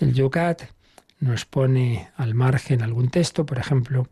El 0.00 0.12
Yucat 0.12 0.62
nos 1.20 1.44
pone 1.44 2.08
al 2.16 2.34
margen 2.34 2.82
algún 2.82 3.08
texto, 3.08 3.46
por 3.46 3.58
ejemplo, 3.58 4.08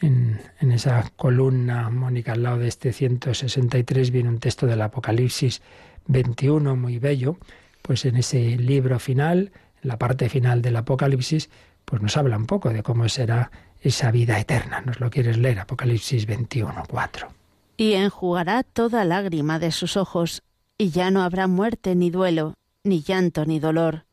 en, 0.00 0.40
en, 0.58 0.72
esa 0.72 1.08
columna, 1.14 1.88
Mónica, 1.88 2.32
al 2.32 2.42
lado 2.42 2.58
de 2.58 2.66
este 2.66 2.92
163 2.92 4.10
viene 4.10 4.28
un 4.28 4.40
texto 4.40 4.66
del 4.66 4.82
Apocalipsis 4.82 5.62
21 6.08 6.74
muy 6.74 6.98
bello, 6.98 7.38
pues 7.80 8.04
en 8.06 8.16
ese 8.16 8.56
libro 8.58 8.98
final, 8.98 9.52
la 9.82 9.98
parte 9.98 10.28
final 10.28 10.62
del 10.62 10.74
Apocalipsis, 10.74 11.48
pues 11.84 12.02
nos 12.02 12.16
habla 12.16 12.36
un 12.36 12.46
poco 12.46 12.70
de 12.70 12.82
cómo 12.82 13.08
será 13.08 13.52
esa 13.82 14.10
vida 14.10 14.38
eterna. 14.38 14.80
¿Nos 14.80 15.00
lo 15.00 15.10
quieres 15.10 15.36
leer? 15.36 15.60
Apocalipsis 15.60 16.26
21, 16.26 16.84
4. 16.88 17.28
Y 17.76 17.94
enjugará 17.94 18.62
toda 18.62 19.04
lágrima 19.04 19.58
de 19.58 19.72
sus 19.72 19.96
ojos, 19.96 20.42
y 20.78 20.90
ya 20.90 21.10
no 21.10 21.22
habrá 21.22 21.46
muerte 21.46 21.94
ni 21.94 22.10
duelo, 22.10 22.54
ni 22.84 23.02
llanto 23.02 23.44
ni 23.44 23.60
dolor, 23.60 24.04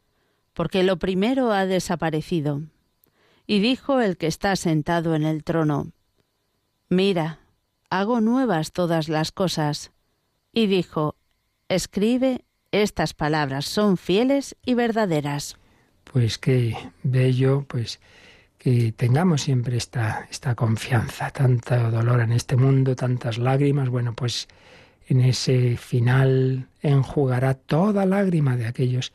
porque 0.54 0.84
lo 0.84 0.98
primero 0.98 1.52
ha 1.52 1.66
desaparecido. 1.66 2.62
Y 3.48 3.60
dijo 3.60 4.02
el 4.02 4.18
que 4.18 4.28
está 4.28 4.56
sentado 4.56 5.16
en 5.16 5.24
el 5.24 5.44
trono, 5.44 5.92
Mira, 6.90 7.40
hago 7.90 8.22
nuevas 8.22 8.72
todas 8.72 9.10
las 9.10 9.32
cosas. 9.32 9.92
Y 10.54 10.68
dijo, 10.68 11.16
Escribe, 11.68 12.46
estas 12.72 13.14
palabras 13.14 13.66
son 13.66 13.98
fieles 13.98 14.56
y 14.66 14.74
verdaderas. 14.74 15.58
Pues 16.04 16.38
qué 16.38 16.92
bello, 17.04 17.66
pues 17.68 18.00
que 18.60 18.92
tengamos 18.92 19.42
siempre 19.42 19.78
esta, 19.78 20.28
esta 20.30 20.54
confianza, 20.54 21.32
tanto 21.32 21.90
dolor 21.90 22.20
en 22.20 22.34
este 22.34 22.58
mundo, 22.58 22.96
tantas 22.96 23.38
lágrimas, 23.38 23.88
bueno, 23.88 24.14
pues 24.14 24.50
en 25.08 25.22
ese 25.22 25.78
final 25.78 26.68
enjugará 26.82 27.54
toda 27.54 28.06
lágrima 28.06 28.58
de 28.58 28.68
aquellos 28.68 29.14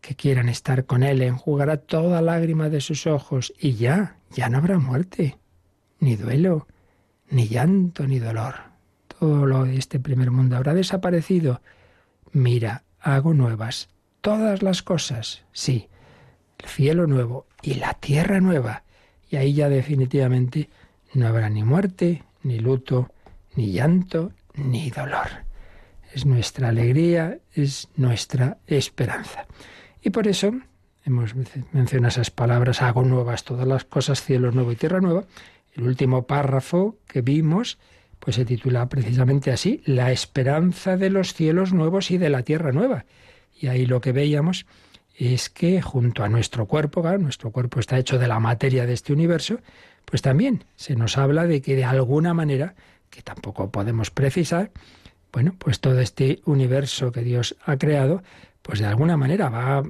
que 0.00 0.14
quieran 0.14 0.48
estar 0.48 0.86
con 0.86 1.02
Él, 1.02 1.22
enjugará 1.22 1.78
toda 1.78 2.22
lágrima 2.22 2.68
de 2.68 2.80
sus 2.80 3.08
ojos 3.08 3.52
y 3.58 3.74
ya, 3.74 4.16
ya 4.30 4.48
no 4.48 4.58
habrá 4.58 4.78
muerte, 4.78 5.38
ni 5.98 6.14
duelo, 6.14 6.68
ni 7.28 7.48
llanto, 7.48 8.06
ni 8.06 8.20
dolor. 8.20 8.54
Todo 9.08 9.44
lo 9.44 9.64
de 9.64 9.76
este 9.76 9.98
primer 9.98 10.30
mundo 10.30 10.56
habrá 10.56 10.72
desaparecido. 10.72 11.62
Mira, 12.32 12.84
hago 13.00 13.34
nuevas 13.34 13.88
todas 14.20 14.62
las 14.62 14.82
cosas, 14.82 15.44
sí, 15.52 15.88
el 16.58 16.68
cielo 16.68 17.06
nuevo 17.08 17.46
y 17.60 17.74
la 17.74 17.94
tierra 17.94 18.40
nueva 18.40 18.83
y 19.34 19.36
ahí 19.36 19.52
ya 19.52 19.68
definitivamente 19.68 20.68
no 21.12 21.26
habrá 21.26 21.50
ni 21.50 21.64
muerte, 21.64 22.22
ni 22.44 22.60
luto, 22.60 23.10
ni 23.56 23.72
llanto, 23.72 24.30
ni 24.54 24.90
dolor. 24.90 25.26
Es 26.12 26.24
nuestra 26.24 26.68
alegría, 26.68 27.38
es 27.52 27.88
nuestra 27.96 28.58
esperanza. 28.68 29.48
Y 30.00 30.10
por 30.10 30.28
eso 30.28 30.52
hemos 31.04 31.34
mencionado 31.72 32.10
esas 32.10 32.30
palabras, 32.30 32.80
hago 32.80 33.02
nuevas 33.02 33.42
todas 33.42 33.66
las 33.66 33.82
cosas, 33.82 34.22
cielo 34.22 34.52
nuevo 34.52 34.70
y 34.70 34.76
tierra 34.76 35.00
nueva. 35.00 35.24
El 35.72 35.82
último 35.82 36.28
párrafo 36.28 36.98
que 37.08 37.20
vimos, 37.20 37.78
pues 38.20 38.36
se 38.36 38.44
titula 38.44 38.88
precisamente 38.88 39.50
así, 39.50 39.82
La 39.84 40.12
esperanza 40.12 40.96
de 40.96 41.10
los 41.10 41.34
cielos 41.34 41.72
nuevos 41.72 42.12
y 42.12 42.18
de 42.18 42.30
la 42.30 42.44
tierra 42.44 42.70
nueva. 42.70 43.04
Y 43.60 43.66
ahí 43.66 43.84
lo 43.84 44.00
que 44.00 44.12
veíamos 44.12 44.64
es 45.16 45.48
que 45.48 45.80
junto 45.80 46.24
a 46.24 46.28
nuestro 46.28 46.66
cuerpo, 46.66 47.02
nuestro 47.18 47.50
cuerpo 47.50 47.80
está 47.80 47.98
hecho 47.98 48.18
de 48.18 48.28
la 48.28 48.40
materia 48.40 48.86
de 48.86 48.92
este 48.92 49.12
universo, 49.12 49.60
pues 50.04 50.22
también 50.22 50.64
se 50.76 50.96
nos 50.96 51.16
habla 51.16 51.46
de 51.46 51.62
que 51.62 51.76
de 51.76 51.84
alguna 51.84 52.34
manera, 52.34 52.74
que 53.10 53.22
tampoco 53.22 53.70
podemos 53.70 54.10
precisar, 54.10 54.70
bueno, 55.32 55.54
pues 55.58 55.80
todo 55.80 56.00
este 56.00 56.40
universo 56.44 57.12
que 57.12 57.22
Dios 57.22 57.56
ha 57.64 57.76
creado, 57.76 58.22
pues 58.62 58.78
de 58.78 58.86
alguna 58.86 59.16
manera 59.16 59.48
va, 59.50 59.82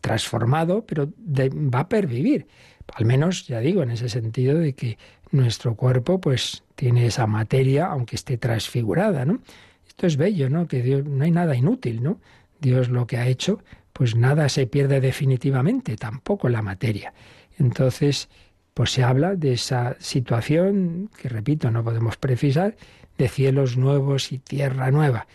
transformado, 0.00 0.84
pero 0.86 1.08
va 1.18 1.80
a 1.80 1.88
pervivir. 1.88 2.46
Al 2.94 3.06
menos, 3.06 3.46
ya 3.46 3.60
digo, 3.60 3.82
en 3.82 3.90
ese 3.90 4.08
sentido 4.08 4.58
de 4.58 4.74
que 4.74 4.98
nuestro 5.30 5.74
cuerpo 5.74 6.20
pues 6.20 6.62
tiene 6.74 7.06
esa 7.06 7.26
materia, 7.26 7.86
aunque 7.86 8.16
esté 8.16 8.36
transfigurada, 8.36 9.24
¿no? 9.24 9.40
Esto 9.86 10.06
es 10.06 10.16
bello, 10.16 10.50
¿no? 10.50 10.66
Que 10.66 10.82
Dios, 10.82 11.04
no 11.04 11.24
hay 11.24 11.30
nada 11.30 11.56
inútil, 11.56 12.02
¿no? 12.02 12.20
Dios 12.60 12.88
lo 12.88 13.06
que 13.06 13.16
ha 13.16 13.26
hecho, 13.26 13.60
pues 13.94 14.16
nada 14.16 14.48
se 14.48 14.66
pierde 14.66 15.00
definitivamente, 15.00 15.96
tampoco 15.96 16.48
la 16.48 16.62
materia. 16.62 17.14
Entonces, 17.58 18.28
pues 18.74 18.90
se 18.90 19.04
habla 19.04 19.36
de 19.36 19.52
esa 19.52 19.96
situación, 20.00 21.08
que 21.16 21.28
repito, 21.28 21.70
no 21.70 21.84
podemos 21.84 22.16
precisar, 22.16 22.76
de 23.16 23.28
cielos 23.28 23.76
nuevos 23.76 24.32
y 24.32 24.38
tierra 24.38 24.90
nueva. 24.90 25.28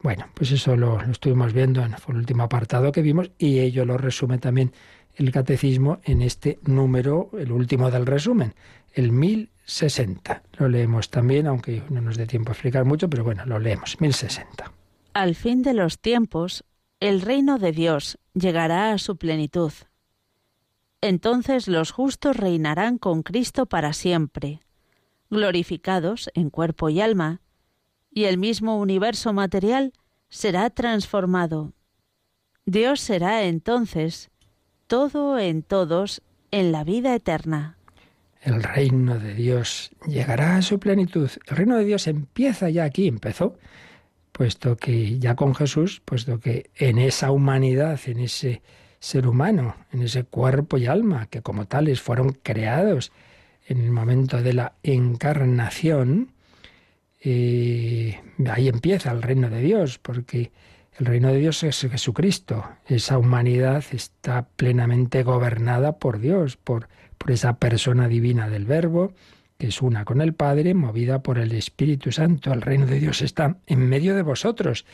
Bueno, 0.00 0.28
pues 0.32 0.50
eso 0.50 0.76
lo, 0.76 0.98
estuvimos 1.02 1.52
viendo 1.52 1.82
en 1.84 1.92
el 1.92 2.16
último 2.16 2.44
apartado 2.44 2.90
que 2.90 3.02
vimos 3.02 3.30
y 3.38 3.58
ello 3.58 3.84
lo 3.84 3.98
resume 3.98 4.38
también 4.38 4.72
el 5.14 5.30
catecismo 5.30 6.00
en 6.04 6.22
este 6.22 6.58
número, 6.64 7.30
el 7.38 7.52
último 7.52 7.90
del 7.90 8.06
resumen, 8.06 8.54
el 8.94 9.12
1060. 9.12 10.42
Lo 10.56 10.70
leemos 10.70 11.10
también, 11.10 11.46
aunque 11.46 11.82
no 11.90 12.00
nos 12.00 12.16
dé 12.16 12.26
tiempo 12.26 12.50
a 12.50 12.54
explicar 12.54 12.86
mucho, 12.86 13.10
pero 13.10 13.24
bueno, 13.24 13.44
lo 13.44 13.58
leemos, 13.58 14.00
1060. 14.00 14.72
Al 15.12 15.34
fin 15.34 15.62
de 15.62 15.74
los 15.74 15.98
tiempos, 15.98 16.64
el 17.00 17.20
reino 17.20 17.58
de 17.58 17.72
Dios 17.72 18.18
llegará 18.32 18.92
a 18.92 18.98
su 18.98 19.16
plenitud. 19.16 19.72
Entonces 21.02 21.68
los 21.68 21.90
justos 21.90 22.36
reinarán 22.36 22.98
con 22.98 23.22
Cristo 23.22 23.66
para 23.66 23.92
siempre, 23.92 24.60
glorificados 25.28 26.30
en 26.34 26.48
cuerpo 26.50 26.88
y 26.88 27.00
alma, 27.00 27.42
y 28.10 28.24
el 28.24 28.38
mismo 28.38 28.78
universo 28.78 29.32
material 29.34 29.92
será 30.30 30.70
transformado. 30.70 31.74
Dios 32.64 33.00
será 33.00 33.44
entonces 33.44 34.30
todo 34.86 35.38
en 35.38 35.62
todos 35.62 36.22
en 36.50 36.72
la 36.72 36.82
vida 36.82 37.14
eterna. 37.14 37.76
El 38.40 38.62
reino 38.62 39.18
de 39.18 39.34
Dios 39.34 39.90
llegará 40.06 40.56
a 40.56 40.62
su 40.62 40.78
plenitud. 40.78 41.30
El 41.46 41.56
reino 41.56 41.76
de 41.76 41.84
Dios 41.84 42.06
empieza 42.06 42.70
ya 42.70 42.84
aquí, 42.84 43.06
empezó 43.06 43.58
puesto 44.36 44.76
que 44.76 45.18
ya 45.18 45.34
con 45.34 45.54
Jesús, 45.54 46.02
puesto 46.04 46.38
que 46.40 46.68
en 46.76 46.98
esa 46.98 47.30
humanidad, 47.30 47.98
en 48.04 48.20
ese 48.20 48.60
ser 48.98 49.26
humano, 49.26 49.76
en 49.92 50.02
ese 50.02 50.24
cuerpo 50.24 50.76
y 50.76 50.84
alma, 50.84 51.26
que 51.30 51.40
como 51.40 51.66
tales 51.66 52.02
fueron 52.02 52.32
creados 52.42 53.12
en 53.66 53.82
el 53.82 53.90
momento 53.90 54.42
de 54.42 54.52
la 54.52 54.74
encarnación, 54.82 56.32
eh, 57.22 58.20
ahí 58.50 58.68
empieza 58.68 59.10
el 59.10 59.22
reino 59.22 59.48
de 59.48 59.62
Dios, 59.62 59.98
porque 59.98 60.52
el 60.98 61.06
reino 61.06 61.28
de 61.28 61.38
Dios 61.38 61.62
es 61.62 61.80
Jesucristo. 61.80 62.62
Esa 62.84 63.16
humanidad 63.16 63.84
está 63.90 64.48
plenamente 64.56 65.22
gobernada 65.22 65.96
por 65.98 66.18
Dios, 66.18 66.58
por, 66.58 66.88
por 67.16 67.30
esa 67.30 67.56
persona 67.56 68.06
divina 68.06 68.50
del 68.50 68.66
Verbo, 68.66 69.14
que 69.58 69.68
es 69.68 69.80
una 69.82 70.04
con 70.04 70.20
el 70.20 70.34
Padre, 70.34 70.74
movida 70.74 71.22
por 71.22 71.38
el 71.38 71.52
Espíritu 71.52 72.12
Santo. 72.12 72.52
El 72.52 72.62
reino 72.62 72.86
de 72.86 73.00
Dios 73.00 73.22
está 73.22 73.58
en 73.66 73.88
medio 73.88 74.14
de 74.14 74.22
vosotros, 74.22 74.84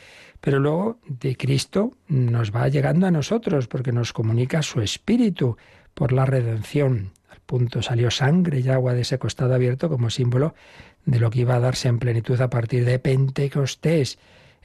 pero 0.41 0.59
luego 0.61 1.01
de 1.07 1.37
Cristo 1.37 1.93
nos 2.09 2.55
va 2.55 2.69
llegando 2.69 3.07
a 3.07 3.11
nosotros 3.11 3.67
porque 3.67 3.93
nos 3.93 4.13
comunica 4.13 4.63
su 4.63 4.81
Espíritu 4.81 5.57
por 5.95 6.13
la 6.13 6.27
redención. 6.27 7.13
Al 7.29 7.41
punto 7.41 7.83
salió 7.83 8.11
sangre 8.11 8.61
y 8.61 8.69
agua 8.69 8.95
de 8.95 9.03
ese 9.03 9.19
costado 9.19 9.55
abierto 9.55 9.89
como 9.89 10.11
símbolo 10.11 10.55
de 11.05 11.19
lo 11.19 11.31
que 11.31 11.41
iba 11.41 11.57
a 11.57 11.61
darse 11.61 11.89
en 11.89 11.99
plenitud 11.99 12.41
a 12.41 12.51
partir 12.51 12.85
de 12.85 12.99
Pentecostés. 12.99 14.19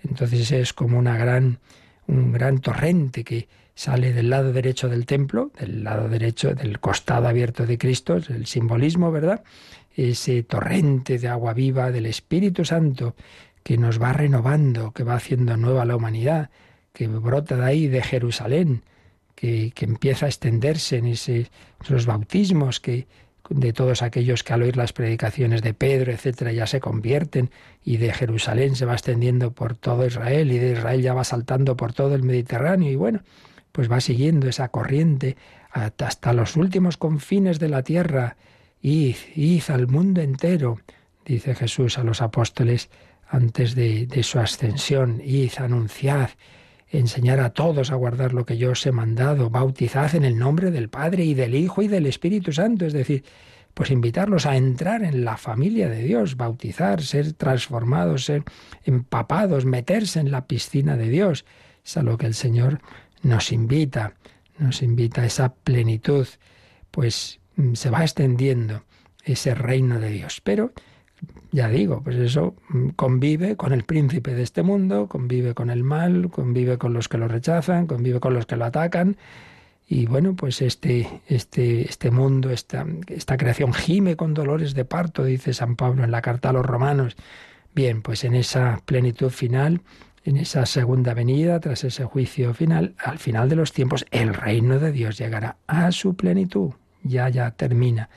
Entonces 0.03 0.51
es 0.51 0.73
como 0.73 0.99
una 0.99 1.17
gran, 1.17 1.59
un 2.07 2.31
gran 2.31 2.59
torrente 2.59 3.23
que 3.23 3.47
sale 3.77 4.11
del 4.11 4.31
lado 4.31 4.53
derecho 4.53 4.89
del 4.89 5.05
templo, 5.05 5.51
del 5.59 5.83
lado 5.83 6.09
derecho 6.09 6.55
del 6.55 6.79
costado 6.79 7.27
abierto 7.27 7.67
de 7.67 7.77
Cristo, 7.77 8.17
es 8.17 8.29
el 8.31 8.47
simbolismo, 8.47 9.11
¿verdad? 9.11 9.43
Ese 9.97 10.43
torrente 10.43 11.17
de 11.17 11.27
agua 11.27 11.53
viva 11.53 11.91
del 11.91 12.05
Espíritu 12.05 12.63
Santo 12.63 13.15
que 13.63 13.77
nos 13.77 14.01
va 14.01 14.13
renovando, 14.13 14.91
que 14.91 15.03
va 15.03 15.15
haciendo 15.15 15.57
nueva 15.57 15.83
la 15.83 15.95
humanidad, 15.95 16.51
que 16.93 17.07
brota 17.07 17.57
de 17.57 17.65
ahí, 17.65 17.87
de 17.87 18.01
Jerusalén, 18.01 18.83
que, 19.35 19.73
empieza 19.81 20.27
a 20.27 20.29
extenderse 20.29 20.97
en 20.97 21.07
esos 21.07 22.05
bautismos 22.05 22.79
que 22.79 23.07
de 23.49 23.73
todos 23.73 24.01
aquellos 24.01 24.43
que 24.43 24.53
al 24.53 24.63
oír 24.63 24.77
las 24.77 24.93
predicaciones 24.93 25.61
de 25.61 25.73
Pedro, 25.73 26.11
etcétera, 26.11 26.51
ya 26.51 26.67
se 26.67 26.79
convierten 26.79 27.49
y 27.83 27.97
de 27.97 28.13
Jerusalén 28.13 28.75
se 28.75 28.85
va 28.85 28.93
extendiendo 28.93 29.51
por 29.51 29.75
todo 29.75 30.05
Israel 30.05 30.51
y 30.51 30.59
de 30.59 30.73
Israel 30.73 31.01
ya 31.01 31.13
va 31.13 31.23
saltando 31.23 31.77
por 31.77 31.93
todo 31.93 32.15
el 32.15 32.23
Mediterráneo 32.23 32.91
y 32.91 32.95
bueno, 32.95 33.21
pues 33.71 33.91
va 33.91 34.01
siguiendo 34.01 34.47
esa 34.47 34.69
corriente 34.69 35.37
hasta 35.71 36.33
los 36.33 36.55
últimos 36.55 36.97
confines 36.97 37.59
de 37.59 37.69
la 37.69 37.83
tierra 37.83 38.37
Id, 38.81 39.15
id 39.35 39.63
al 39.69 39.87
mundo 39.87 40.21
entero, 40.21 40.79
dice 41.25 41.55
Jesús 41.55 41.97
a 41.97 42.03
los 42.03 42.21
apóstoles 42.21 42.89
antes 43.27 43.75
de, 43.75 44.07
su 44.23 44.39
ascensión. 44.39 45.21
Id, 45.23 45.51
anunciad, 45.57 46.29
enseñar 46.89 47.39
a 47.39 47.51
todos 47.51 47.91
a 47.91 47.95
guardar 47.95 48.33
lo 48.33 48.45
que 48.45 48.57
yo 48.57 48.71
os 48.71 48.85
he 48.85 48.91
mandado, 48.91 49.49
bautizad 49.49 50.15
en 50.15 50.23
el 50.23 50.37
nombre 50.37 50.71
del 50.71 50.89
Padre 50.89 51.25
y 51.25 51.33
del 51.33 51.55
Hijo 51.55 51.81
y 51.81 51.87
del 51.87 52.05
Espíritu 52.05 52.53
Santo. 52.53 52.85
Es 52.85 52.93
decir, 52.93 53.23
pues 53.73 53.91
invitarlos 53.91 54.45
a 54.45 54.55
entrar 54.55 55.03
en 55.03 55.23
la 55.23 55.37
familia 55.37 55.89
de 55.89 56.01
Dios, 56.01 56.35
bautizar, 56.35 57.03
ser 57.03 57.33
transformados, 57.33 58.25
ser 58.25 58.43
empapados, 58.83 59.65
meterse 59.65 60.19
en 60.19 60.31
la 60.31 60.47
piscina 60.47 60.97
de 60.97 61.09
Dios. 61.09 61.45
Es 61.85 61.97
a 61.97 62.03
lo 62.03 62.17
que 62.17 62.25
el 62.25 62.33
Señor 62.33 62.79
nos 63.21 63.51
invita, 63.51 64.13
nos 64.57 64.81
invita 64.81 65.21
a 65.21 65.25
esa 65.25 65.53
plenitud, 65.53 66.27
pues 66.89 67.36
se 67.73 67.89
va 67.89 68.01
extendiendo 68.01 68.83
ese 69.23 69.55
reino 69.55 69.99
de 69.99 70.09
Dios. 70.09 70.41
Pero, 70.43 70.71
ya 71.51 71.69
digo, 71.69 72.01
pues 72.03 72.17
eso 72.17 72.55
mm, 72.69 72.89
convive 72.89 73.55
con 73.55 73.73
el 73.73 73.83
príncipe 73.83 74.33
de 74.33 74.43
este 74.43 74.63
mundo, 74.63 75.07
convive 75.07 75.53
con 75.53 75.69
el 75.69 75.83
mal, 75.83 76.29
convive 76.29 76.77
con 76.77 76.93
los 76.93 77.09
que 77.09 77.17
lo 77.17 77.27
rechazan, 77.27 77.87
convive 77.87 78.19
con 78.19 78.33
los 78.33 78.45
que 78.45 78.55
lo 78.55 78.65
atacan. 78.65 79.17
Y 79.89 80.05
bueno, 80.05 80.35
pues 80.35 80.61
este, 80.61 81.21
este, 81.27 81.87
este 81.87 82.11
mundo, 82.11 82.49
esta, 82.51 82.85
esta 83.07 83.37
creación 83.37 83.73
gime 83.73 84.17
con 84.17 84.33
dolores 84.33 84.73
de 84.73 84.83
parto, 84.83 85.23
dice 85.23 85.53
San 85.53 85.77
Pablo 85.77 86.03
en 86.03 86.11
la 86.11 86.21
carta 86.21 86.49
a 86.49 86.53
los 86.53 86.65
romanos. 86.65 87.15
Bien, 87.73 88.01
pues 88.01 88.23
en 88.25 88.35
esa 88.35 88.81
plenitud 88.85 89.29
final, 89.29 89.81
en 90.25 90.35
esa 90.37 90.65
segunda 90.65 91.13
venida, 91.13 91.59
tras 91.61 91.85
ese 91.85 92.03
juicio 92.03 92.53
final, 92.53 92.95
al 92.97 93.17
final 93.17 93.47
de 93.47 93.55
los 93.55 93.71
tiempos, 93.71 94.05
el 94.11 94.33
reino 94.33 94.77
de 94.77 94.91
Dios 94.91 95.17
llegará 95.17 95.57
a 95.67 95.91
su 95.93 96.15
plenitud. 96.15 96.73
Ya, 97.07 97.29
ya 97.29 97.51
termina 97.51 98.09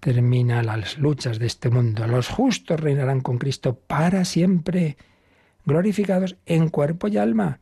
termina 0.00 0.62
las 0.62 0.98
luchas 0.98 1.40
de 1.40 1.46
este 1.46 1.68
mundo. 1.68 2.06
Los 2.06 2.28
justos 2.28 2.78
reinarán 2.78 3.20
con 3.20 3.38
Cristo 3.38 3.74
para 3.74 4.24
siempre, 4.24 4.96
glorificados 5.64 6.36
en 6.46 6.68
cuerpo 6.68 7.08
y 7.08 7.16
alma, 7.16 7.58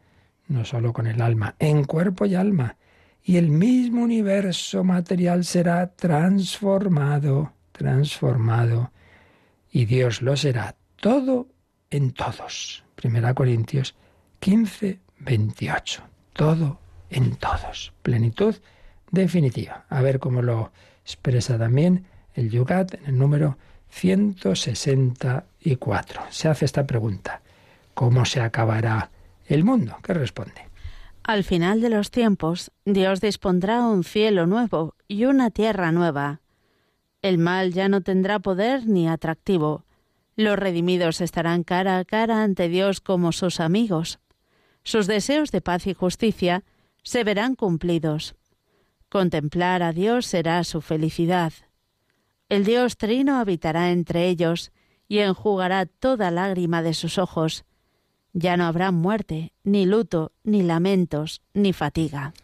no 0.49 0.64
solo 0.66 0.93
con 0.93 1.07
el 1.07 1.22
alma, 1.22 1.55
en 1.59 1.85
cuerpo 1.85 2.27
y 2.27 2.35
alma. 2.35 2.77
Y 3.22 3.39
el 3.39 3.49
mismo 3.49 4.03
universo 4.03 4.85
material 4.85 5.45
será 5.45 5.87
transformado, 5.95 7.55
transformado, 7.72 8.91
y 9.72 9.87
Dios 9.87 10.20
lo 10.20 10.37
será 10.37 10.77
todo 10.97 11.49
en 11.91 12.12
todos. 12.12 12.85
Primera 12.95 13.33
Corintios 13.33 13.95
15, 14.41 15.01
28. 15.20 16.03
Todo 16.35 16.79
en 17.09 17.37
todos. 17.37 17.95
Plenitud 18.03 18.57
definitiva. 19.15 19.85
A 19.89 20.03
ver 20.03 20.19
cómo 20.19 20.43
lo 20.43 20.73
expresa 21.05 21.59
también 21.59 22.07
el 22.35 22.51
Yucat 22.51 22.95
en 22.95 23.07
el 23.07 23.19
número 23.19 23.59
164. 23.89 26.23
Se 26.31 26.49
hace 26.49 26.65
esta 26.65 26.87
pregunta. 26.87 27.43
¿Cómo 27.95 28.25
se 28.25 28.41
acabará 28.41 29.11
el 29.47 29.65
mundo? 29.65 29.97
¿Qué 30.03 30.15
responde? 30.15 30.69
Al 31.23 31.45
final 31.45 31.81
de 31.81 31.91
los 31.91 32.11
tiempos, 32.11 32.73
Dios 32.85 33.21
dispondrá 33.21 33.87
un 33.87 34.03
cielo 34.05 34.47
nuevo 34.47 34.95
y 35.09 35.25
una 35.25 35.51
tierra 35.51 35.91
nueva. 35.93 36.41
El 37.23 37.39
mal 37.39 37.73
ya 37.73 37.89
no 37.89 38.03
tendrá 38.03 38.41
poder 38.41 38.87
ni 38.87 39.09
atractivo. 39.09 39.87
Los 40.37 40.59
redimidos 40.59 41.23
estarán 41.23 41.62
cara 41.62 41.99
a 41.99 42.05
cara 42.05 42.43
ante 42.43 42.69
Dios 42.69 43.01
como 43.01 43.33
sus 43.33 43.61
amigos. 43.61 44.19
Sus 44.83 45.07
deseos 45.07 45.51
de 45.51 45.62
paz 45.62 45.87
y 45.87 45.95
justicia 45.95 46.62
se 47.03 47.25
verán 47.25 47.55
cumplidos. 47.55 48.35
Contemplar 49.15 49.85
a 49.85 49.93
Dios 49.93 50.27
será 50.27 50.65
su 50.65 50.81
felicidad. 50.81 51.53
El 52.49 52.65
Dios 52.65 52.97
Trino 52.97 53.39
habitará 53.39 53.93
entre 53.93 54.27
ellos 54.27 54.73
y 55.07 55.19
enjugará 55.19 55.87
toda 55.87 56.33
lágrima 56.33 56.83
de 56.83 56.95
sus 56.95 57.19
ojos. 57.19 57.65
Ya 58.33 58.57
no 58.57 58.65
habrá 58.65 58.91
muerte, 58.91 59.53
ni 59.62 59.87
luto, 59.87 60.33
ni 60.43 60.65
lamentos, 60.65 61.43
ni 61.53 61.73
fatiga. 61.73 62.35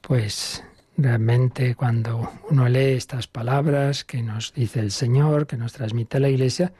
Pues 0.00 0.62
realmente 0.96 1.74
cuando 1.74 2.30
uno 2.50 2.68
lee 2.68 2.92
estas 2.92 3.26
palabras 3.26 4.04
que 4.04 4.22
nos 4.22 4.54
dice 4.54 4.78
el 4.78 4.92
Señor, 4.92 5.48
que 5.48 5.56
nos 5.56 5.72
transmite 5.72 6.20
la 6.20 6.28
Iglesia, 6.28 6.72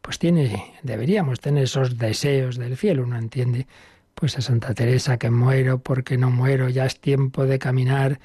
pues 0.00 0.18
tiene, 0.18 0.74
deberíamos 0.82 1.38
tener 1.38 1.62
esos 1.62 1.98
deseos 1.98 2.56
del 2.56 2.76
cielo. 2.76 3.04
Uno 3.04 3.16
entiende, 3.16 3.68
pues 4.16 4.36
a 4.38 4.40
Santa 4.40 4.74
Teresa 4.74 5.18
que 5.18 5.30
muero 5.30 5.78
porque 5.78 6.18
no 6.18 6.32
muero, 6.32 6.68
ya 6.68 6.84
es 6.84 6.98
tiempo 6.98 7.46
de 7.46 7.60
caminar, 7.60 8.18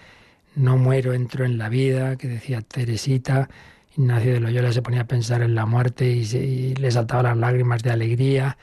no 0.57 0.77
muero, 0.77 1.13
entro 1.13 1.45
en 1.45 1.57
la 1.57 1.69
vida, 1.69 2.17
que 2.17 2.27
decía 2.27 2.61
Teresita, 2.61 3.49
Ignacio 3.95 4.33
de 4.33 4.39
Loyola 4.39 4.71
se 4.71 4.81
ponía 4.81 5.01
a 5.01 5.07
pensar 5.07 5.41
en 5.41 5.55
la 5.55 5.65
muerte 5.65 6.07
y, 6.07 6.75
le 6.75 6.91
saltaban 6.91 7.25
las 7.25 7.37
lágrimas 7.37 7.81
de 7.81 7.91
alegría. 7.91 8.57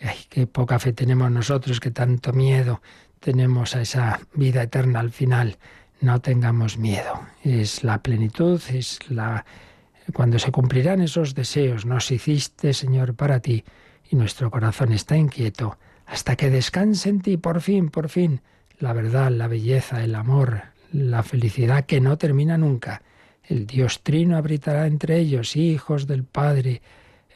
Ay, 0.00 0.16
qué 0.28 0.46
poca 0.46 0.78
fe 0.78 0.92
tenemos 0.92 1.30
nosotros, 1.30 1.78
que 1.78 1.90
tanto 1.90 2.32
miedo 2.32 2.82
tenemos 3.20 3.76
a 3.76 3.82
esa 3.82 4.20
vida 4.34 4.62
eterna 4.62 5.00
al 5.00 5.10
final. 5.10 5.58
No 6.00 6.20
tengamos 6.20 6.78
miedo. 6.78 7.20
Es 7.44 7.84
la 7.84 8.02
plenitud, 8.02 8.60
es 8.70 8.98
la 9.08 9.44
cuando 10.12 10.40
se 10.40 10.50
cumplirán 10.50 11.00
esos 11.00 11.34
deseos. 11.34 11.86
Nos 11.86 12.10
hiciste, 12.10 12.72
Señor, 12.72 13.14
para 13.14 13.38
ti, 13.38 13.64
y 14.10 14.16
nuestro 14.16 14.50
corazón 14.50 14.92
está 14.92 15.16
inquieto 15.16 15.78
hasta 16.06 16.36
que 16.36 16.50
descanse 16.50 17.08
en 17.08 17.20
ti, 17.20 17.36
por 17.36 17.60
fin, 17.60 17.88
por 17.88 18.08
fin, 18.08 18.42
la 18.78 18.92
verdad, 18.92 19.30
la 19.30 19.46
belleza, 19.46 20.02
el 20.02 20.14
amor, 20.14 20.71
la 20.92 21.22
felicidad 21.22 21.86
que 21.86 22.00
no 22.00 22.18
termina 22.18 22.56
nunca 22.56 23.02
el 23.48 23.66
Dios 23.66 24.02
Trino 24.02 24.36
habitará 24.36 24.86
entre 24.86 25.18
ellos, 25.18 25.56
hijos 25.56 26.06
del 26.06 26.24
Padre, 26.24 26.82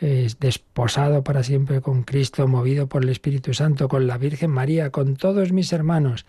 es 0.01 0.39
desposado 0.39 1.25
para 1.25 1.43
siempre 1.43 1.81
con 1.81 2.03
Cristo, 2.03 2.47
movido 2.47 2.87
por 2.87 3.03
el 3.03 3.09
Espíritu 3.09 3.55
Santo, 3.55 3.89
con 3.89 4.07
la 4.07 4.19
Virgen 4.19 4.51
María, 4.51 4.91
con 4.91 5.17
todos 5.17 5.53
mis 5.53 5.73
hermanos. 5.73 6.27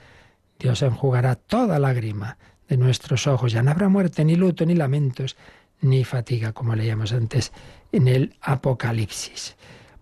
Dios 0.59 0.81
enjugará 0.81 1.35
toda 1.35 1.79
lágrima 1.79 2.37
de 2.67 2.77
nuestros 2.77 3.27
ojos. 3.27 3.51
Ya 3.51 3.61
no 3.61 3.71
habrá 3.71 3.89
muerte, 3.89 4.25
ni 4.25 4.35
luto, 4.35 4.65
ni 4.65 4.73
lamentos, 4.73 5.35
ni 5.81 6.03
fatiga, 6.03 6.53
como 6.53 6.75
leíamos 6.75 7.13
antes 7.13 7.51
en 7.91 8.07
el 8.07 8.35
Apocalipsis. 8.41 9.55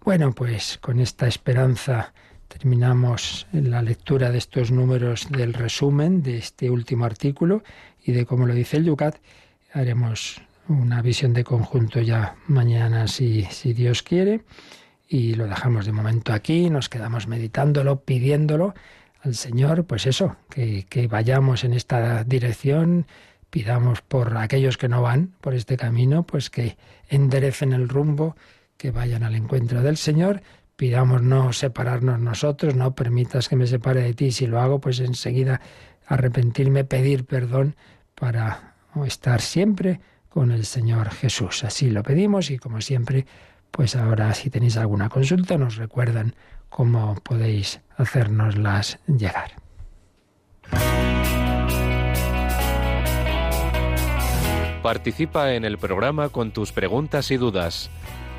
Bueno, 0.04 0.34
pues 0.34 0.78
con 0.80 1.00
esta 1.00 1.28
esperanza 1.28 2.14
terminamos 2.58 3.48
la 3.52 3.82
lectura 3.82 4.32
de 4.32 4.38
estos 4.38 4.72
números 4.72 5.28
del 5.30 5.54
resumen 5.54 6.24
de 6.24 6.38
este 6.38 6.70
último 6.70 7.04
artículo 7.04 7.64
y 8.02 8.14
de 8.14 8.26
cómo 8.26 8.46
lo 8.46 8.54
dice 8.54 8.78
el 8.78 8.86
Yucat 8.86 9.18
haremos 9.74 10.42
una 10.70 11.02
visión 11.02 11.34
de 11.34 11.44
conjunto 11.44 12.00
ya 12.00 12.36
mañana 12.48 13.08
si, 13.10 13.44
si 13.52 13.74
Dios 13.74 14.04
quiere 14.04 14.42
y 15.08 15.36
lo 15.36 15.48
dejamos 15.48 15.86
de 15.86 15.92
momento 15.92 16.32
aquí, 16.34 16.70
nos 16.70 16.88
quedamos 16.88 17.28
meditándolo, 17.28 18.00
pidiéndolo 18.00 18.74
al 19.22 19.36
Señor, 19.36 19.84
pues 19.86 20.08
eso, 20.08 20.38
que, 20.50 20.86
que 20.90 21.08
vayamos 21.08 21.64
en 21.64 21.74
esta 21.74 22.24
dirección, 22.24 23.06
pidamos 23.50 24.02
por 24.02 24.38
aquellos 24.38 24.78
que 24.78 24.88
no 24.88 25.02
van 25.02 25.34
por 25.42 25.54
este 25.56 25.78
camino, 25.78 26.24
pues 26.24 26.50
que 26.50 26.78
enderecen 27.10 27.74
el 27.74 27.90
rumbo, 27.90 28.36
que 28.78 28.92
vayan 28.92 29.24
al 29.24 29.36
encuentro 29.36 29.82
del 29.82 29.98
Señor, 29.98 30.42
pidamos 30.76 31.22
no 31.22 31.54
separarnos 31.54 32.20
nosotros, 32.20 32.76
no 32.76 32.96
permitas 32.96 33.50
que 33.50 33.56
me 33.56 33.68
separe 33.68 34.02
de 34.02 34.14
ti, 34.14 34.32
si 34.32 34.48
lo 34.48 34.60
hago, 34.60 34.80
pues 34.80 35.00
enseguida 35.00 35.62
arrepentirme, 36.08 36.84
pedir 36.84 37.26
perdón 37.26 37.76
para 38.14 38.76
estar 39.06 39.42
siempre 39.42 40.00
con 40.30 40.52
el 40.52 40.66
Señor 40.66 41.10
Jesús. 41.12 41.64
Así 41.64 41.90
lo 41.90 42.04
pedimos 42.04 42.52
y 42.52 42.58
como 42.58 42.82
siempre, 42.82 43.26
pues 43.72 43.96
ahora 43.96 44.34
si 44.34 44.50
tenéis 44.50 44.78
alguna 44.78 45.10
consulta 45.10 45.58
nos 45.58 45.78
recuerdan 45.78 46.36
cómo 46.70 47.16
podéis 47.24 47.82
hacernoslas 47.98 49.00
llegar. 49.08 49.52
Participa 54.84 55.54
en 55.54 55.66
el 55.66 55.78
programa 55.78 56.30
con 56.30 56.52
tus 56.52 56.72
preguntas 56.72 57.32
y 57.32 57.38
dudas. 57.38 57.90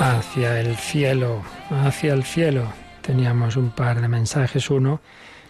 hacia 0.00 0.60
el 0.60 0.76
cielo, 0.76 1.42
hacia 1.70 2.14
el 2.14 2.24
cielo. 2.24 2.66
Teníamos 3.00 3.56
un 3.56 3.70
par 3.70 4.00
de 4.00 4.08
mensajes. 4.08 4.70
Uno, 4.70 5.00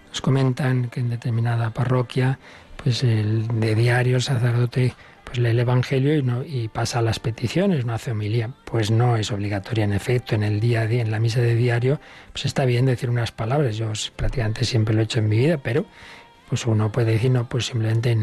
nos 0.09 0.20
comentan 0.20 0.88
que 0.88 1.01
en 1.01 1.11
determinada 1.11 1.70
parroquia, 1.70 2.38
pues 2.82 3.03
el 3.03 3.49
de 3.61 3.74
diario 3.74 4.16
el 4.16 4.22
sacerdote 4.22 4.95
pues 5.24 5.38
lee 5.38 5.51
el 5.51 5.61
Evangelio 5.61 6.14
y, 6.16 6.22
no, 6.22 6.45
y 6.45 6.68
pasa 6.68 7.01
las 7.01 7.18
peticiones, 7.18 7.86
no 7.86 7.95
hace 7.95 8.11
homilía. 8.11 8.51
Pues 8.64 8.90
no 8.90 9.16
es 9.16 9.30
obligatoria, 9.30 9.84
en 9.84 9.93
efecto, 9.93 10.34
en 10.34 10.43
el 10.43 10.61
día 10.61 10.82
a 10.82 10.86
día, 10.86 11.01
en 11.01 11.11
la 11.11 11.20
misa 11.20 11.40
de 11.40 11.55
diario, 11.55 12.01
pues 12.32 12.45
está 12.45 12.64
bien 12.64 12.86
decir 12.86 13.09
unas 13.09 13.32
palabras. 13.32 13.76
Yo 13.76 13.93
prácticamente 14.16 14.64
siempre 14.64 14.95
lo 14.95 15.01
he 15.01 15.05
hecho 15.05 15.20
en 15.20 15.28
mi 15.28 15.38
vida, 15.38 15.59
pero 15.59 15.86
pues 16.49 16.66
uno 16.66 16.93
puede 16.93 17.12
decir, 17.12 17.30
no, 17.30 17.49
pues 17.49 17.66
simplemente 17.66 18.18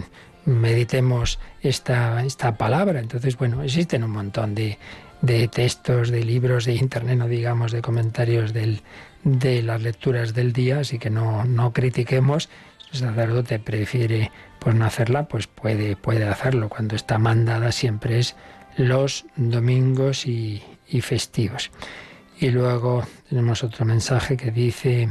meditemos 0.46 1.40
esta, 1.62 2.24
esta 2.24 2.58
palabra. 2.58 3.00
Entonces, 3.00 3.38
bueno, 3.38 3.64
existen 3.64 4.04
un 4.04 4.12
montón 4.12 4.54
de, 4.54 4.78
de 5.22 5.48
textos, 5.48 6.10
de 6.10 6.24
libros, 6.24 6.66
de 6.66 6.76
internet, 6.76 7.18
no 7.18 7.28
digamos, 7.28 7.72
de 7.72 7.82
comentarios 7.82 8.54
del, 8.54 8.82
de 9.24 9.62
las 9.62 9.82
lecturas 9.82 10.34
del 10.34 10.54
día, 10.54 10.80
así 10.80 11.00
que 11.00 11.10
no, 11.10 11.44
no 11.46 11.74
critiquemos. 11.74 12.50
Si 12.78 12.98
el 12.98 13.10
sacerdote 13.10 13.60
prefiere 13.60 14.32
pues 14.60 14.76
no 14.76 14.86
hacerla, 14.86 15.28
pues 15.28 15.48
puede, 15.48 15.96
puede 15.96 16.26
hacerlo. 16.26 16.70
Cuando 16.70 16.96
está 16.96 17.18
mandada 17.18 17.72
siempre 17.72 18.20
es 18.20 18.36
los 18.78 19.26
domingos 19.36 20.26
y, 20.26 20.64
y 20.88 21.02
festivos. 21.02 21.72
Y 22.40 22.50
luego 22.50 23.06
tenemos 23.28 23.64
otro 23.64 23.86
mensaje 23.86 24.38
que 24.38 24.52
dice, 24.52 25.10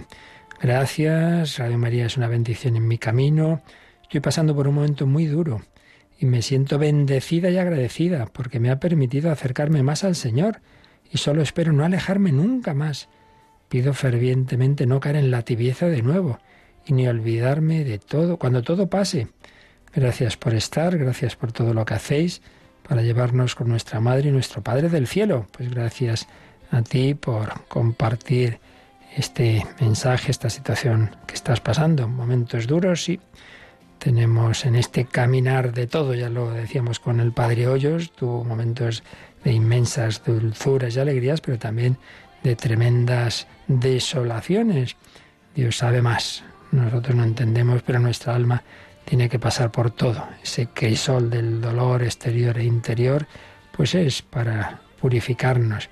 gracias, 0.61 1.59
Radio 1.59 1.79
María 1.79 2.07
es 2.07 2.17
una 2.17 2.29
bendición 2.29 2.77
en 2.77 2.89
mi 2.89 2.99
camino. 2.99 3.63
Estoy 4.03 4.21
pasando 4.21 4.55
por 4.55 4.69
un 4.69 4.75
momento 4.75 5.07
muy 5.07 5.27
duro 5.27 5.63
y 6.19 6.27
me 6.27 6.43
siento 6.43 6.79
bendecida 6.79 7.49
y 7.51 7.59
agradecida 7.59 8.27
porque 8.27 8.59
me 8.59 8.71
ha 8.71 8.81
permitido 8.81 9.31
acercarme 9.31 9.83
más 9.83 10.05
al 10.05 10.17
Señor 10.17 10.61
y 11.11 11.19
solo 11.19 11.43
espero 11.43 11.73
no 11.73 11.85
alejarme 11.85 12.33
nunca 12.33 12.75
más. 12.75 13.09
Pido 13.69 13.95
fervientemente 13.95 14.87
no 14.87 15.01
caer 15.01 15.17
en 15.17 15.31
la 15.31 15.43
tibieza 15.43 15.87
de 15.87 16.03
nuevo 16.03 16.39
y 16.87 16.93
ni 16.93 17.07
olvidarme 17.07 17.85
de 17.85 17.99
todo 17.99 18.39
cuando 18.39 18.63
todo 18.63 18.89
pase. 18.89 19.29
Gracias 19.95 20.37
por 20.37 20.55
estar, 20.55 20.99
gracias 20.99 21.37
por 21.37 21.53
todo 21.53 21.73
lo 21.73 21.85
que 21.85 21.95
hacéis 21.95 22.43
para 22.87 23.03
llevarnos 23.03 23.55
con 23.55 23.69
nuestra 23.69 24.01
Madre 24.01 24.31
y 24.31 24.33
nuestro 24.33 24.63
Padre 24.63 24.89
del 24.89 25.07
cielo. 25.07 25.47
Pues 25.53 25.71
gracias 25.71 26.27
a 26.71 26.83
ti 26.83 27.15
por 27.15 27.67
compartir 27.69 28.59
este 29.17 29.65
mensaje, 29.81 30.31
esta 30.31 30.51
situación 30.51 31.17
que 31.27 31.35
estás 31.35 31.61
pasando. 31.61 32.09
Momentos 32.09 32.67
duros 32.67 33.09
y 33.09 33.21
tenemos 33.99 34.65
en 34.65 34.77
este 34.77 35.05
caminar 35.05 35.73
de 35.73 35.87
todo, 35.87 36.15
ya 36.15 36.29
lo 36.29 36.51
decíamos 36.51 37.01
con 37.01 37.21
el 37.21 37.33
Padre 37.33 37.69
Hoyos, 37.69 38.13
tuvo 38.13 38.45
momentos 38.45 39.03
de 39.45 39.53
inmensas 39.53 40.23
dulzuras 40.25 40.97
y 40.97 41.01
alegrías, 41.01 41.41
pero 41.41 41.59
también 41.59 41.99
de 42.43 42.57
tremendas 42.57 43.47
desolaciones. 43.67 44.97
Dios 45.55 45.77
sabe 45.77 46.03
más. 46.03 46.45
Nosotros 46.71 47.17
no 47.17 47.25
entendemos, 47.25 47.83
pero 47.83 47.99
nuestra 47.99 48.35
alma 48.35 48.63
tiene 49.05 49.29
que 49.29 49.39
pasar 49.39 49.71
por 49.71 49.91
todo. 49.91 50.29
Ese 50.43 50.67
crisol 50.67 51.31
del 51.31 51.61
dolor 51.61 52.03
exterior 52.03 52.59
e 52.59 52.65
interior, 52.65 53.27
pues 53.73 53.95
es 53.95 54.23
para 54.23 54.81
purificarnos. 55.01 55.89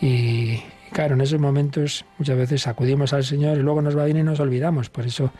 Y 0.00 0.62
claro, 0.92 1.14
en 1.14 1.22
esos 1.22 1.40
momentos 1.40 2.04
muchas 2.18 2.36
veces 2.36 2.66
acudimos 2.66 3.12
al 3.12 3.24
Señor 3.24 3.58
y 3.58 3.62
luego 3.62 3.80
nos 3.80 3.96
va 3.96 4.04
bien 4.04 4.18
y 4.18 4.22
nos 4.22 4.40
olvidamos. 4.40 4.90
Por 4.90 5.06
eso 5.06 5.32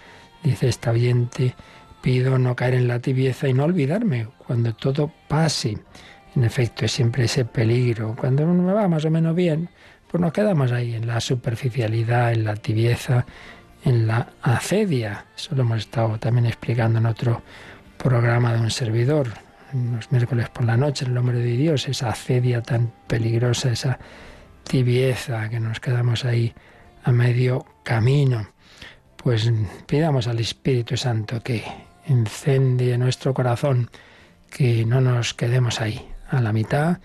dice 0.43 0.69
esta 0.69 0.91
oyente, 0.91 1.55
Pido 2.03 2.37
no 2.39 2.57
caer 2.57 2.75
en 2.75 2.89
la 2.89 2.99
tibieza 2.99 3.49
y 3.49 3.55
no 3.55 3.65
olvidarme 3.65 4.27
cuando 4.47 4.75
todo 4.75 5.11
pase. 5.29 5.79
En 6.35 6.45
efecto, 6.45 6.85
es 6.85 6.93
siempre 6.93 7.25
ese 7.25 7.45
peligro. 7.45 8.17
Cuando 8.19 8.45
uno 8.45 8.63
me 8.63 8.73
va 8.73 8.89
más 8.89 9.05
o 9.05 9.11
menos 9.11 9.35
bien, 9.37 9.69
pues 10.11 10.21
nos 10.21 10.33
quedamos 10.33 10.73
ahí 10.73 10.95
en 10.95 11.07
la 11.07 11.21
superficialidad, 11.21 12.33
en 12.33 12.45
la 12.45 12.57
tibieza, 12.57 13.25
en 13.85 14.07
la 14.07 14.29
acedia. 14.43 15.27
Eso 15.37 15.55
lo 15.55 15.63
hemos 15.63 15.79
estado 15.79 16.19
también 16.19 16.47
explicando 16.47 16.99
en 16.99 17.07
otro 17.07 17.43
programa 17.97 18.53
de 18.53 18.61
un 18.61 18.71
servidor, 18.71 19.29
los 19.73 20.11
miércoles 20.11 20.49
por 20.49 20.65
la 20.65 20.77
noche, 20.77 21.05
el 21.05 21.15
nombre 21.15 21.39
de 21.39 21.57
Dios, 21.57 21.89
esa 21.89 22.11
acedia 22.11 22.63
tan 22.63 22.93
peligrosa, 23.07 23.71
esa 23.71 23.99
tibieza 24.65 25.49
que 25.49 25.61
nos 25.61 25.81
quedamos 25.81 26.25
ahí 26.25 26.53
a 27.05 27.13
medio 27.13 27.65
camino. 27.85 28.49
Pues 29.17 29.51
pidamos 29.87 30.27
al 30.27 30.41
Espíritu 30.41 30.97
Santo 30.97 31.41
que 31.41 31.63
encendie 32.07 32.99
nuestro 32.99 33.35
corazón, 33.35 33.91
que 34.51 34.85
no 34.85 35.01
nos 35.01 35.35
quedemos 35.35 35.81
ahí 35.81 36.07
a 36.29 36.41
la 36.41 36.53
mitad, 36.53 36.99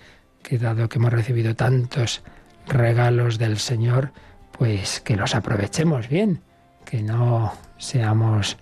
que 0.44 0.58
dado 0.58 0.90
que 0.90 0.98
hemos 1.00 1.14
recibido 1.14 1.56
tantos 1.56 2.24
regalos 2.68 3.38
del 3.38 3.58
Señor, 3.58 4.12
pues 4.52 5.02
que 5.02 5.16
los 5.16 5.36
aprovechemos 5.36 6.10
bien, 6.10 6.42
que 6.86 7.02
no 7.02 7.54
seamos 7.78 8.58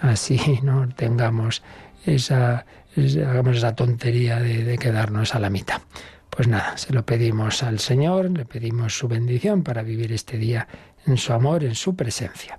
así, 0.00 0.60
no 0.62 0.88
tengamos 0.88 1.62
esa, 2.04 2.66
hagamos 2.96 3.58
esa 3.58 3.74
tontería 3.74 4.40
de 4.40 4.78
quedarnos 4.78 5.34
a 5.34 5.38
la 5.38 5.50
mitad. 5.50 5.80
Pues 6.36 6.48
nada, 6.48 6.76
se 6.76 6.92
lo 6.92 7.06
pedimos 7.06 7.62
al 7.62 7.78
Señor, 7.78 8.30
le 8.30 8.44
pedimos 8.44 8.98
su 8.98 9.08
bendición 9.08 9.62
para 9.62 9.82
vivir 9.82 10.12
este 10.12 10.36
día 10.36 10.68
en 11.06 11.16
su 11.16 11.32
amor, 11.32 11.64
en 11.64 11.74
su 11.74 11.96
presencia. 11.96 12.58